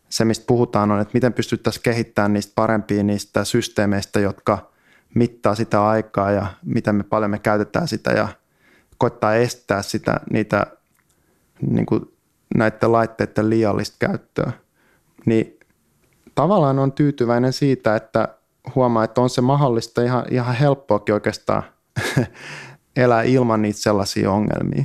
se, 0.09 0.25
mistä 0.25 0.45
puhutaan, 0.47 0.91
on, 0.91 1.01
että 1.01 1.15
miten 1.15 1.33
pystyttäisiin 1.33 1.83
kehittämään 1.83 2.33
niistä 2.33 2.53
parempia 2.55 3.03
niistä 3.03 3.45
systeemeistä, 3.45 4.21
jotka– 4.21 4.59
mittaa 5.17 5.55
sitä 5.55 5.87
aikaa 5.87 6.31
ja 6.31 6.47
miten 6.65 6.95
me 6.95 7.03
paljon 7.03 7.31
me 7.31 7.39
käytetään 7.39 7.89
sitä 7.89 8.11
ja 8.11 8.29
koittaa 8.99 9.35
estää 9.35 9.83
sitä, 9.83 10.21
niitä 10.33 10.67
niin 11.61 11.87
kuin 11.87 12.13
näiden 12.55 12.93
laitteiden 12.93 13.51
liiallista 13.51 13.97
käyttöä. 13.99 14.53
Niin 15.27 15.59
tavallaan 16.35 16.79
on 16.79 16.93
tyytyväinen 16.93 17.53
siitä, 17.53 17.97
että 17.97 18.29
huomaa, 18.77 19.05
että 19.05 19.21
on 19.21 19.31
se 19.31 19.41
mahdollista 19.41 20.03
ihan, 20.03 20.25
ihan 20.31 20.55
helppoakin 20.55 21.15
oikeastaan 21.15 21.63
elää 22.97 23.23
ilman 23.23 23.63
niitä 23.63 23.79
sellaisia 23.81 24.31
ongelmia. 24.31 24.85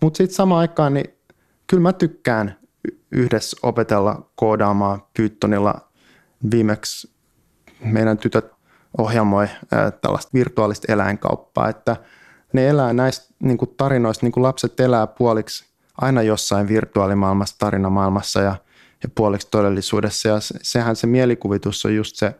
Mutta 0.00 0.16
sitten 0.16 0.36
samaan 0.36 0.60
aikaan, 0.60 0.94
niin 0.94 1.10
kyllä 1.66 1.80
mä 1.80 1.92
tykkään 1.92 2.56
yhdessä 3.12 3.56
opetella 3.62 4.30
koodaamaan 4.34 5.02
Pythonilla. 5.16 5.74
Viimeksi 6.50 7.14
meidän 7.84 8.18
tytöt 8.18 8.52
ohjelmoi 8.98 9.48
tällaista 10.00 10.30
virtuaalista 10.34 10.92
eläinkauppaa, 10.92 11.68
että 11.68 11.96
ne 12.52 12.68
elää 12.68 12.92
näistä 12.92 13.34
niin 13.42 13.58
kuin 13.58 13.74
tarinoista, 13.76 14.26
niin 14.26 14.32
kuin 14.32 14.42
lapset 14.42 14.80
elää 14.80 15.06
puoliksi 15.06 15.64
aina 16.00 16.22
jossain 16.22 16.68
virtuaalimaailmassa, 16.68 17.56
tarinamaailmassa 17.58 18.40
ja, 18.40 18.56
ja 19.02 19.08
puoliksi 19.14 19.48
todellisuudessa. 19.50 20.28
Ja 20.28 20.36
sehän 20.62 20.96
se 20.96 21.06
mielikuvitus 21.06 21.84
on 21.84 21.94
just 21.94 22.16
se 22.16 22.34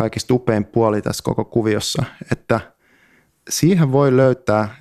kaikista 0.00 0.34
upein 0.34 0.64
puoli 0.64 1.02
tässä 1.02 1.22
koko 1.24 1.44
kuviossa, 1.44 2.04
että 2.32 2.60
siihen 3.48 3.92
voi 3.92 4.16
löytää 4.16 4.76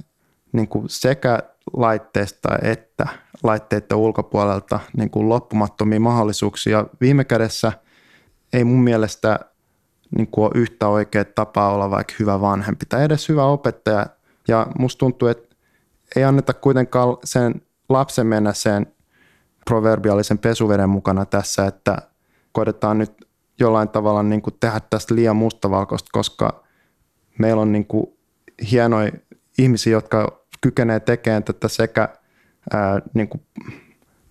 niin 0.51 0.67
kuin 0.67 0.89
sekä 0.89 1.39
laitteesta 1.73 2.49
että 2.61 3.07
laitteiden 3.43 3.97
ulkopuolelta 3.97 4.79
niin 4.97 5.09
kuin 5.09 5.29
loppumattomia 5.29 5.99
mahdollisuuksia. 5.99 6.85
Viime 7.01 7.23
kädessä 7.23 7.71
ei 8.53 8.63
mun 8.63 8.83
mielestä 8.83 9.39
niin 10.17 10.27
kuin 10.27 10.45
ole 10.45 10.51
yhtä 10.55 10.87
oikea 10.87 11.25
tapa 11.25 11.69
olla 11.69 11.91
vaikka 11.91 12.13
hyvä 12.19 12.41
vanhempi 12.41 12.85
tai 12.85 13.03
edes 13.03 13.29
hyvä 13.29 13.45
opettaja. 13.45 14.05
Ja 14.47 14.67
musta 14.79 14.99
tuntuu, 14.99 15.27
että 15.27 15.55
ei 16.15 16.23
anneta 16.23 16.53
kuitenkaan 16.53 17.17
sen 17.23 17.61
lapsen 17.89 18.27
mennä 18.27 18.53
sen 18.53 18.93
proverbiaalisen 19.65 20.37
pesuveden 20.37 20.89
mukana 20.89 21.25
tässä, 21.25 21.65
että 21.65 21.97
koitetaan 22.51 22.97
nyt 22.97 23.28
jollain 23.59 23.89
tavalla 23.89 24.23
niin 24.23 24.41
kuin 24.41 24.55
tehdä 24.59 24.81
tästä 24.89 25.15
liian 25.15 25.35
mustavalkoista, 25.35 26.09
koska 26.11 26.63
meillä 27.39 27.61
on 27.61 27.71
niin 27.71 27.85
kuin 27.85 28.07
hienoja 28.71 29.11
ihmisiä, 29.57 29.91
jotka 29.91 30.45
kykenee 30.61 30.99
tekemään 30.99 31.43
tätä 31.43 31.67
sekä 31.67 32.09
ää, 32.73 33.01
niin 33.13 33.27
kuin 33.27 33.41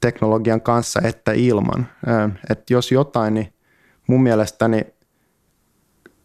teknologian 0.01 0.61
kanssa 0.61 1.01
että 1.05 1.33
ilman. 1.33 1.87
että 2.51 2.75
jos 2.75 2.93
jotain, 2.93 3.35
niin 3.35 3.53
mun 4.07 4.23
mielestäni 4.23 4.87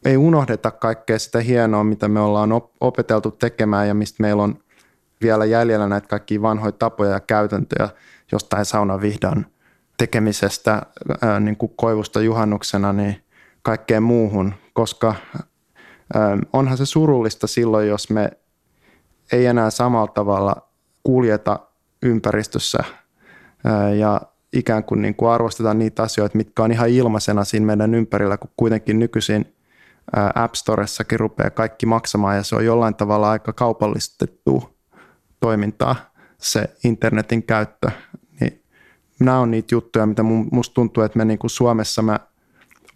ei 0.05 0.17
unohdeta 0.17 0.71
kaikkea 0.71 1.19
sitä 1.19 1.39
hienoa, 1.39 1.83
mitä 1.83 2.07
me 2.07 2.19
ollaan 2.19 2.49
opeteltu 2.81 3.31
tekemään 3.31 3.87
ja 3.87 3.93
mistä 3.93 4.23
meillä 4.23 4.43
on 4.43 4.59
vielä 5.21 5.45
jäljellä 5.45 5.87
näitä 5.87 6.07
kaikkia 6.07 6.41
vanhoja 6.41 6.71
tapoja 6.71 7.11
ja 7.11 7.19
käytäntöjä 7.19 7.89
jostain 8.31 8.65
saunavihdan 8.65 9.45
tekemisestä 10.03 10.81
ää, 11.21 11.39
niin 11.39 11.57
kuin 11.57 11.71
koivusta 11.75 12.21
juhannuksena 12.21 12.93
niin 12.93 13.23
kaikkeen 13.61 14.03
muuhun, 14.03 14.53
koska 14.73 15.15
ää, 16.13 16.37
onhan 16.53 16.77
se 16.77 16.85
surullista 16.85 17.47
silloin, 17.47 17.87
jos 17.87 18.09
me 18.09 18.29
ei 19.31 19.45
enää 19.45 19.69
samalla 19.69 20.07
tavalla 20.07 20.55
kuljeta 21.03 21.59
ympäristössä 22.01 22.79
ää, 23.63 23.93
ja 23.93 24.21
ikään 24.53 24.83
kuin, 24.83 25.01
niin 25.01 25.15
kuin 25.15 25.31
arvostetaan 25.31 25.79
niitä 25.79 26.03
asioita, 26.03 26.37
mitkä 26.37 26.63
on 26.63 26.71
ihan 26.71 26.89
ilmaisena 26.89 27.43
siinä 27.43 27.65
meidän 27.65 27.95
ympärillä, 27.95 28.37
kun 28.37 28.51
kuitenkin 28.57 28.99
nykyisin– 28.99 29.45
App 30.35 30.55
Storessakin 30.55 31.19
rupeaa 31.19 31.49
kaikki 31.49 31.85
maksamaan 31.85 32.35
ja 32.35 32.43
se 32.43 32.55
on 32.55 32.65
jollain 32.65 32.95
tavalla 32.95 33.31
aika 33.31 33.53
kaupallistettu 33.53 34.77
toimintaa, 35.39 35.95
se 36.37 36.69
internetin 36.83 37.43
käyttö. 37.43 37.91
Nämä 39.19 39.39
on 39.39 39.51
niitä 39.51 39.75
juttuja, 39.75 40.05
mitä 40.05 40.23
musta 40.51 40.73
tuntuu, 40.73 41.03
että 41.03 41.17
me 41.17 41.25
niin 41.25 41.39
kuin 41.39 41.51
Suomessa 41.51 42.01
mä 42.01 42.19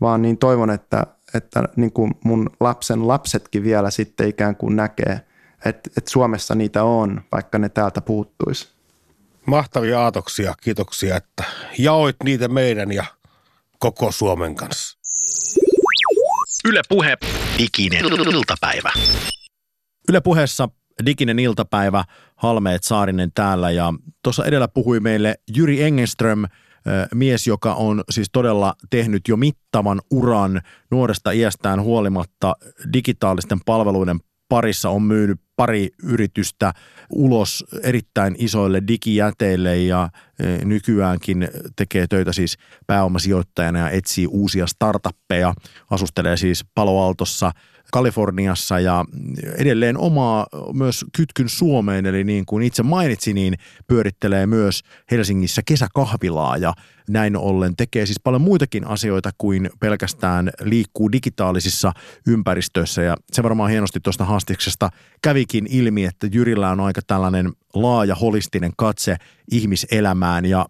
vaan 0.01 0.21
niin 0.21 0.37
toivon, 0.37 0.69
että, 0.69 1.07
että 1.33 1.63
niin 1.75 1.91
kuin 1.91 2.13
mun 2.23 2.49
lapsen 2.59 3.07
lapsetkin 3.07 3.63
vielä 3.63 3.91
sitten 3.91 4.29
ikään 4.29 4.55
kuin 4.55 4.75
näkee, 4.75 5.21
että, 5.65 5.89
että 5.97 6.11
Suomessa 6.11 6.55
niitä 6.55 6.83
on, 6.83 7.21
vaikka 7.31 7.57
ne 7.57 7.69
täältä 7.69 8.01
puuttuisi. 8.01 8.67
Mahtavia 9.45 10.01
aatoksia, 10.01 10.53
kiitoksia, 10.61 11.15
että 11.17 11.43
jaoit 11.77 12.15
niitä 12.23 12.47
meidän 12.47 12.91
ja 12.91 13.05
koko 13.79 14.11
Suomen 14.11 14.55
kanssa. 14.55 14.97
Yle 16.65 16.81
Puhe, 16.89 17.17
diginen 17.57 18.05
iltapäivä. 18.05 18.91
Yle 20.09 20.21
puheessa 20.21 20.69
diginen 21.05 21.39
iltapäivä, 21.39 22.03
Halmeet 22.35 22.83
Saarinen 22.83 23.31
täällä 23.35 23.71
ja 23.71 23.93
tuossa 24.23 24.45
edellä 24.45 24.67
puhui 24.67 24.99
meille 24.99 25.35
Jyri 25.55 25.83
Engenström, 25.83 26.45
mies, 27.13 27.47
joka 27.47 27.73
on 27.73 28.03
siis 28.09 28.29
todella 28.31 28.73
tehnyt 28.89 29.27
jo 29.27 29.37
mittavan 29.37 30.01
uran 30.11 30.61
nuoresta 30.91 31.31
iästään 31.31 31.81
huolimatta 31.81 32.55
digitaalisten 32.93 33.59
palveluiden 33.65 34.19
parissa 34.49 34.89
on 34.89 35.01
myynyt 35.01 35.41
pari 35.55 35.89
yritystä 36.03 36.73
ulos 37.09 37.65
erittäin 37.83 38.35
isoille 38.39 38.81
digijäteille 38.87 39.77
ja 39.77 40.09
nykyäänkin 40.63 41.47
tekee 41.75 42.07
töitä 42.07 42.33
siis 42.33 42.57
pääomasijoittajana 42.87 43.79
ja 43.79 43.89
etsii 43.89 44.27
uusia 44.27 44.67
startuppeja. 44.67 45.53
Asustelee 45.89 46.37
siis 46.37 46.65
Paloaltossa 46.75 47.51
Kaliforniassa 47.91 48.79
ja 48.79 49.05
edelleen 49.57 49.97
omaa 49.97 50.47
myös 50.73 51.05
kytkyn 51.17 51.49
Suomeen, 51.49 52.05
eli 52.05 52.23
niin 52.23 52.45
kuin 52.45 52.63
itse 52.63 52.83
mainitsin, 52.83 53.35
niin 53.35 53.53
pyörittelee 53.87 54.45
myös 54.45 54.81
Helsingissä 55.11 55.61
kesäkahvilaa 55.65 56.57
ja 56.57 56.73
näin 57.09 57.37
ollen 57.37 57.75
tekee 57.75 58.05
siis 58.05 58.19
paljon 58.23 58.41
muitakin 58.41 58.87
asioita 58.87 59.31
kuin 59.37 59.69
pelkästään 59.79 60.51
liikkuu 60.61 61.11
digitaalisissa 61.11 61.93
ympäristöissä. 62.27 63.01
Ja 63.01 63.15
se 63.31 63.43
varmaan 63.43 63.71
hienosti 63.71 63.99
tuosta 63.99 64.25
haastiksesta 64.25 64.89
kävikin 65.21 65.67
ilmi, 65.69 66.05
että 66.05 66.27
Jyrillä 66.31 66.69
on 66.69 66.79
aika 66.79 67.01
tällainen 67.07 67.51
laaja 67.73 68.15
holistinen 68.15 68.71
katse 68.77 69.17
ihmiselämään. 69.51 70.45
Ja 70.45 70.65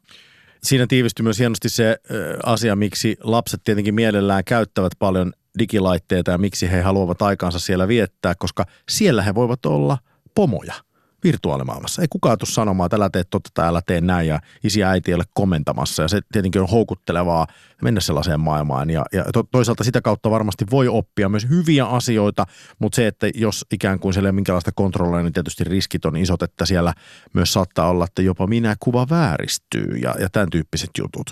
Siinä 0.63 0.88
tiivistyy 0.88 1.24
myös 1.24 1.39
hienosti 1.39 1.70
se 1.70 1.97
asia, 2.43 2.76
miksi 2.76 3.18
lapset 3.24 3.61
tietenkin 3.63 3.95
mielellään 3.95 4.43
käyttävät 4.43 4.91
paljon 4.99 5.34
digilaitteita 5.60 6.32
ja 6.32 6.38
miksi 6.38 6.72
he 6.72 6.82
haluavat 6.82 7.22
aikaansa 7.22 7.60
siellä 7.60 7.88
viettää, 7.88 8.36
koska 8.36 8.66
siellä 8.89 9.22
he 9.22 9.36
voivat 9.36 9.66
olla 9.66 9.97
pomoja– 10.36 10.74
virtuaalimaailmassa. 11.24 12.01
Ei 12.01 12.08
kukaan 12.10 12.38
tule 12.38 12.49
sanomaan, 12.49 12.86
että 12.86 12.95
älä 12.95 13.10
tee 13.10 13.24
totta 13.24 13.49
tai 13.53 13.68
älä 13.68 13.82
tee 13.86 14.01
näin 14.01 14.28
ja 14.28 14.39
isi 14.64 14.80
ja 14.80 14.89
äiti 14.89 15.12
ei 15.12 15.16
ole 15.16 15.24
komentamassa 15.34 16.01
ja 16.01 16.08
se 16.08 16.22
tietenkin 16.32 16.62
on 16.62 16.70
houkuttelevaa 16.70 17.47
mennä 17.82 18.02
sellaiseen 18.02 18.40
maailmaan 18.40 18.90
ja, 18.90 19.06
ja 19.14 19.24
to, 19.34 19.44
toisaalta 19.44 19.84
sitä 19.84 20.02
kautta 20.02 20.32
varmasti 20.32 20.66
voi 20.72 20.88
oppia 20.88 21.30
myös 21.30 21.48
hyviä 21.50 21.86
asioita, 21.86 22.46
mutta 22.80 22.96
se, 22.96 23.08
että 23.08 23.30
jos 23.36 23.66
ikään 23.74 24.00
kuin 24.00 24.14
siellä 24.14 24.28
ei 24.28 24.30
ole 24.30 24.36
minkälaista 24.36 24.72
kontrollia, 24.76 25.24
niin 25.24 25.34
tietysti 25.34 25.64
riskit 25.64 26.06
on 26.06 26.18
isot, 26.18 26.42
että 26.42 26.66
siellä 26.66 26.94
myös 27.34 27.54
saattaa 27.54 27.90
olla, 27.90 28.06
että 28.06 28.22
jopa 28.22 28.48
minä 28.48 28.76
kuva 28.80 29.08
vääristyy 29.10 29.98
ja, 30.02 30.16
ja 30.20 30.30
tämän 30.30 30.50
tyyppiset 30.50 30.90
jutut. 30.98 31.32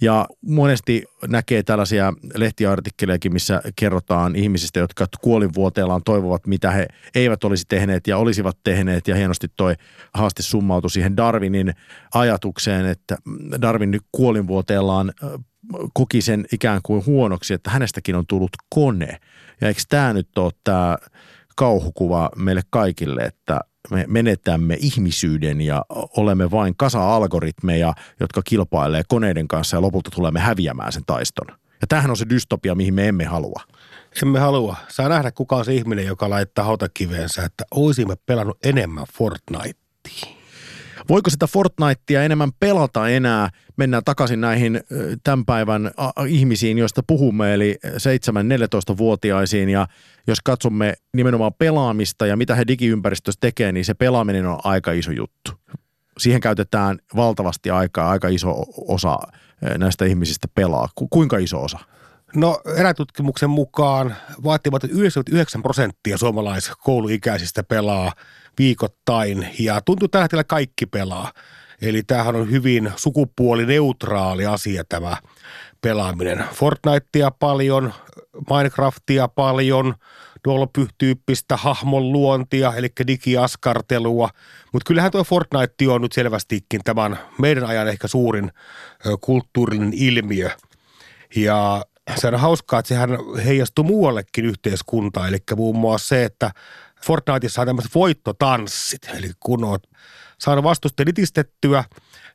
Ja 0.00 0.26
monesti 0.40 1.04
näkee 1.28 1.62
tällaisia 1.62 2.12
lehtiartikkelejakin, 2.34 3.32
missä 3.32 3.62
kerrotaan 3.76 4.36
ihmisistä, 4.36 4.80
jotka 4.80 5.06
kuolinvuoteellaan 5.20 6.02
toivovat, 6.04 6.46
mitä 6.46 6.70
he 6.70 6.86
eivät 7.14 7.44
olisi 7.44 7.64
tehneet 7.68 8.06
ja 8.06 8.18
olisivat 8.18 8.58
tehneet 8.64 9.08
ja 9.08 9.14
hienosti 9.14 9.48
toi 9.56 9.74
haaste 10.14 10.42
summautui 10.42 10.90
siihen 10.90 11.16
Darwinin 11.16 11.74
ajatukseen, 12.14 12.86
että 12.86 13.16
Darwin 13.62 14.00
kuolinvuoteellaan 14.12 15.12
koki 15.94 16.22
sen 16.22 16.44
ikään 16.52 16.80
kuin 16.82 17.06
huonoksi, 17.06 17.54
että 17.54 17.70
hänestäkin 17.70 18.16
on 18.16 18.26
tullut 18.26 18.50
kone. 18.68 19.18
Ja 19.60 19.68
eikö 19.68 19.80
tämä 19.88 20.12
nyt 20.12 20.38
ole 20.38 20.52
tämä 20.64 20.96
kauhukuva 21.56 22.30
meille 22.36 22.62
kaikille, 22.70 23.22
että 23.22 23.60
me 23.90 24.04
menetämme 24.08 24.76
ihmisyyden 24.80 25.60
ja 25.60 25.84
olemme 26.16 26.50
vain 26.50 26.74
kasa-algoritmeja, 26.76 27.94
jotka 28.20 28.42
kilpailee 28.42 29.02
koneiden 29.08 29.48
kanssa 29.48 29.76
ja 29.76 29.80
lopulta 29.80 30.10
tulemme 30.10 30.40
häviämään 30.40 30.92
sen 30.92 31.02
taiston. 31.06 31.46
Ja 31.80 31.86
tämähän 31.88 32.10
on 32.10 32.16
se 32.16 32.28
dystopia, 32.28 32.74
mihin 32.74 32.94
me 32.94 33.08
emme 33.08 33.24
halua. 33.24 33.62
Emme 34.22 34.38
halua. 34.38 34.76
Saa 34.88 35.08
nähdä, 35.08 35.30
kuka 35.30 35.56
on 35.56 35.64
se 35.64 35.74
ihminen, 35.74 36.06
joka 36.06 36.30
laittaa 36.30 36.64
hautakiveensä, 36.64 37.44
että 37.44 37.64
olisimme 37.70 38.14
pelannut 38.26 38.58
enemmän 38.64 39.06
Fortnitea. 39.12 40.33
Voiko 41.08 41.30
sitä 41.30 41.46
Fortnitea 41.46 42.22
enemmän 42.22 42.50
pelata 42.60 43.08
enää? 43.08 43.50
Mennään 43.76 44.04
takaisin 44.04 44.40
näihin 44.40 44.80
tämän 45.24 45.44
päivän 45.44 45.90
ihmisiin, 46.28 46.78
joista 46.78 47.02
puhumme, 47.06 47.54
eli 47.54 47.78
7-14-vuotiaisiin. 47.86 49.68
Ja 49.68 49.86
jos 50.26 50.38
katsomme 50.44 50.94
nimenomaan 51.16 51.54
pelaamista 51.58 52.26
ja 52.26 52.36
mitä 52.36 52.54
he 52.54 52.64
digiympäristössä 52.66 53.40
tekee, 53.40 53.72
niin 53.72 53.84
se 53.84 53.94
pelaaminen 53.94 54.46
on 54.46 54.60
aika 54.64 54.92
iso 54.92 55.10
juttu. 55.10 55.52
Siihen 56.18 56.40
käytetään 56.40 56.98
valtavasti 57.16 57.70
aikaa, 57.70 58.10
aika 58.10 58.28
iso 58.28 58.64
osa 58.88 59.18
näistä 59.78 60.04
ihmisistä 60.04 60.48
pelaa. 60.54 60.88
Kuinka 61.10 61.38
iso 61.38 61.62
osa? 61.62 61.78
No 62.34 62.60
erätutkimuksen 62.76 63.50
mukaan 63.50 64.16
vaativat 64.44 64.84
99 64.84 65.62
prosenttia 65.62 66.18
suomalaiskouluikäisistä 66.18 67.62
pelaa 67.62 68.12
viikoittain 68.58 69.48
ja 69.58 69.80
hetkellä 70.22 70.44
kaikki 70.44 70.86
pelaa. 70.86 71.32
Eli 71.82 72.02
tämähän 72.02 72.36
on 72.36 72.50
hyvin 72.50 72.92
sukupuolineutraali 72.96 74.46
asia 74.46 74.84
tämä 74.88 75.16
pelaaminen. 75.80 76.44
Fortnitea 76.54 77.30
paljon, 77.30 77.94
Minecraftia 78.50 79.28
paljon, 79.28 79.94
Dolpy-tyyppistä 80.48 81.56
hahmon 81.56 82.12
luontia, 82.12 82.72
eli 82.76 82.88
digiaskartelua. 83.06 84.28
Mutta 84.72 84.86
kyllähän 84.86 85.10
tuo 85.10 85.24
Fortnite 85.24 85.88
on 85.88 86.00
nyt 86.02 86.12
selvästikin 86.12 86.80
tämän 86.84 87.18
meidän 87.38 87.64
ajan 87.64 87.88
ehkä 87.88 88.08
suurin 88.08 88.52
kulttuurinen 89.20 89.92
ilmiö. 89.94 90.50
Ja 91.36 91.84
se 92.16 92.28
on 92.28 92.34
hauskaa, 92.34 92.78
että 92.78 92.88
sehän 92.88 93.10
heijastuu 93.44 93.84
muuallekin 93.84 94.44
yhteiskuntaan, 94.44 95.28
eli 95.28 95.38
muun 95.56 95.76
muassa 95.76 96.08
se, 96.08 96.24
että 96.24 96.50
Fortniteissa 97.04 97.60
on 97.60 97.66
tämmöiset 97.66 97.94
voittotanssit, 97.94 99.02
eli 99.18 99.30
kun 99.40 99.64
oot 99.64 99.82
saanut 100.38 100.64
vastusten 100.64 101.08
itistettyä, 101.08 101.84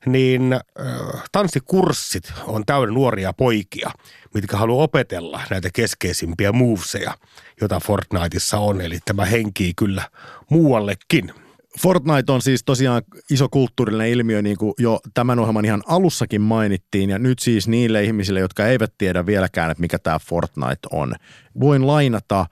niin 0.06 0.54
äh, 0.54 1.24
tanssikurssit 1.32 2.34
on 2.48 2.66
täynnä 2.66 2.94
nuoria 2.94 3.34
poikia, 3.34 3.92
mitkä 4.34 4.58
haluaa 4.58 4.84
opetella 4.84 5.42
näitä 5.50 5.70
keskeisimpiä 5.74 6.52
moveseja, 6.52 7.14
joita 7.62 7.80
Fortniteissa 7.80 8.58
on. 8.58 8.82
Eli 8.82 9.00
tämä 9.06 9.26
henkii 9.26 9.74
kyllä 9.78 10.04
muuallekin. 10.50 11.34
Fortnite 11.80 12.32
on 12.32 12.42
siis 12.42 12.64
tosiaan 12.64 13.02
iso 13.30 13.50
kulttuurillinen 13.50 14.10
ilmiö, 14.10 14.42
niin 14.42 14.58
kuin 14.58 14.74
jo 14.78 15.00
tämän 15.14 15.40
ohjelman 15.40 15.66
ihan 15.66 15.84
alussakin 15.88 16.42
mainittiin, 16.42 17.10
ja 17.10 17.20
nyt 17.20 17.40
siis 17.40 17.68
niille 17.68 18.04
ihmisille, 18.04 18.40
jotka 18.40 18.68
eivät 18.68 18.94
tiedä 18.98 19.26
vieläkään, 19.26 19.72
että 19.72 19.82
mikä 19.82 20.00
tämä 20.00 20.20
Fortnite 20.20 20.88
on. 20.92 21.16
Voin 21.60 21.88
lainata 21.88 22.46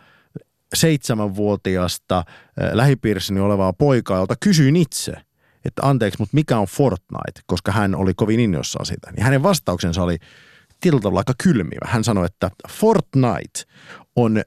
seitsemänvuotiasta 0.75 2.23
lähipiirissäni 2.71 3.39
olevaa 3.39 3.73
poikaa, 3.73 4.17
jolta 4.17 4.35
kysyin 4.39 4.75
itse, 4.75 5.13
että 5.65 5.81
anteeksi, 5.81 6.19
mutta 6.19 6.35
mikä 6.35 6.57
on 6.57 6.67
Fortnite, 6.67 7.41
koska 7.45 7.71
hän 7.71 7.95
oli 7.95 8.13
kovin 8.13 8.39
innoissaan 8.39 8.85
sitä. 8.85 9.11
Niin 9.11 9.23
hänen 9.23 9.43
vastauksensa 9.43 10.03
oli 10.03 10.17
tietyllä 10.81 11.17
aika 11.17 11.33
kylmivä. 11.43 11.87
Hän 11.87 12.03
sanoi, 12.03 12.25
että 12.25 12.51
Fortnite 12.69 13.63
on 14.15 14.41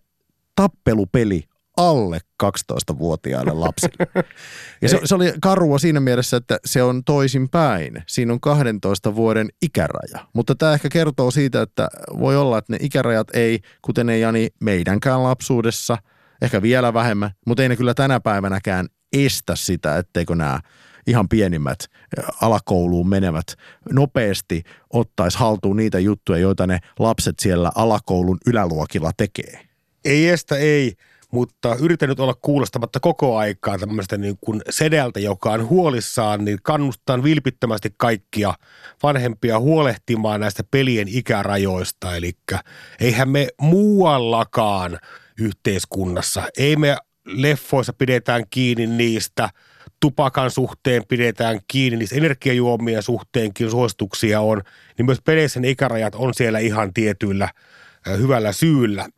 tappelupeli 0.54 1.44
alle 1.80 2.18
12-vuotiaille 2.42 3.52
lapsille. 3.52 4.06
Ja 4.82 4.88
se, 4.88 5.00
se 5.04 5.14
oli 5.14 5.32
karua 5.42 5.78
siinä 5.78 6.00
mielessä, 6.00 6.36
että 6.36 6.58
se 6.64 6.82
on 6.82 7.04
toisin 7.04 7.48
päin. 7.48 8.02
Siinä 8.06 8.32
on 8.32 8.40
12 8.40 9.14
vuoden 9.14 9.48
ikäraja. 9.62 10.26
Mutta 10.32 10.54
tämä 10.54 10.72
ehkä 10.72 10.88
kertoo 10.88 11.30
siitä, 11.30 11.62
että 11.62 11.88
voi 12.18 12.36
olla, 12.36 12.58
että 12.58 12.72
ne 12.72 12.78
ikärajat 12.80 13.28
ei, 13.34 13.60
kuten 13.82 14.10
ei 14.10 14.20
Jani 14.20 14.48
meidänkään 14.60 15.22
lapsuudessa, 15.22 15.98
ehkä 16.42 16.62
vielä 16.62 16.94
vähemmän, 16.94 17.30
mutta 17.46 17.62
ei 17.62 17.68
ne 17.68 17.76
kyllä 17.76 17.94
tänä 17.94 18.20
päivänäkään 18.20 18.88
estä 19.12 19.56
sitä, 19.56 19.98
etteikö 19.98 20.34
nämä 20.34 20.60
ihan 21.06 21.28
pienimmät 21.28 21.78
alakouluun 22.40 23.08
menevät 23.08 23.46
nopeasti 23.92 24.62
ottaisi 24.92 25.38
haltuun 25.38 25.76
niitä 25.76 25.98
juttuja, 25.98 26.38
joita 26.38 26.66
ne 26.66 26.78
lapset 26.98 27.38
siellä 27.38 27.72
alakoulun 27.74 28.38
yläluokilla 28.46 29.10
tekee. 29.16 29.60
Ei 30.04 30.28
estä, 30.28 30.56
ei 30.56 30.92
mutta 31.30 31.76
yritän 31.80 32.08
nyt 32.08 32.20
olla 32.20 32.34
kuulostamatta 32.42 33.00
koko 33.00 33.36
aikaa 33.36 33.78
tämmöistä 33.78 34.16
niin 34.16 34.38
kuin 34.40 34.62
sedeltä, 34.70 35.20
joka 35.20 35.52
on 35.52 35.68
huolissaan, 35.68 36.44
niin 36.44 36.58
kannustan 36.62 37.22
vilpittömästi 37.22 37.94
kaikkia 37.96 38.54
vanhempia 39.02 39.58
huolehtimaan 39.58 40.40
näistä 40.40 40.64
pelien 40.70 41.08
ikärajoista. 41.08 42.16
Eli 42.16 42.32
eihän 43.00 43.28
me 43.28 43.48
muuallakaan 43.60 44.98
yhteiskunnassa, 45.38 46.42
ei 46.58 46.76
me 46.76 46.96
leffoissa 47.26 47.92
pidetään 47.92 48.44
kiinni 48.50 48.86
niistä, 48.86 49.50
tupakan 50.00 50.50
suhteen 50.50 51.02
pidetään 51.08 51.60
kiinni, 51.68 51.96
niistä 51.96 52.16
energiajuomien 52.16 53.02
suhteenkin 53.02 53.70
suosituksia 53.70 54.40
on, 54.40 54.62
niin 54.98 55.06
myös 55.06 55.18
peleissä 55.24 55.60
ne 55.60 55.70
ikärajat 55.70 56.14
on 56.14 56.34
siellä 56.34 56.58
ihan 56.58 56.94
tietyillä 56.94 57.48
hyvällä 58.18 58.52
syyllä. 58.52 59.08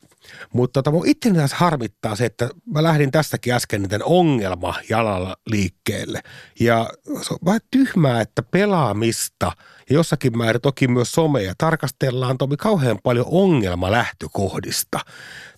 Mutta 0.53 0.83
tota, 0.83 0.91
mun 0.91 1.07
itse 1.07 1.33
tässä 1.35 1.57
harmittaa 1.57 2.17
se, 2.17 2.25
että 2.25 2.49
mä 2.75 2.83
lähdin 2.83 3.11
tästäkin 3.11 3.55
äsken 3.55 3.83
niiden 3.83 4.05
ongelma 4.05 4.75
jalalla 4.89 5.37
liikkeelle. 5.47 6.21
Ja 6.61 6.91
se 7.23 7.35
on 7.35 7.39
vähän 7.45 7.61
tyhmää, 7.71 8.21
että 8.21 8.43
pelaamista 8.43 9.53
ja 9.91 9.95
jossakin 9.95 10.39
määrin 10.39 10.63
toki 10.63 10.89
myös 10.89 11.13
somea 11.13 11.55
tarkastellaan 11.59 12.39
tomi 12.39 12.57
kauhean 12.57 12.99
paljon 13.03 13.27
ongelmalähtökohdista. 13.29 15.01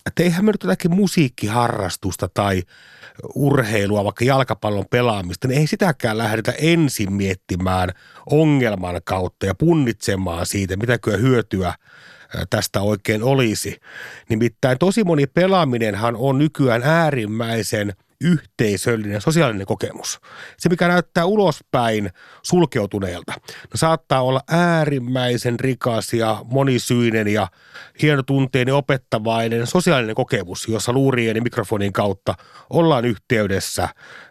Että 0.06 0.22
eihän 0.22 0.44
me 0.44 0.52
nyt 0.52 0.62
jotakin 0.62 0.94
musiikkiharrastusta 0.94 2.28
tai 2.34 2.62
urheilua, 3.34 4.04
vaikka 4.04 4.24
jalkapallon 4.24 4.84
pelaamista, 4.90 5.48
niin 5.48 5.60
ei 5.60 5.66
sitäkään 5.66 6.18
lähdetä 6.18 6.54
ensin 6.58 7.12
miettimään 7.12 7.90
ongelman 8.30 9.00
kautta 9.04 9.46
ja 9.46 9.54
punnitsemaan 9.54 10.46
siitä, 10.46 10.76
mitä 10.76 10.98
kyllä 10.98 11.18
hyötyä 11.18 11.74
tästä 12.50 12.80
oikein 12.80 13.22
olisi. 13.22 13.76
Nimittäin 14.28 14.78
tosi 14.78 15.04
moni 15.04 15.26
pelaaminenhan 15.26 16.16
on 16.16 16.38
nykyään 16.38 16.82
äärimmäisen 16.82 17.92
yhteisöllinen 18.20 19.20
sosiaalinen 19.20 19.66
kokemus. 19.66 20.20
Se, 20.56 20.68
mikä 20.68 20.88
näyttää 20.88 21.24
ulospäin 21.24 22.10
sulkeutuneelta, 22.42 23.32
no 23.48 23.70
saattaa 23.74 24.22
olla 24.22 24.40
äärimmäisen 24.48 25.60
rikas 25.60 26.12
ja 26.12 26.44
monisyinen 26.44 27.28
ja 27.28 27.48
hienotunteinen 28.02 28.74
opettavainen 28.74 29.66
sosiaalinen 29.66 30.14
kokemus, 30.14 30.68
jossa 30.68 30.92
luurien 30.92 31.36
ja 31.36 31.42
mikrofonin 31.42 31.92
kautta 31.92 32.34
ollaan 32.70 33.04
yhteydessä 33.04 33.88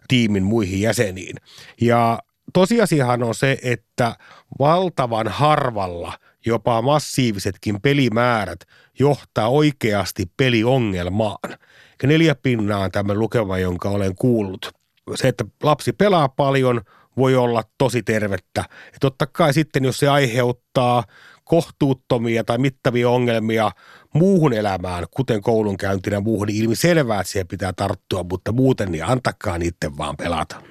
tiimin 0.07 0.43
muihin 0.43 0.81
jäseniin. 0.81 1.35
Ja 1.81 2.19
tosiasiahan 2.53 3.23
on 3.23 3.35
se, 3.35 3.57
että 3.63 4.15
valtavan 4.59 5.27
harvalla 5.27 6.13
jopa 6.45 6.81
massiivisetkin 6.81 7.81
pelimäärät 7.81 8.59
johtaa 8.99 9.47
oikeasti 9.47 10.31
peliongelmaan. 10.37 11.57
Neljä 12.03 12.35
pinnaa 12.35 12.79
on 12.79 12.91
tämmöinen 12.91 13.19
lukema, 13.19 13.57
jonka 13.57 13.89
olen 13.89 14.15
kuullut. 14.15 14.71
Se, 15.15 15.27
että 15.27 15.45
lapsi 15.63 15.93
pelaa 15.93 16.29
paljon, 16.29 16.81
voi 17.17 17.35
olla 17.35 17.63
tosi 17.77 18.03
tervettä. 18.03 18.63
Ja 18.85 18.97
totta 19.01 19.27
kai 19.27 19.53
sitten, 19.53 19.83
jos 19.83 19.97
se 19.97 20.07
aiheuttaa 20.09 21.03
kohtuuttomia 21.43 22.43
tai 22.43 22.57
mittavia 22.57 23.09
ongelmia 23.09 23.71
muuhun 24.13 24.53
elämään, 24.53 25.05
kuten 25.11 25.41
koulunkäyntinä 25.41 26.19
muuhun, 26.19 26.47
niin 26.47 26.63
ilmi 26.63 26.75
selvää, 26.75 27.19
että 27.19 27.31
siihen 27.31 27.47
pitää 27.47 27.73
tarttua, 27.73 28.23
mutta 28.23 28.51
muuten 28.51 28.91
niin 28.91 29.05
antakaa 29.05 29.57
niiden 29.57 29.97
vaan 29.97 30.17
pelata. 30.17 30.61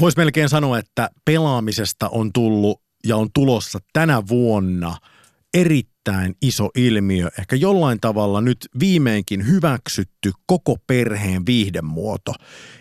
Voisi 0.00 0.18
melkein 0.18 0.48
sanoa, 0.48 0.78
että 0.78 1.10
pelaamisesta 1.24 2.08
on 2.08 2.32
tullut 2.32 2.82
ja 3.06 3.16
on 3.16 3.28
tulossa 3.34 3.78
tänä 3.92 4.22
vuonna 4.28 4.96
erittäin 5.54 6.34
iso 6.42 6.68
ilmiö, 6.76 7.28
ehkä 7.38 7.56
jollain 7.56 8.00
tavalla 8.00 8.40
nyt 8.40 8.68
viimeinkin 8.80 9.46
hyväksytty 9.46 10.32
koko 10.46 10.76
perheen 10.86 11.46
viihdemuoto. 11.46 12.34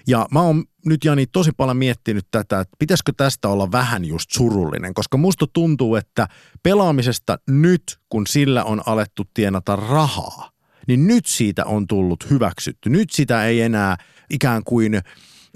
Ja 0.07 0.27
mä 0.31 0.41
oon 0.41 0.63
nyt 0.85 1.05
Jani 1.05 1.27
tosi 1.27 1.51
paljon 1.57 1.77
miettinyt 1.77 2.27
tätä, 2.31 2.59
että 2.59 2.75
pitäisikö 2.79 3.11
tästä 3.17 3.47
olla 3.47 3.71
vähän 3.71 4.05
just 4.05 4.31
surullinen, 4.31 4.93
koska 4.93 5.17
musta 5.17 5.45
tuntuu, 5.53 5.95
että 5.95 6.27
pelaamisesta 6.63 7.39
nyt, 7.49 7.83
kun 8.09 8.27
sillä 8.27 8.63
on 8.63 8.81
alettu 8.85 9.23
tienata 9.33 9.75
rahaa, 9.75 10.51
niin 10.87 11.07
nyt 11.07 11.25
siitä 11.25 11.65
on 11.65 11.87
tullut 11.87 12.29
hyväksytty. 12.29 12.89
Nyt 12.89 13.09
sitä 13.09 13.45
ei 13.45 13.61
enää 13.61 13.97
ikään 14.29 14.63
kuin– 14.63 15.01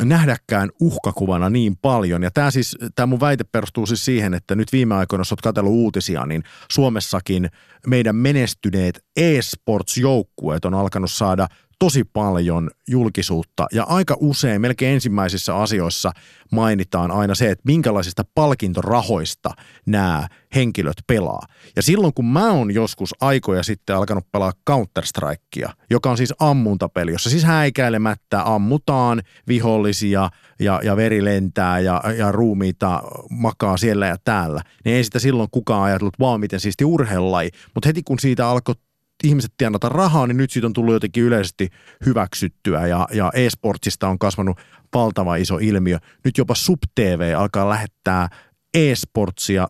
nähdäkään 0.02 0.70
uhkakuvana 0.82 1.50
niin 1.50 1.78
paljon. 1.82 2.24
Ja 2.24 2.32
tämä 2.32 2.52
siis, 2.52 2.78
tämä 2.96 3.06
mun 3.06 3.20
väite 3.20 3.44
perustuu 3.44 3.86
siis 3.86 4.06
siihen, 4.06 4.34
että 4.34 4.56
nyt 4.56 4.72
viime 4.72 4.96
aikoina, 4.96 5.22
jos 5.22 5.32
olet 5.32 5.41
katsellut 5.41 5.74
uutisia, 5.74 6.26
niin 6.26 6.44
Suomessakin 6.72 7.50
meidän 7.88 8.16
menestyneet 8.16 9.06
e-sports-joukkueet 9.16 10.66
on 10.66 10.74
alkanut 10.74 11.12
saada 11.12 11.48
tosi 11.80 12.03
paljon 12.03 12.69
julkisuutta 12.88 13.67
ja 13.71 13.84
aika 13.84 14.17
usein, 14.19 14.61
melkein 14.61 14.93
ensimmäisissä 14.93 15.55
asioissa 15.55 16.11
mainitaan 16.51 17.11
aina 17.11 17.36
se, 17.36 17.51
että 17.51 17.63
minkälaisista 17.65 18.24
palkintorahoista 18.36 19.49
nämä 19.86 20.28
henkilöt 20.55 20.97
pelaa. 21.07 21.41
Ja 21.76 21.82
silloin 21.82 22.13
kun 22.13 22.26
mä 22.26 22.51
oon 22.51 22.74
joskus 22.74 23.15
aikoja 23.21 23.63
sitten 23.63 23.95
alkanut 23.95 24.32
pelaa 24.32 24.51
Counter-Strikea, 24.69 25.74
joka 25.89 26.11
on 26.11 26.17
siis 26.17 26.34
ammuntapeli, 26.39 27.11
jossa 27.11 27.30
siis 27.30 27.43
häikäilemättä 27.43 28.53
ammutaan 28.53 29.21
vihollisia 29.47 30.30
ja, 30.59 30.80
ja 30.84 30.95
veri 30.95 31.26
lentää 31.26 31.80
ja, 31.80 32.01
ja 32.17 32.32
ruumiita 32.32 33.01
makaa 33.30 33.78
siellä 33.78 34.07
ja 34.07 34.15
täällä, 34.24 34.61
niin 34.86 34.95
ei 34.95 35.03
sitä 35.03 35.19
silloin 35.19 35.49
kukaan 35.51 35.84
ajatellut 35.84 36.19
vaan 36.19 36.39
miten 36.39 36.59
siisti 36.59 36.86
urheilulaji. 36.86 37.49
Mutta 37.74 37.89
heti 37.89 38.03
kun 38.03 38.19
siitä 38.19 38.49
alkoi 38.49 38.76
ihmiset 39.24 39.53
tienata 39.57 39.89
rahaa, 39.89 40.28
niin 40.28 40.38
nyt 40.38 40.51
siitä 40.51 40.68
on 40.68 40.74
tullut 40.74 40.93
jotenkin 40.93 41.24
yleisesti 41.24 41.70
hyväksyttyä 42.05 42.88
ja, 42.88 43.07
ja 43.14 43.32
e-sportsista 43.34 44.07
on 44.07 44.20
kasvanut 44.20 44.57
valtava 44.93 45.36
iso 45.36 45.57
ilmiö. 45.61 45.99
Nyt 46.26 46.38
jopa 46.38 46.55
SubTV 46.55 47.34
alkaa 47.38 47.70
lähettää 47.70 48.30
e-sportsia 48.74 49.68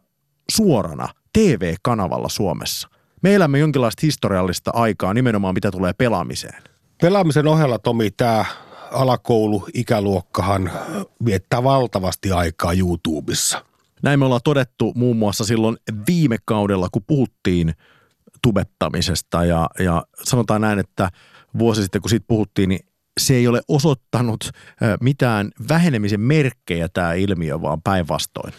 suorana 0.51 1.07
TV-kanavalla 1.33 2.29
Suomessa. 2.29 2.89
Me 3.23 3.35
elämme 3.35 3.59
jonkinlaista 3.59 3.99
historiallista 4.01 4.71
aikaa 4.73 5.13
nimenomaan 5.13 5.53
mitä 5.53 5.71
tulee 5.71 5.93
pelaamiseen. 5.93 6.63
Pelaamisen 7.01 7.47
ohella, 7.47 7.79
Tomi, 7.79 8.11
tämä 8.11 8.45
alakoulu 8.91 9.67
ikäluokkahan 9.73 10.71
viettää 11.25 11.63
valtavasti 11.63 12.31
aikaa 12.31 12.73
YouTubessa. 12.73 13.65
Näin 14.03 14.19
me 14.19 14.25
ollaan 14.25 14.41
todettu 14.43 14.93
muun 14.95 15.17
muassa 15.17 15.45
silloin 15.45 15.77
viime 16.07 16.37
kaudella, 16.45 16.87
kun 16.91 17.03
puhuttiin 17.07 17.73
tubettamisesta 18.43 19.45
ja, 19.45 19.69
ja 19.79 20.03
sanotaan 20.23 20.61
näin, 20.61 20.79
että 20.79 21.09
vuosi 21.59 21.81
sitten 21.81 22.01
kun 22.01 22.09
siitä 22.09 22.25
puhuttiin, 22.27 22.69
niin 22.69 22.85
se 23.19 23.33
ei 23.33 23.47
ole 23.47 23.61
osoittanut 23.67 24.51
mitään 25.01 25.51
vähenemisen 25.69 26.21
merkkejä 26.21 26.89
tämä 26.89 27.13
ilmiö, 27.13 27.61
vaan 27.61 27.81
päinvastoin. 27.81 28.53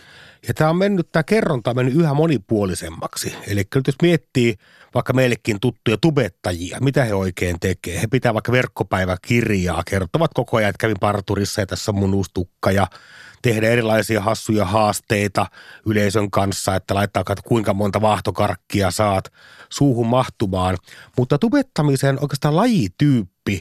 Ja 0.48 0.54
tämä 0.54 0.70
on 0.70 0.76
mennyt, 0.76 1.08
tämä 1.12 1.22
kerronta 1.22 1.70
on 1.70 1.76
mennyt 1.76 1.94
yhä 1.94 2.14
monipuolisemmaksi. 2.14 3.34
Eli 3.46 3.62
nyt 3.74 3.86
jos 3.86 3.94
miettii 4.02 4.54
vaikka 4.94 5.12
meillekin 5.12 5.60
tuttuja 5.60 5.96
tubettajia, 5.96 6.78
mitä 6.80 7.04
he 7.04 7.14
oikein 7.14 7.60
tekee. 7.60 8.00
He 8.00 8.06
pitää 8.06 8.34
vaikka 8.34 8.52
verkkopäiväkirjaa, 8.52 9.82
kertovat 9.86 10.30
koko 10.34 10.56
ajan, 10.56 10.70
että 10.70 10.80
kävin 10.80 10.96
parturissa 11.00 11.60
ja 11.60 11.66
tässä 11.66 11.90
on 11.90 11.98
mun 11.98 12.14
uusi 12.14 12.30
tukka 12.34 12.70
ja 12.70 12.86
tehdä 13.44 13.68
erilaisia 13.68 14.20
hassuja 14.20 14.64
haasteita 14.64 15.46
yleisön 15.86 16.30
kanssa, 16.30 16.74
että 16.74 16.94
laittaa 16.94 17.20
että 17.20 17.42
kuinka 17.44 17.74
monta 17.74 18.00
vaahtokarkkia 18.00 18.90
saat 18.90 19.32
suuhun 19.68 20.06
mahtumaan. 20.06 20.76
Mutta 21.18 21.38
tubettamisen 21.38 22.18
oikeastaan 22.20 22.56
lajityyppi, 22.56 23.60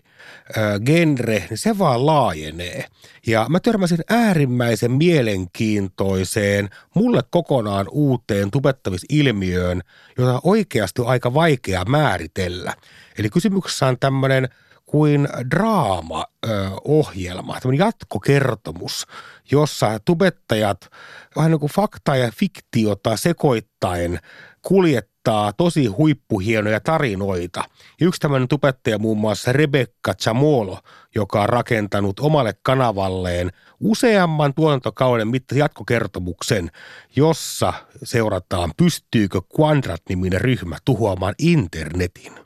äh, 0.57 0.81
genre, 0.85 1.45
niin 1.49 1.57
se 1.57 1.79
vaan 1.79 2.05
laajenee. 2.05 2.85
Ja 3.27 3.45
mä 3.49 3.59
törmäsin 3.59 3.99
äärimmäisen 4.09 4.91
mielenkiintoiseen, 4.91 6.69
mulle 6.95 7.21
kokonaan 7.31 7.87
uuteen 7.91 8.51
tubettamisilmiöön, 8.51 9.81
jota 10.17 10.39
oikeasti 10.43 11.01
on 11.01 11.07
aika 11.07 11.33
vaikea 11.33 11.85
määritellä. 11.85 12.73
Eli 13.17 13.29
kysymyksessä 13.29 13.87
on 13.87 13.99
tämmöinen– 13.99 14.49
kuin 14.93 15.27
draama-ohjelma, 15.51 17.59
tämmöinen 17.59 17.85
jatkokertomus, 17.85 19.05
jossa 19.51 19.99
tubettajat 20.05 20.89
vähän 21.35 21.51
niin 21.51 21.59
kuin 21.59 21.71
faktaa 21.71 22.15
ja 22.15 22.31
fiktiota 22.31 23.17
sekoittain 23.17 24.19
kuljettaa 24.61 25.53
tosi 25.53 25.85
huippuhienoja 25.85 26.79
tarinoita. 26.79 27.63
Yksi 28.01 28.21
tämmöinen 28.21 28.47
tubettaja 28.47 28.99
muun 28.99 29.17
muassa 29.17 29.53
Rebecca 29.53 30.13
Chamolo, 30.13 30.79
joka 31.15 31.41
on 31.41 31.49
rakentanut 31.49 32.19
omalle 32.19 32.53
kanavalleen 32.63 33.51
useamman 33.79 34.53
tuotantokauden 34.53 35.27
mittaisen 35.27 35.59
jatkokertomuksen, 35.59 36.71
jossa 37.15 37.73
seurataan, 38.03 38.71
pystyykö 38.77 39.41
Quadrat-niminen 39.59 40.41
ryhmä 40.41 40.77
tuhoamaan 40.85 41.35
internetin. 41.39 42.42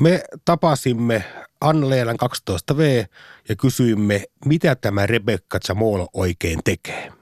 Me 0.00 0.20
tapasimme 0.44 1.24
Anna-Leelan 1.60 2.16
12V 2.24 3.06
ja 3.48 3.56
kysyimme, 3.56 4.24
mitä 4.44 4.74
tämä 4.74 5.06
Rebecca 5.06 5.58
Zamolo 5.66 6.08
oikein 6.12 6.60
tekee. 6.64 7.12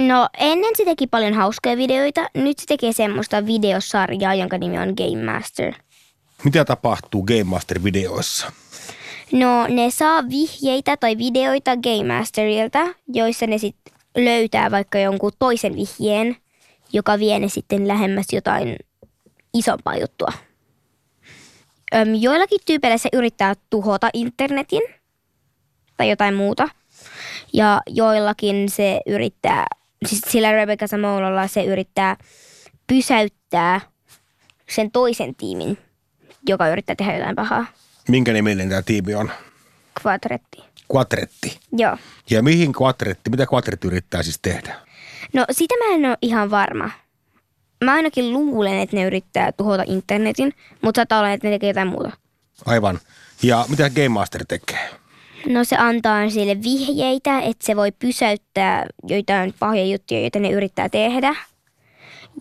No 0.00 0.28
ennen 0.38 0.76
se 0.76 0.84
teki 0.84 1.06
paljon 1.06 1.34
hauskoja 1.34 1.76
videoita, 1.76 2.28
nyt 2.34 2.58
se 2.58 2.64
tekee 2.66 2.92
semmoista 2.92 3.46
videosarjaa, 3.46 4.34
jonka 4.34 4.58
nimi 4.58 4.78
on 4.78 4.94
Game 4.96 5.32
Master. 5.32 5.74
Mitä 6.44 6.64
tapahtuu 6.64 7.22
Game 7.22 7.44
Master-videoissa? 7.44 8.52
No 9.32 9.66
ne 9.66 9.90
saa 9.90 10.28
vihjeitä 10.28 10.96
tai 10.96 11.18
videoita 11.18 11.76
Game 11.76 12.18
Masterilta, 12.18 12.78
joissa 13.08 13.46
ne 13.46 13.58
sitten 13.58 13.94
löytää 14.16 14.70
vaikka 14.70 14.98
jonkun 14.98 15.32
toisen 15.38 15.76
vihjeen, 15.76 16.36
joka 16.92 17.18
vie 17.18 17.38
ne 17.38 17.48
sitten 17.48 17.88
lähemmäs 17.88 18.26
jotain 18.32 18.76
isompaa 19.54 19.96
juttua. 19.96 20.32
Öm, 21.94 22.14
joillakin 22.14 22.60
tyypeillä 22.66 22.98
se 22.98 23.08
yrittää 23.12 23.54
tuhota 23.70 24.10
internetin 24.14 24.82
tai 25.96 26.10
jotain 26.10 26.34
muuta. 26.34 26.68
Ja 27.52 27.80
joillakin 27.86 28.68
se 28.70 29.00
yrittää, 29.06 29.66
siis 30.06 30.20
sillä 30.28 30.52
Rebecca 30.52 30.86
Samololla 30.86 31.46
se 31.46 31.64
yrittää 31.64 32.16
pysäyttää 32.86 33.80
sen 34.68 34.90
toisen 34.90 35.34
tiimin, 35.34 35.78
joka 36.48 36.68
yrittää 36.68 36.96
tehdä 36.96 37.16
jotain 37.16 37.36
pahaa. 37.36 37.66
Minkä 38.08 38.32
nimellinen 38.32 38.68
tämä 38.68 38.82
tiimi 38.82 39.14
on? 39.14 39.30
Quadretti. 40.06 40.64
Quatretti. 40.94 41.60
Joo. 41.72 41.96
Ja 42.30 42.42
mihin 42.42 42.72
Quatretti, 42.82 43.30
mitä 43.30 43.46
Quatretti 43.54 43.86
yrittää 43.86 44.22
siis 44.22 44.38
tehdä? 44.42 44.74
No 45.32 45.44
sitä 45.50 45.74
mä 45.78 45.94
en 45.94 46.06
ole 46.06 46.18
ihan 46.22 46.50
varma. 46.50 46.90
Mä 47.84 47.92
ainakin 47.92 48.32
luulen, 48.32 48.78
että 48.78 48.96
ne 48.96 49.04
yrittää 49.04 49.52
tuhota 49.52 49.84
internetin, 49.86 50.52
mutta 50.82 50.98
saattaa 50.98 51.18
olla, 51.18 51.32
että 51.32 51.46
ne 51.46 51.54
tekee 51.54 51.70
jotain 51.70 51.88
muuta. 51.88 52.10
Aivan. 52.66 52.98
Ja 53.42 53.64
mitä 53.68 53.90
Game 53.90 54.08
Master 54.08 54.44
tekee? 54.48 54.90
No 55.46 55.64
se 55.64 55.76
antaa 55.76 56.30
sille 56.30 56.62
vihjeitä, 56.62 57.40
että 57.40 57.66
se 57.66 57.76
voi 57.76 57.92
pysäyttää 57.92 58.86
joitain 59.06 59.54
pahoja 59.58 59.84
juttuja, 59.84 60.20
joita 60.20 60.38
ne 60.38 60.50
yrittää 60.50 60.88
tehdä. 60.88 61.34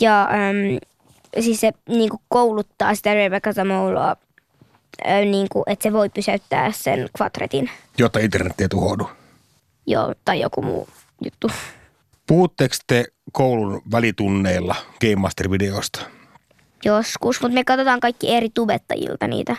Ja 0.02 0.22
äm, 0.22 0.80
siis 1.40 1.62
se 1.62 1.72
niin 1.90 2.10
kuin 2.10 2.22
kouluttaa 2.28 2.96
sitä 2.96 3.14
Rebecca 3.14 3.54
Zamoloa, 3.54 4.16
äh, 5.08 5.22
niin 5.22 5.48
kuin, 5.52 5.64
että 5.68 5.84
se 5.84 5.94
voi 5.94 6.10
pysäyttää 6.10 6.72
sen 6.72 7.10
kvadretin. 7.18 7.70
Jotta 7.98 8.20
internet 8.20 8.62
ei 8.62 8.70
tuhoudu. 8.70 9.10
Joo, 9.88 10.14
tai 10.26 10.40
joku 10.40 10.62
muu 10.62 10.88
juttu. 11.26 11.52
Puhutteko 12.28 12.76
te 12.88 13.06
koulun 13.32 13.82
välitunneilla 13.92 14.76
Game 15.02 15.16
Master-videosta? 15.16 16.02
Joskus, 16.86 17.42
mutta 17.42 17.56
me 17.56 17.64
katsotaan 17.64 18.00
kaikki 18.00 18.36
eri 18.36 18.50
tubettajilta 18.50 19.28
niitä. 19.28 19.56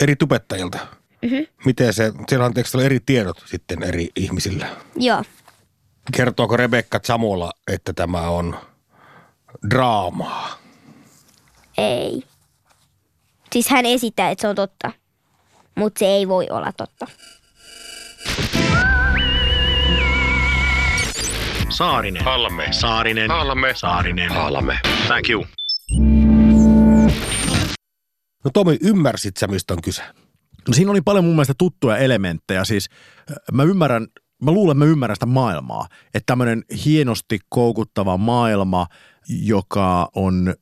Eri 0.00 0.16
tubettajilta? 0.16 0.78
Mhm. 1.22 1.36
Miten 1.64 1.92
se, 1.92 2.12
siellä 2.28 2.46
on 2.46 2.54
tekstillä 2.54 2.84
eri 2.84 3.00
tiedot 3.00 3.42
sitten 3.46 3.82
eri 3.82 4.08
ihmisillä. 4.16 4.66
Joo. 4.96 5.24
Kertooko 6.16 6.56
Rebekka 6.56 7.00
Samola, 7.04 7.52
että 7.72 7.92
tämä 7.92 8.20
on 8.20 8.56
draamaa? 9.70 10.58
Ei. 11.78 12.22
Siis 13.52 13.68
hän 13.68 13.86
esittää, 13.86 14.30
että 14.30 14.42
se 14.42 14.48
on 14.48 14.56
totta. 14.56 14.92
Mutta 15.74 15.98
se 15.98 16.06
ei 16.06 16.28
voi 16.28 16.46
olla 16.50 16.72
totta. 16.72 17.06
Saarinen. 21.80 22.24
Halme. 22.24 22.68
Saarinen. 22.70 23.30
Halme. 23.30 23.72
Saarinen. 23.74 24.32
Halme. 24.32 24.78
Thank 25.06 25.30
you. 25.30 25.46
No 28.44 28.50
Tomi, 28.52 28.76
ymmärsit 28.82 29.36
sä, 29.36 29.46
mistä 29.46 29.74
on 29.74 29.82
kyse? 29.82 30.02
No 30.68 30.74
siinä 30.74 30.90
oli 30.90 31.00
paljon 31.00 31.24
mun 31.24 31.34
mielestä 31.34 31.54
tuttuja 31.58 31.96
elementtejä. 31.96 32.64
Siis 32.64 32.88
mä 33.52 33.62
ymmärrän, 33.62 34.06
mä 34.42 34.50
luulen, 34.50 34.76
että 34.76 34.84
mä 34.84 34.90
ymmärrän 34.90 35.16
sitä 35.16 35.26
maailmaa. 35.26 35.86
Että 36.14 36.26
tämmöinen 36.26 36.64
hienosti 36.84 37.38
koukuttava 37.48 38.16
maailma, 38.16 38.86
joka 39.28 40.08
on 40.14 40.54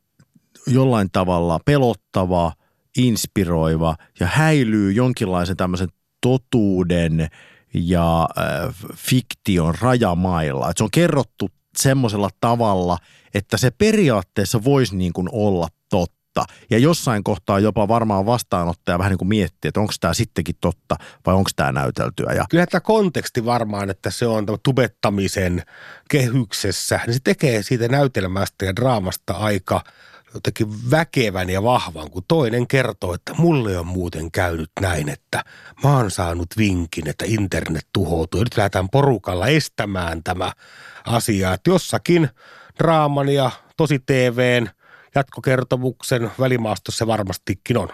jollain 0.67 1.09
tavalla 1.13 1.61
pelottava, 1.65 2.53
inspiroiva 2.99 3.97
ja 4.21 4.27
häilyy 4.27 4.93
jonkinlaisen 4.93 5.57
tämmöisen 5.57 5.89
totuuden 6.21 7.29
ja 7.75 8.29
äh, 8.39 8.75
fiktion 8.95 9.75
rajamailla. 9.81 10.71
Et 10.71 10.77
se 10.77 10.85
on 10.85 10.91
kerrottu 10.91 11.51
semmoisella 11.77 12.31
tavalla, 12.41 12.99
että 13.35 13.57
se 13.57 13.71
periaatteessa 13.71 14.65
voisi 14.65 14.97
niin 14.97 15.13
kuin 15.13 15.29
olla 15.33 15.69
totta. 15.91 16.45
Ja 16.71 16.79
jossain 16.79 17.25
kohtaa 17.25 17.59
jopa 17.59 17.89
varmaan 17.89 18.27
vastaanottaja 18.27 18.99
vähän 18.99 19.11
niin 19.11 19.19
kuin 19.19 19.29
miettii, 19.29 19.69
että 19.69 19.81
onko 19.81 19.93
tämä 20.01 20.15
sittenkin 20.15 20.55
totta 20.61 20.97
vai 21.27 21.35
onko 21.35 21.51
tämä 21.57 21.73
näyteltyä. 21.73 22.33
Ja 22.33 22.45
Kyllä 22.51 22.67
tämä 22.67 22.81
konteksti 22.81 23.45
varmaan, 23.45 23.91
että 23.91 24.11
se 24.11 24.27
on 24.27 24.47
tubettamisen 24.63 25.63
kehyksessä, 26.11 27.01
niin 27.07 27.15
se 27.15 27.21
tekee 27.25 27.63
siitä 27.63 27.89
näytelmästä 27.89 28.65
ja 28.65 28.77
draamasta 28.77 29.33
aika 29.33 29.85
jotenkin 30.35 30.91
väkevän 30.91 31.51
ja 31.51 31.63
vahvan, 31.63 32.11
kun 32.11 32.23
toinen 32.29 32.67
kertoo, 32.67 33.15
että 33.15 33.35
mulle 33.39 33.79
on 33.79 33.87
muuten 33.87 34.31
käynyt 34.31 34.71
näin, 34.81 35.09
että 35.09 35.45
mä 35.85 35.97
oon 35.97 36.11
saanut 36.11 36.49
vinkin, 36.57 37.09
että 37.09 37.25
internet 37.29 37.87
tuhoutuu. 37.93 38.41
Nyt 38.41 38.57
lähdetään 38.57 38.89
porukalla 38.89 39.47
estämään 39.47 40.23
tämä 40.23 40.53
asia, 41.05 41.53
että 41.53 41.71
jossakin 41.71 42.29
draaman 42.79 43.29
ja 43.29 43.51
tosi 43.77 43.99
TVn 43.99 44.69
jatkokertomuksen 45.15 46.31
välimaastossa 46.41 46.99
se 46.99 47.07
varmastikin 47.07 47.79
on. 47.79 47.89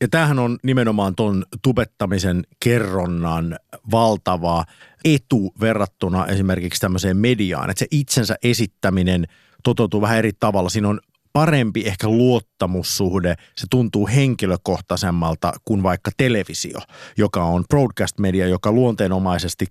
Ja 0.00 0.08
tämähän 0.08 0.38
on 0.38 0.58
nimenomaan 0.62 1.14
ton 1.14 1.44
tubettamisen 1.62 2.46
kerronnan 2.60 3.58
valtava 3.90 4.64
etu 5.04 5.52
verrattuna 5.60 6.26
esimerkiksi 6.26 6.80
tämmöiseen 6.80 7.16
mediaan. 7.16 7.70
Että 7.70 7.78
se 7.78 7.86
itsensä 7.90 8.36
esittäminen 8.42 9.26
toteutuu 9.62 10.00
vähän 10.00 10.18
eri 10.18 10.32
tavalla. 10.32 10.68
Siinä 10.68 10.88
on 10.88 11.00
parempi 11.34 11.82
ehkä 11.86 12.08
luottamussuhde, 12.08 13.34
se 13.56 13.66
tuntuu 13.70 14.08
henkilökohtaisemmalta 14.08 15.52
kuin 15.64 15.82
vaikka 15.82 16.10
televisio, 16.16 16.78
joka 17.16 17.44
on 17.44 17.64
broadcast-media, 17.68 18.46
joka 18.46 18.72
luonteenomaisesti 18.72 19.66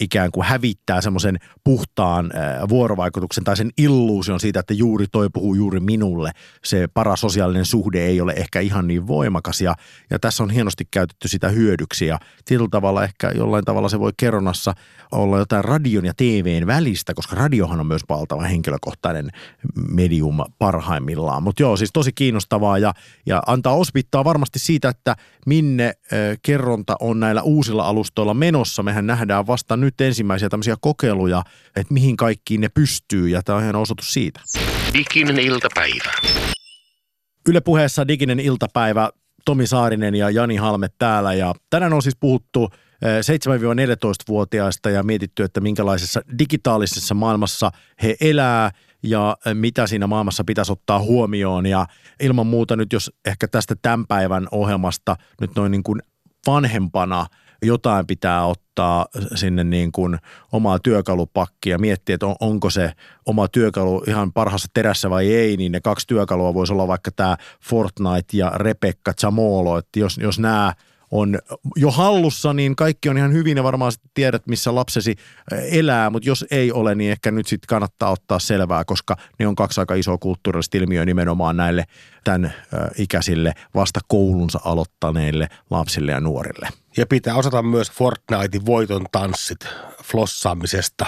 ikään 0.00 0.30
kuin 0.30 0.46
hävittää 0.46 1.00
semmoisen 1.00 1.38
puhtaan 1.64 2.30
äh, 2.36 2.68
vuorovaikutuksen 2.68 3.44
tai 3.44 3.56
sen 3.56 3.70
illuusion 3.78 4.40
siitä, 4.40 4.60
että 4.60 4.74
juuri 4.74 5.06
toi 5.12 5.28
puhuu 5.32 5.54
juuri 5.54 5.80
minulle. 5.80 6.30
Se 6.64 6.88
parasosiaalinen 6.94 7.64
suhde 7.64 8.06
ei 8.06 8.20
ole 8.20 8.32
ehkä 8.36 8.60
ihan 8.60 8.86
niin 8.86 9.06
voimakas 9.06 9.60
ja, 9.60 9.74
ja 10.10 10.18
tässä 10.18 10.42
on 10.42 10.50
hienosti 10.50 10.84
käytetty 10.90 11.28
sitä 11.28 11.48
hyödyksi 11.48 12.06
ja 12.06 12.18
tietyllä 12.44 12.68
tavalla 12.70 13.04
ehkä 13.04 13.30
jollain 13.34 13.64
tavalla 13.64 13.88
se 13.88 14.00
voi 14.00 14.12
kerronnassa 14.16 14.74
olla 15.12 15.38
jotain 15.38 15.64
radion 15.64 16.04
ja 16.04 16.12
TVn 16.16 16.66
välistä, 16.66 17.14
koska 17.14 17.36
radiohan 17.36 17.80
on 17.80 17.86
myös 17.86 18.02
valtava 18.08 18.42
henkilökohtainen 18.42 19.30
medium 19.90 20.38
parhaimmillaan. 20.58 21.42
Mutta 21.42 21.62
joo, 21.62 21.76
siis 21.76 21.90
tosi 21.92 22.12
kiinnostavaa 22.12 22.78
ja, 22.78 22.94
ja 23.26 23.42
antaa 23.46 23.74
osvittaa 23.74 24.24
varmasti 24.24 24.58
siitä, 24.58 24.88
että 24.88 25.16
minne 25.46 25.94
ö, 26.12 26.36
kerronta 26.42 26.96
on 27.00 27.20
näillä 27.20 27.42
uusilla 27.42 27.88
alustoilla 27.88 28.34
menossa. 28.34 28.82
Mehän 28.82 29.06
nähdään 29.06 29.46
vasta 29.46 29.76
nyt 29.76 30.00
ensimmäisiä 30.00 30.48
tämmöisiä 30.48 30.76
kokeiluja, 30.80 31.42
että 31.76 31.94
mihin 31.94 32.16
kaikkiin 32.16 32.60
ne 32.60 32.68
pystyy 32.68 33.28
ja 33.28 33.42
tämä 33.42 33.56
on 33.56 33.62
ihan 33.62 33.76
osoitus 33.76 34.12
siitä. 34.12 34.40
Diginen 34.94 35.38
iltapäivä. 35.38 36.12
Yle 37.48 37.60
puheessa 37.60 38.08
diginen 38.08 38.40
iltapäivä, 38.40 39.10
Tomi 39.44 39.66
Saarinen 39.66 40.14
ja 40.14 40.30
Jani 40.30 40.56
Halme 40.56 40.88
täällä 40.98 41.34
ja 41.34 41.54
tänään 41.70 41.92
on 41.92 42.02
siis 42.02 42.16
puhuttu 42.20 42.70
7-14-vuotiaista 43.04 44.90
ja 44.90 45.02
mietitty, 45.02 45.42
että 45.42 45.60
minkälaisessa 45.60 46.20
digitaalisessa 46.38 47.14
maailmassa 47.14 47.70
he 48.02 48.16
elää 48.20 48.70
ja 49.02 49.36
mitä 49.54 49.86
siinä 49.86 50.06
maailmassa 50.06 50.44
pitäisi 50.44 50.72
ottaa 50.72 50.98
huomioon. 50.98 51.66
Ja 51.66 51.86
ilman 52.20 52.46
muuta 52.46 52.76
nyt 52.76 52.92
jos 52.92 53.12
ehkä 53.24 53.48
tästä 53.48 53.74
tämän 53.82 54.06
päivän 54.06 54.48
ohjelmasta 54.50 55.16
nyt 55.40 55.50
noin 55.56 55.72
niin 55.72 55.82
kuin 55.82 56.02
vanhempana 56.46 57.26
jotain 57.62 58.06
pitää 58.06 58.46
ottaa 58.46 59.06
sinne 59.34 59.64
niin 59.64 59.92
kuin 59.92 60.18
omaa 60.52 60.78
työkalupakkia 60.78 61.74
ja 61.74 61.78
miettiä, 61.78 62.14
että 62.14 62.26
on, 62.26 62.36
onko 62.40 62.70
se 62.70 62.92
oma 63.26 63.48
työkalu 63.48 64.02
ihan 64.06 64.32
parhaassa 64.32 64.68
terässä 64.74 65.10
vai 65.10 65.34
ei, 65.34 65.56
niin 65.56 65.72
ne 65.72 65.80
kaksi 65.80 66.06
työkalua 66.06 66.54
voisi 66.54 66.72
olla 66.72 66.88
vaikka 66.88 67.10
tämä 67.10 67.36
Fortnite 67.64 68.36
ja 68.36 68.50
Rebecca 68.54 69.12
Chamolo, 69.20 69.78
että 69.78 69.98
jos, 69.98 70.18
jos 70.18 70.38
nämä 70.38 70.72
on 71.10 71.38
jo 71.76 71.90
hallussa, 71.90 72.52
niin 72.52 72.76
kaikki 72.76 73.08
on 73.08 73.18
ihan 73.18 73.32
hyvin 73.32 73.56
ja 73.56 73.64
varmaan 73.64 73.92
tiedät, 74.14 74.46
missä 74.46 74.74
lapsesi 74.74 75.14
elää, 75.70 76.10
mutta 76.10 76.28
jos 76.28 76.44
ei 76.50 76.72
ole, 76.72 76.94
niin 76.94 77.10
ehkä 77.10 77.30
nyt 77.30 77.46
sitten 77.46 77.68
kannattaa 77.68 78.10
ottaa 78.10 78.38
selvää, 78.38 78.84
koska 78.84 79.16
ne 79.38 79.46
on 79.46 79.54
kaksi 79.54 79.80
aika 79.80 79.94
isoa 79.94 80.18
kulttuurillista 80.18 80.78
ilmiöä 80.78 81.04
nimenomaan 81.04 81.56
näille 81.56 81.84
tämän 82.24 82.54
ikäisille 82.98 83.52
vasta 83.74 84.00
koulunsa 84.08 84.60
aloittaneille 84.64 85.48
lapsille 85.70 86.12
ja 86.12 86.20
nuorille. 86.20 86.68
Ja 86.96 87.06
pitää 87.06 87.34
osata 87.34 87.62
myös 87.62 87.90
Fortnitein 87.90 88.66
voiton 88.66 89.06
tanssit 89.12 89.58
flossaamisesta 90.04 91.06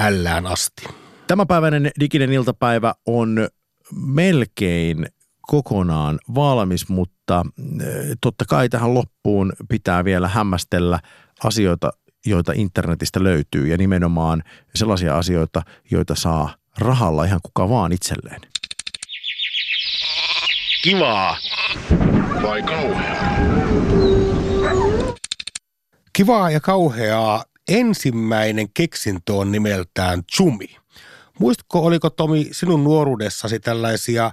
ällään 0.00 0.46
asti. 0.46 0.84
Tämänpäiväinen 1.26 1.90
diginen 2.00 2.32
iltapäivä 2.32 2.94
on 3.06 3.48
melkein 3.92 5.06
kokonaan 5.42 6.18
valmis, 6.34 6.88
mutta 6.88 7.46
eh, 7.80 8.16
totta 8.20 8.44
kai 8.48 8.68
tähän 8.68 8.94
loppuun 8.94 9.52
pitää 9.68 10.04
vielä 10.04 10.28
hämmästellä 10.28 11.00
asioita, 11.44 11.90
joita 12.26 12.52
internetistä 12.54 13.22
löytyy 13.22 13.66
ja 13.66 13.76
nimenomaan 13.78 14.42
sellaisia 14.74 15.18
asioita, 15.18 15.62
joita 15.90 16.14
saa 16.14 16.54
rahalla 16.78 17.24
ihan 17.24 17.40
kuka 17.42 17.68
vaan 17.68 17.92
itselleen. 17.92 18.40
Kivaa. 20.82 21.36
Vai 22.42 22.62
kauhea? 22.62 23.16
Kivaa 26.12 26.50
ja 26.50 26.60
kauheaa 26.60 27.44
ensimmäinen 27.68 28.66
keksintö 28.74 29.34
on 29.34 29.52
nimeltään 29.52 30.22
Chumi. 30.36 30.76
Muistatko, 31.38 31.78
oliko 31.78 32.10
Tomi 32.10 32.48
sinun 32.52 32.84
nuoruudessasi 32.84 33.60
tällaisia 33.60 34.30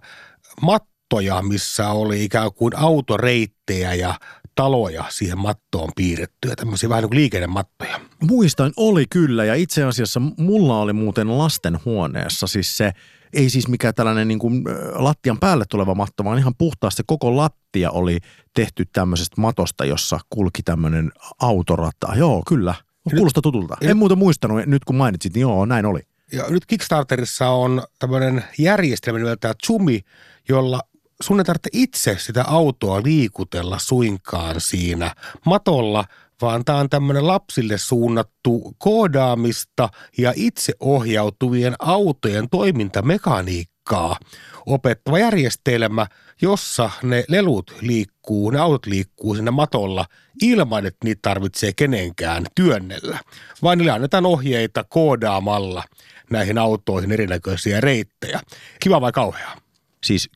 mattoja, 1.09 1.41
missä 1.41 1.89
oli 1.89 2.23
ikään 2.23 2.53
kuin 2.53 2.75
autoreittejä 2.75 3.93
ja 3.93 4.15
taloja 4.55 5.05
siihen 5.09 5.37
mattoon 5.37 5.89
piirrettyä, 5.95 6.55
tämmöisiä 6.55 6.89
vähän 6.89 7.01
niin 7.01 7.09
kuin 7.09 7.17
liikennemattoja. 7.17 7.99
Muistan, 8.21 8.73
oli 8.77 9.05
kyllä 9.09 9.45
ja 9.45 9.55
itse 9.55 9.83
asiassa 9.83 10.21
mulla 10.37 10.79
oli 10.79 10.93
muuten 10.93 11.37
lastenhuoneessa 11.37 12.47
siis 12.47 12.77
se 12.77 12.91
ei 13.33 13.49
siis 13.49 13.67
mikään 13.67 13.93
tällainen 13.93 14.27
niin 14.27 14.39
kuin 14.39 14.63
lattian 14.93 15.39
päälle 15.39 15.65
tuleva 15.69 15.95
matto, 15.95 16.23
vaan 16.23 16.37
ihan 16.39 16.55
puhtaasti 16.57 17.03
koko 17.07 17.37
lattia 17.37 17.91
oli 17.91 18.17
tehty 18.53 18.85
tämmöisestä 18.93 19.41
matosta, 19.41 19.85
jossa 19.85 20.19
kulki 20.29 20.63
tämmöinen 20.63 21.11
autorata. 21.41 22.07
Joo, 22.15 22.43
kyllä. 22.47 22.75
Kuulostaa 23.15 23.41
tutulta. 23.41 23.77
En 23.81 23.97
muuta 23.97 24.15
muistanut, 24.15 24.65
nyt 24.65 24.85
kun 24.85 24.95
mainitsit, 24.95 25.33
niin 25.33 25.41
joo, 25.41 25.65
näin 25.65 25.85
oli. 25.85 25.99
Ja 26.31 26.43
nyt 26.49 26.65
Kickstarterissa 26.65 27.49
on 27.49 27.83
tämmöinen 27.99 28.43
järjestelmä 28.57 29.19
nimeltään 29.19 29.55
Zumi, 29.67 30.01
jolla 30.49 30.81
sun 31.23 31.39
ei 31.39 31.43
tarvitse 31.43 31.69
itse 31.73 32.15
sitä 32.19 32.43
autoa 32.43 33.03
liikutella 33.03 33.79
suinkaan 33.79 34.61
siinä 34.61 35.15
matolla, 35.45 36.05
vaan 36.41 36.65
tämä 36.65 36.77
on 36.77 36.89
tämmöinen 36.89 37.27
lapsille 37.27 37.77
suunnattu 37.77 38.75
koodaamista 38.77 39.89
ja 40.17 40.33
itseohjautuvien 40.35 41.75
autojen 41.79 42.49
toimintamekaniikkaa 42.49 44.19
opettava 44.65 45.19
järjestelmä, 45.19 46.07
jossa 46.41 46.91
ne 47.03 47.23
lelut 47.27 47.75
liikkuu, 47.81 48.49
ne 48.49 48.59
autot 48.59 48.85
liikkuu 48.85 49.35
siinä 49.35 49.51
matolla 49.51 50.05
ilman, 50.41 50.85
että 50.85 51.05
niitä 51.05 51.19
tarvitsee 51.21 51.73
kenenkään 51.73 52.45
työnnellä, 52.55 53.19
vaan 53.63 53.77
niille 53.77 53.91
annetaan 53.91 54.25
ohjeita 54.25 54.83
koodaamalla 54.83 55.83
näihin 56.29 56.57
autoihin 56.57 57.11
erinäköisiä 57.11 57.81
reittejä. 57.81 58.39
Kiva 58.79 59.01
vai 59.01 59.11
kauheaa? 59.11 59.57
Siis 60.03 60.29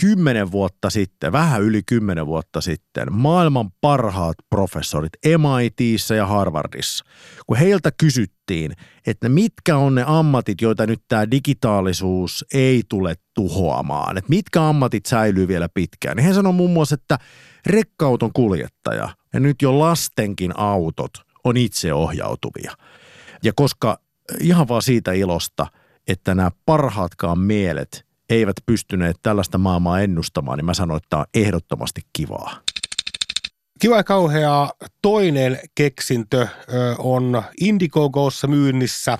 kymmenen 0.00 0.52
vuotta 0.52 0.90
sitten, 0.90 1.32
vähän 1.32 1.62
yli 1.62 1.82
kymmenen 1.86 2.26
vuotta 2.26 2.60
sitten, 2.60 3.12
maailman 3.12 3.70
parhaat 3.80 4.36
professorit 4.50 5.12
MITissä 5.24 6.14
ja 6.14 6.26
Harvardissa, 6.26 7.04
kun 7.46 7.56
heiltä 7.56 7.90
kysyttiin, 8.00 8.72
että 9.06 9.28
mitkä 9.28 9.76
on 9.76 9.94
ne 9.94 10.04
ammatit, 10.06 10.60
joita 10.60 10.86
nyt 10.86 11.02
tämä 11.08 11.30
digitaalisuus 11.30 12.44
ei 12.54 12.82
tule 12.88 13.14
tuhoamaan, 13.34 14.18
että 14.18 14.28
mitkä 14.28 14.68
ammatit 14.68 15.06
säilyy 15.06 15.48
vielä 15.48 15.68
pitkään, 15.74 16.16
niin 16.16 16.26
he 16.26 16.34
sanoi 16.34 16.52
muun 16.52 16.70
muassa, 16.70 16.94
että 16.94 17.18
rekkauton 17.66 18.32
kuljettaja 18.32 19.08
ja 19.32 19.40
nyt 19.40 19.62
jo 19.62 19.78
lastenkin 19.78 20.58
autot 20.58 21.12
on 21.44 21.56
itseohjautuvia. 21.56 22.72
Ja 23.42 23.52
koska 23.56 24.00
ihan 24.40 24.68
vaan 24.68 24.82
siitä 24.82 25.12
ilosta, 25.12 25.66
että 26.08 26.34
nämä 26.34 26.50
parhaatkaan 26.66 27.38
mielet– 27.38 28.04
eivät 28.30 28.56
pystyneet 28.66 29.16
tällaista 29.22 29.58
maailmaa 29.58 30.00
ennustamaan, 30.00 30.58
niin 30.58 30.66
mä 30.66 30.74
sanoin, 30.74 30.96
että 30.96 31.06
tämä 31.10 31.20
on 31.20 31.26
ehdottomasti 31.34 32.00
kivaa. 32.12 32.60
Kiva 33.80 33.96
ja 33.96 34.04
kauhea 34.04 34.70
toinen 35.02 35.58
keksintö 35.74 36.46
on 36.98 37.42
Indiegogossa 37.60 38.46
myynnissä. 38.46 39.18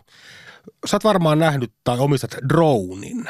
Sä 0.87 0.97
oot 0.97 1.05
varmaan 1.05 1.39
nähnyt 1.39 1.73
tai 1.85 1.99
omistat 1.99 2.37
dronin. 2.49 3.29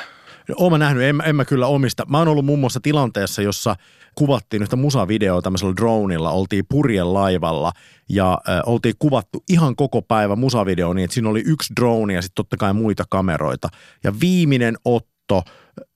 Oon 0.57 0.81
nähnyt, 0.81 1.03
en, 1.03 1.23
en 1.25 1.37
mä 1.37 1.45
kyllä 1.45 1.67
omista. 1.67 2.07
Mä 2.09 2.19
oon 2.19 2.29
ollut 2.29 2.45
muun 2.45 2.59
muassa 2.59 2.81
tilanteessa, 2.83 3.43
jossa 3.43 3.77
kuvattiin 4.15 4.63
yhtä 4.63 4.77
musavideoa 4.77 5.43
tämmöisellä 5.43 5.77
dronilla. 5.77 6.31
Oltiin 6.31 6.65
purjen 6.69 7.15
laivalla 7.15 7.73
ja 8.09 8.39
äh, 8.49 8.61
oltiin 8.67 8.95
kuvattu 8.99 9.45
ihan 9.49 9.77
koko 9.77 10.03
päivä 10.03 10.37
musavideo 10.37 10.93
niin, 10.93 11.05
että 11.05 11.15
siinä 11.15 11.29
oli 11.29 11.43
yksi 11.47 11.75
drone 11.81 12.15
ja 12.15 12.23
sitten 12.23 12.35
totta 12.35 12.57
kai 12.57 12.73
muita 12.73 13.05
kameroita. 13.11 13.69
Ja 14.05 14.21
viimeinen 14.21 14.77
otto 14.85 15.43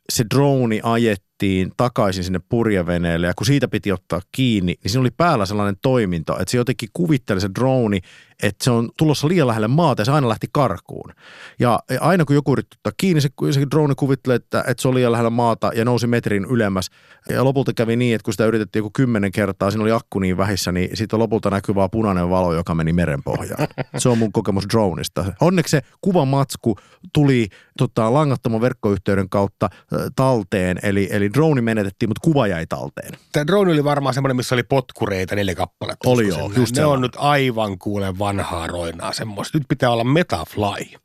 se 0.09 0.25
droni 0.25 0.81
ajettiin 0.83 1.34
takaisin 1.77 2.25
sinne 2.25 2.41
purjeveneelle 2.49 3.27
ja 3.27 3.35
kun 3.35 3.47
siitä 3.47 3.69
piti 3.69 3.93
ottaa 3.93 4.21
kiinni, 4.33 4.75
niin 4.83 4.91
siinä 4.91 5.01
oli 5.01 5.11
päällä 5.11 5.47
sellainen 5.47 5.77
toiminto, 5.83 6.33
että 6.33 6.51
se 6.51 6.57
jotenkin 6.57 6.89
kuvitteli 6.93 7.41
se 7.41 7.51
droni, 7.59 8.01
että 8.43 8.65
se 8.65 8.71
on 8.71 8.91
tulossa 8.99 9.29
liian 9.29 9.47
lähelle 9.47 9.69
maata 9.69 10.01
ja 10.01 10.05
se 10.05 10.13
aina 10.13 10.29
lähti 10.29 10.47
karkuun. 10.53 11.13
Ja 11.59 11.81
aina 12.01 12.25
kun 12.25 12.37
joku 12.37 12.53
yritti 12.53 12.77
ottaa 12.79 12.93
kiinni, 12.97 13.21
se, 13.21 13.29
se 13.51 13.67
droni 13.71 13.95
kuvitteli, 13.95 14.35
että, 14.35 14.65
että 14.67 14.83
se 14.83 14.89
on 14.89 14.95
liian 14.95 15.13
lähellä 15.13 15.31
maata 15.31 15.71
ja 15.75 15.85
nousi 15.85 16.07
metrin 16.07 16.45
ylemmäs. 16.45 16.91
Ja 17.29 17.45
lopulta 17.45 17.73
kävi 17.73 17.97
niin, 17.97 18.15
että 18.15 18.25
kun 18.25 18.33
sitä 18.33 18.47
yritettiin 18.47 18.81
joku 18.81 18.91
kymmenen 18.95 19.33
kertaa, 19.33 19.71
siinä 19.71 19.83
oli 19.83 19.93
akku 19.93 20.19
niin 20.19 20.37
vähissä, 20.37 20.73
niin 20.73 20.97
siitä 20.97 21.19
lopulta 21.19 21.51
näkyy 21.51 21.75
vaan 21.75 21.91
punainen 21.91 22.31
valo, 22.31 22.55
joka 22.55 22.75
meni 22.75 22.93
merenpohjaan. 22.93 23.69
Se 23.99 24.09
on 24.09 24.19
mun 24.19 24.33
kokemus 24.33 24.65
dronista. 24.73 25.25
Onneksi 25.41 25.71
se 25.71 25.83
kuvamatsku 26.01 26.77
tuli 27.13 27.49
tota, 27.79 28.13
langattoman 28.13 28.61
verkkoyhteyden 28.61 29.29
kautta 29.29 29.71
talteen, 30.17 30.79
eli, 30.83 31.09
eli 31.11 31.34
drone 31.35 31.61
menetettiin, 31.61 32.11
mutta 32.11 32.25
kuva 32.25 32.47
jäi 32.47 32.67
talteen. 32.67 33.13
Tämä 33.33 33.47
drone 33.47 33.73
oli 33.73 33.85
varmaan 33.85 34.15
semmoinen, 34.15 34.37
missä 34.37 34.55
oli 34.55 34.63
potkureita 34.63 35.35
neljä 35.35 35.55
kappaletta. 35.55 36.09
Oli 36.11 36.29
joo, 36.29 36.53
just 36.57 36.77
Ne 36.77 36.85
on 36.85 37.01
nyt 37.01 37.13
aivan 37.17 37.79
kuule 37.79 38.19
vanhaa 38.19 38.67
roinaa 38.67 39.13
semmoista. 39.13 39.59
Nyt 39.59 39.69
pitää 39.69 39.91
olla 39.91 40.05
Metafly. 40.05 40.99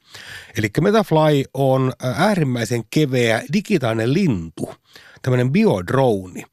Eli 0.58 0.68
Metafly 0.82 1.44
on 1.54 1.94
äärimmäisen 2.18 2.84
keveä 2.90 3.44
digitaalinen 3.54 4.14
lintu, 4.14 4.74
tämmöinen 5.22 5.52
biodrone, 5.52 6.44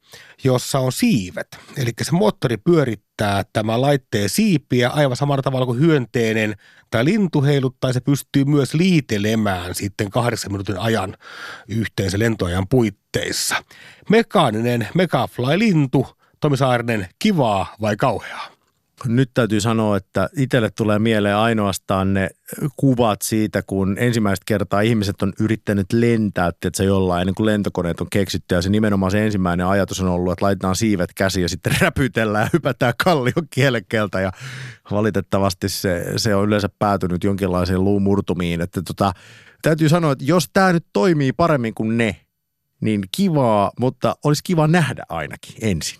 jossa 0.43 0.79
on 0.79 0.91
siivet. 0.91 1.47
Eli 1.77 1.91
se 2.01 2.11
moottori 2.11 2.57
pyörittää 2.57 3.43
tämä 3.53 3.81
laitteen 3.81 4.29
siipiä 4.29 4.89
aivan 4.89 5.17
samalla 5.17 5.41
tavalla 5.41 5.65
kuin 5.65 5.79
hyönteinen 5.79 6.55
tai 6.91 7.05
lintu 7.05 7.43
heiluttaa. 7.43 7.93
Se 7.93 7.99
pystyy 7.99 8.45
myös 8.45 8.73
liitelemään 8.73 9.75
sitten 9.75 10.09
kahdeksan 10.09 10.51
minuutin 10.51 10.77
ajan 10.77 11.17
yhteensä 11.67 12.19
lentoajan 12.19 12.67
puitteissa. 12.67 13.55
Mekaaninen 14.09 14.87
Megafly-lintu, 14.93 16.07
Tomi 16.39 16.57
Saarinen, 16.57 17.07
kivaa 17.19 17.75
vai 17.81 17.95
kauheaa? 17.95 18.56
Nyt 19.05 19.31
täytyy 19.33 19.61
sanoa, 19.61 19.97
että 19.97 20.29
itselle 20.37 20.69
tulee 20.69 20.99
mieleen 20.99 21.35
ainoastaan 21.35 22.13
ne 22.13 22.29
kuvat 22.77 23.21
siitä, 23.21 23.61
kun 23.67 23.95
ensimmäistä 23.99 24.43
kertaa 24.45 24.81
ihmiset 24.81 25.21
on 25.21 25.33
yrittänyt 25.39 25.93
lentää, 25.93 26.47
että 26.47 26.69
se 26.73 26.83
jollain 26.83 27.21
ennen 27.21 27.35
kuin 27.35 27.45
lentokoneet 27.45 28.01
on 28.01 28.07
keksitty. 28.09 28.55
Ja 28.55 28.61
se 28.61 28.69
nimenomaan 28.69 29.11
se 29.11 29.25
ensimmäinen 29.25 29.65
ajatus 29.65 30.01
on 30.01 30.07
ollut, 30.07 30.33
että 30.33 30.45
laitetaan 30.45 30.75
siivet 30.75 31.13
käsiin 31.15 31.41
ja 31.41 31.49
sitten 31.49 31.75
räpytellään 31.81 32.43
ja 32.43 32.49
hypätään 32.53 32.93
kallion 33.03 33.47
kielekkeeltä. 33.49 34.21
Ja 34.21 34.31
valitettavasti 34.91 35.69
se, 35.69 36.05
se 36.17 36.35
on 36.35 36.47
yleensä 36.47 36.69
päätynyt 36.79 37.23
jonkinlaiseen 37.23 37.83
luumurtumiin. 37.83 38.61
Että 38.61 38.81
tota, 38.81 39.13
täytyy 39.61 39.89
sanoa, 39.89 40.11
että 40.11 40.25
jos 40.25 40.49
tämä 40.53 40.73
nyt 40.73 40.85
toimii 40.93 41.33
paremmin 41.33 41.73
kuin 41.73 41.97
ne, 41.97 42.15
niin 42.81 43.03
kivaa, 43.11 43.71
mutta 43.79 44.15
olisi 44.23 44.43
kiva 44.43 44.67
nähdä 44.67 45.03
ainakin 45.09 45.55
ensin. 45.61 45.99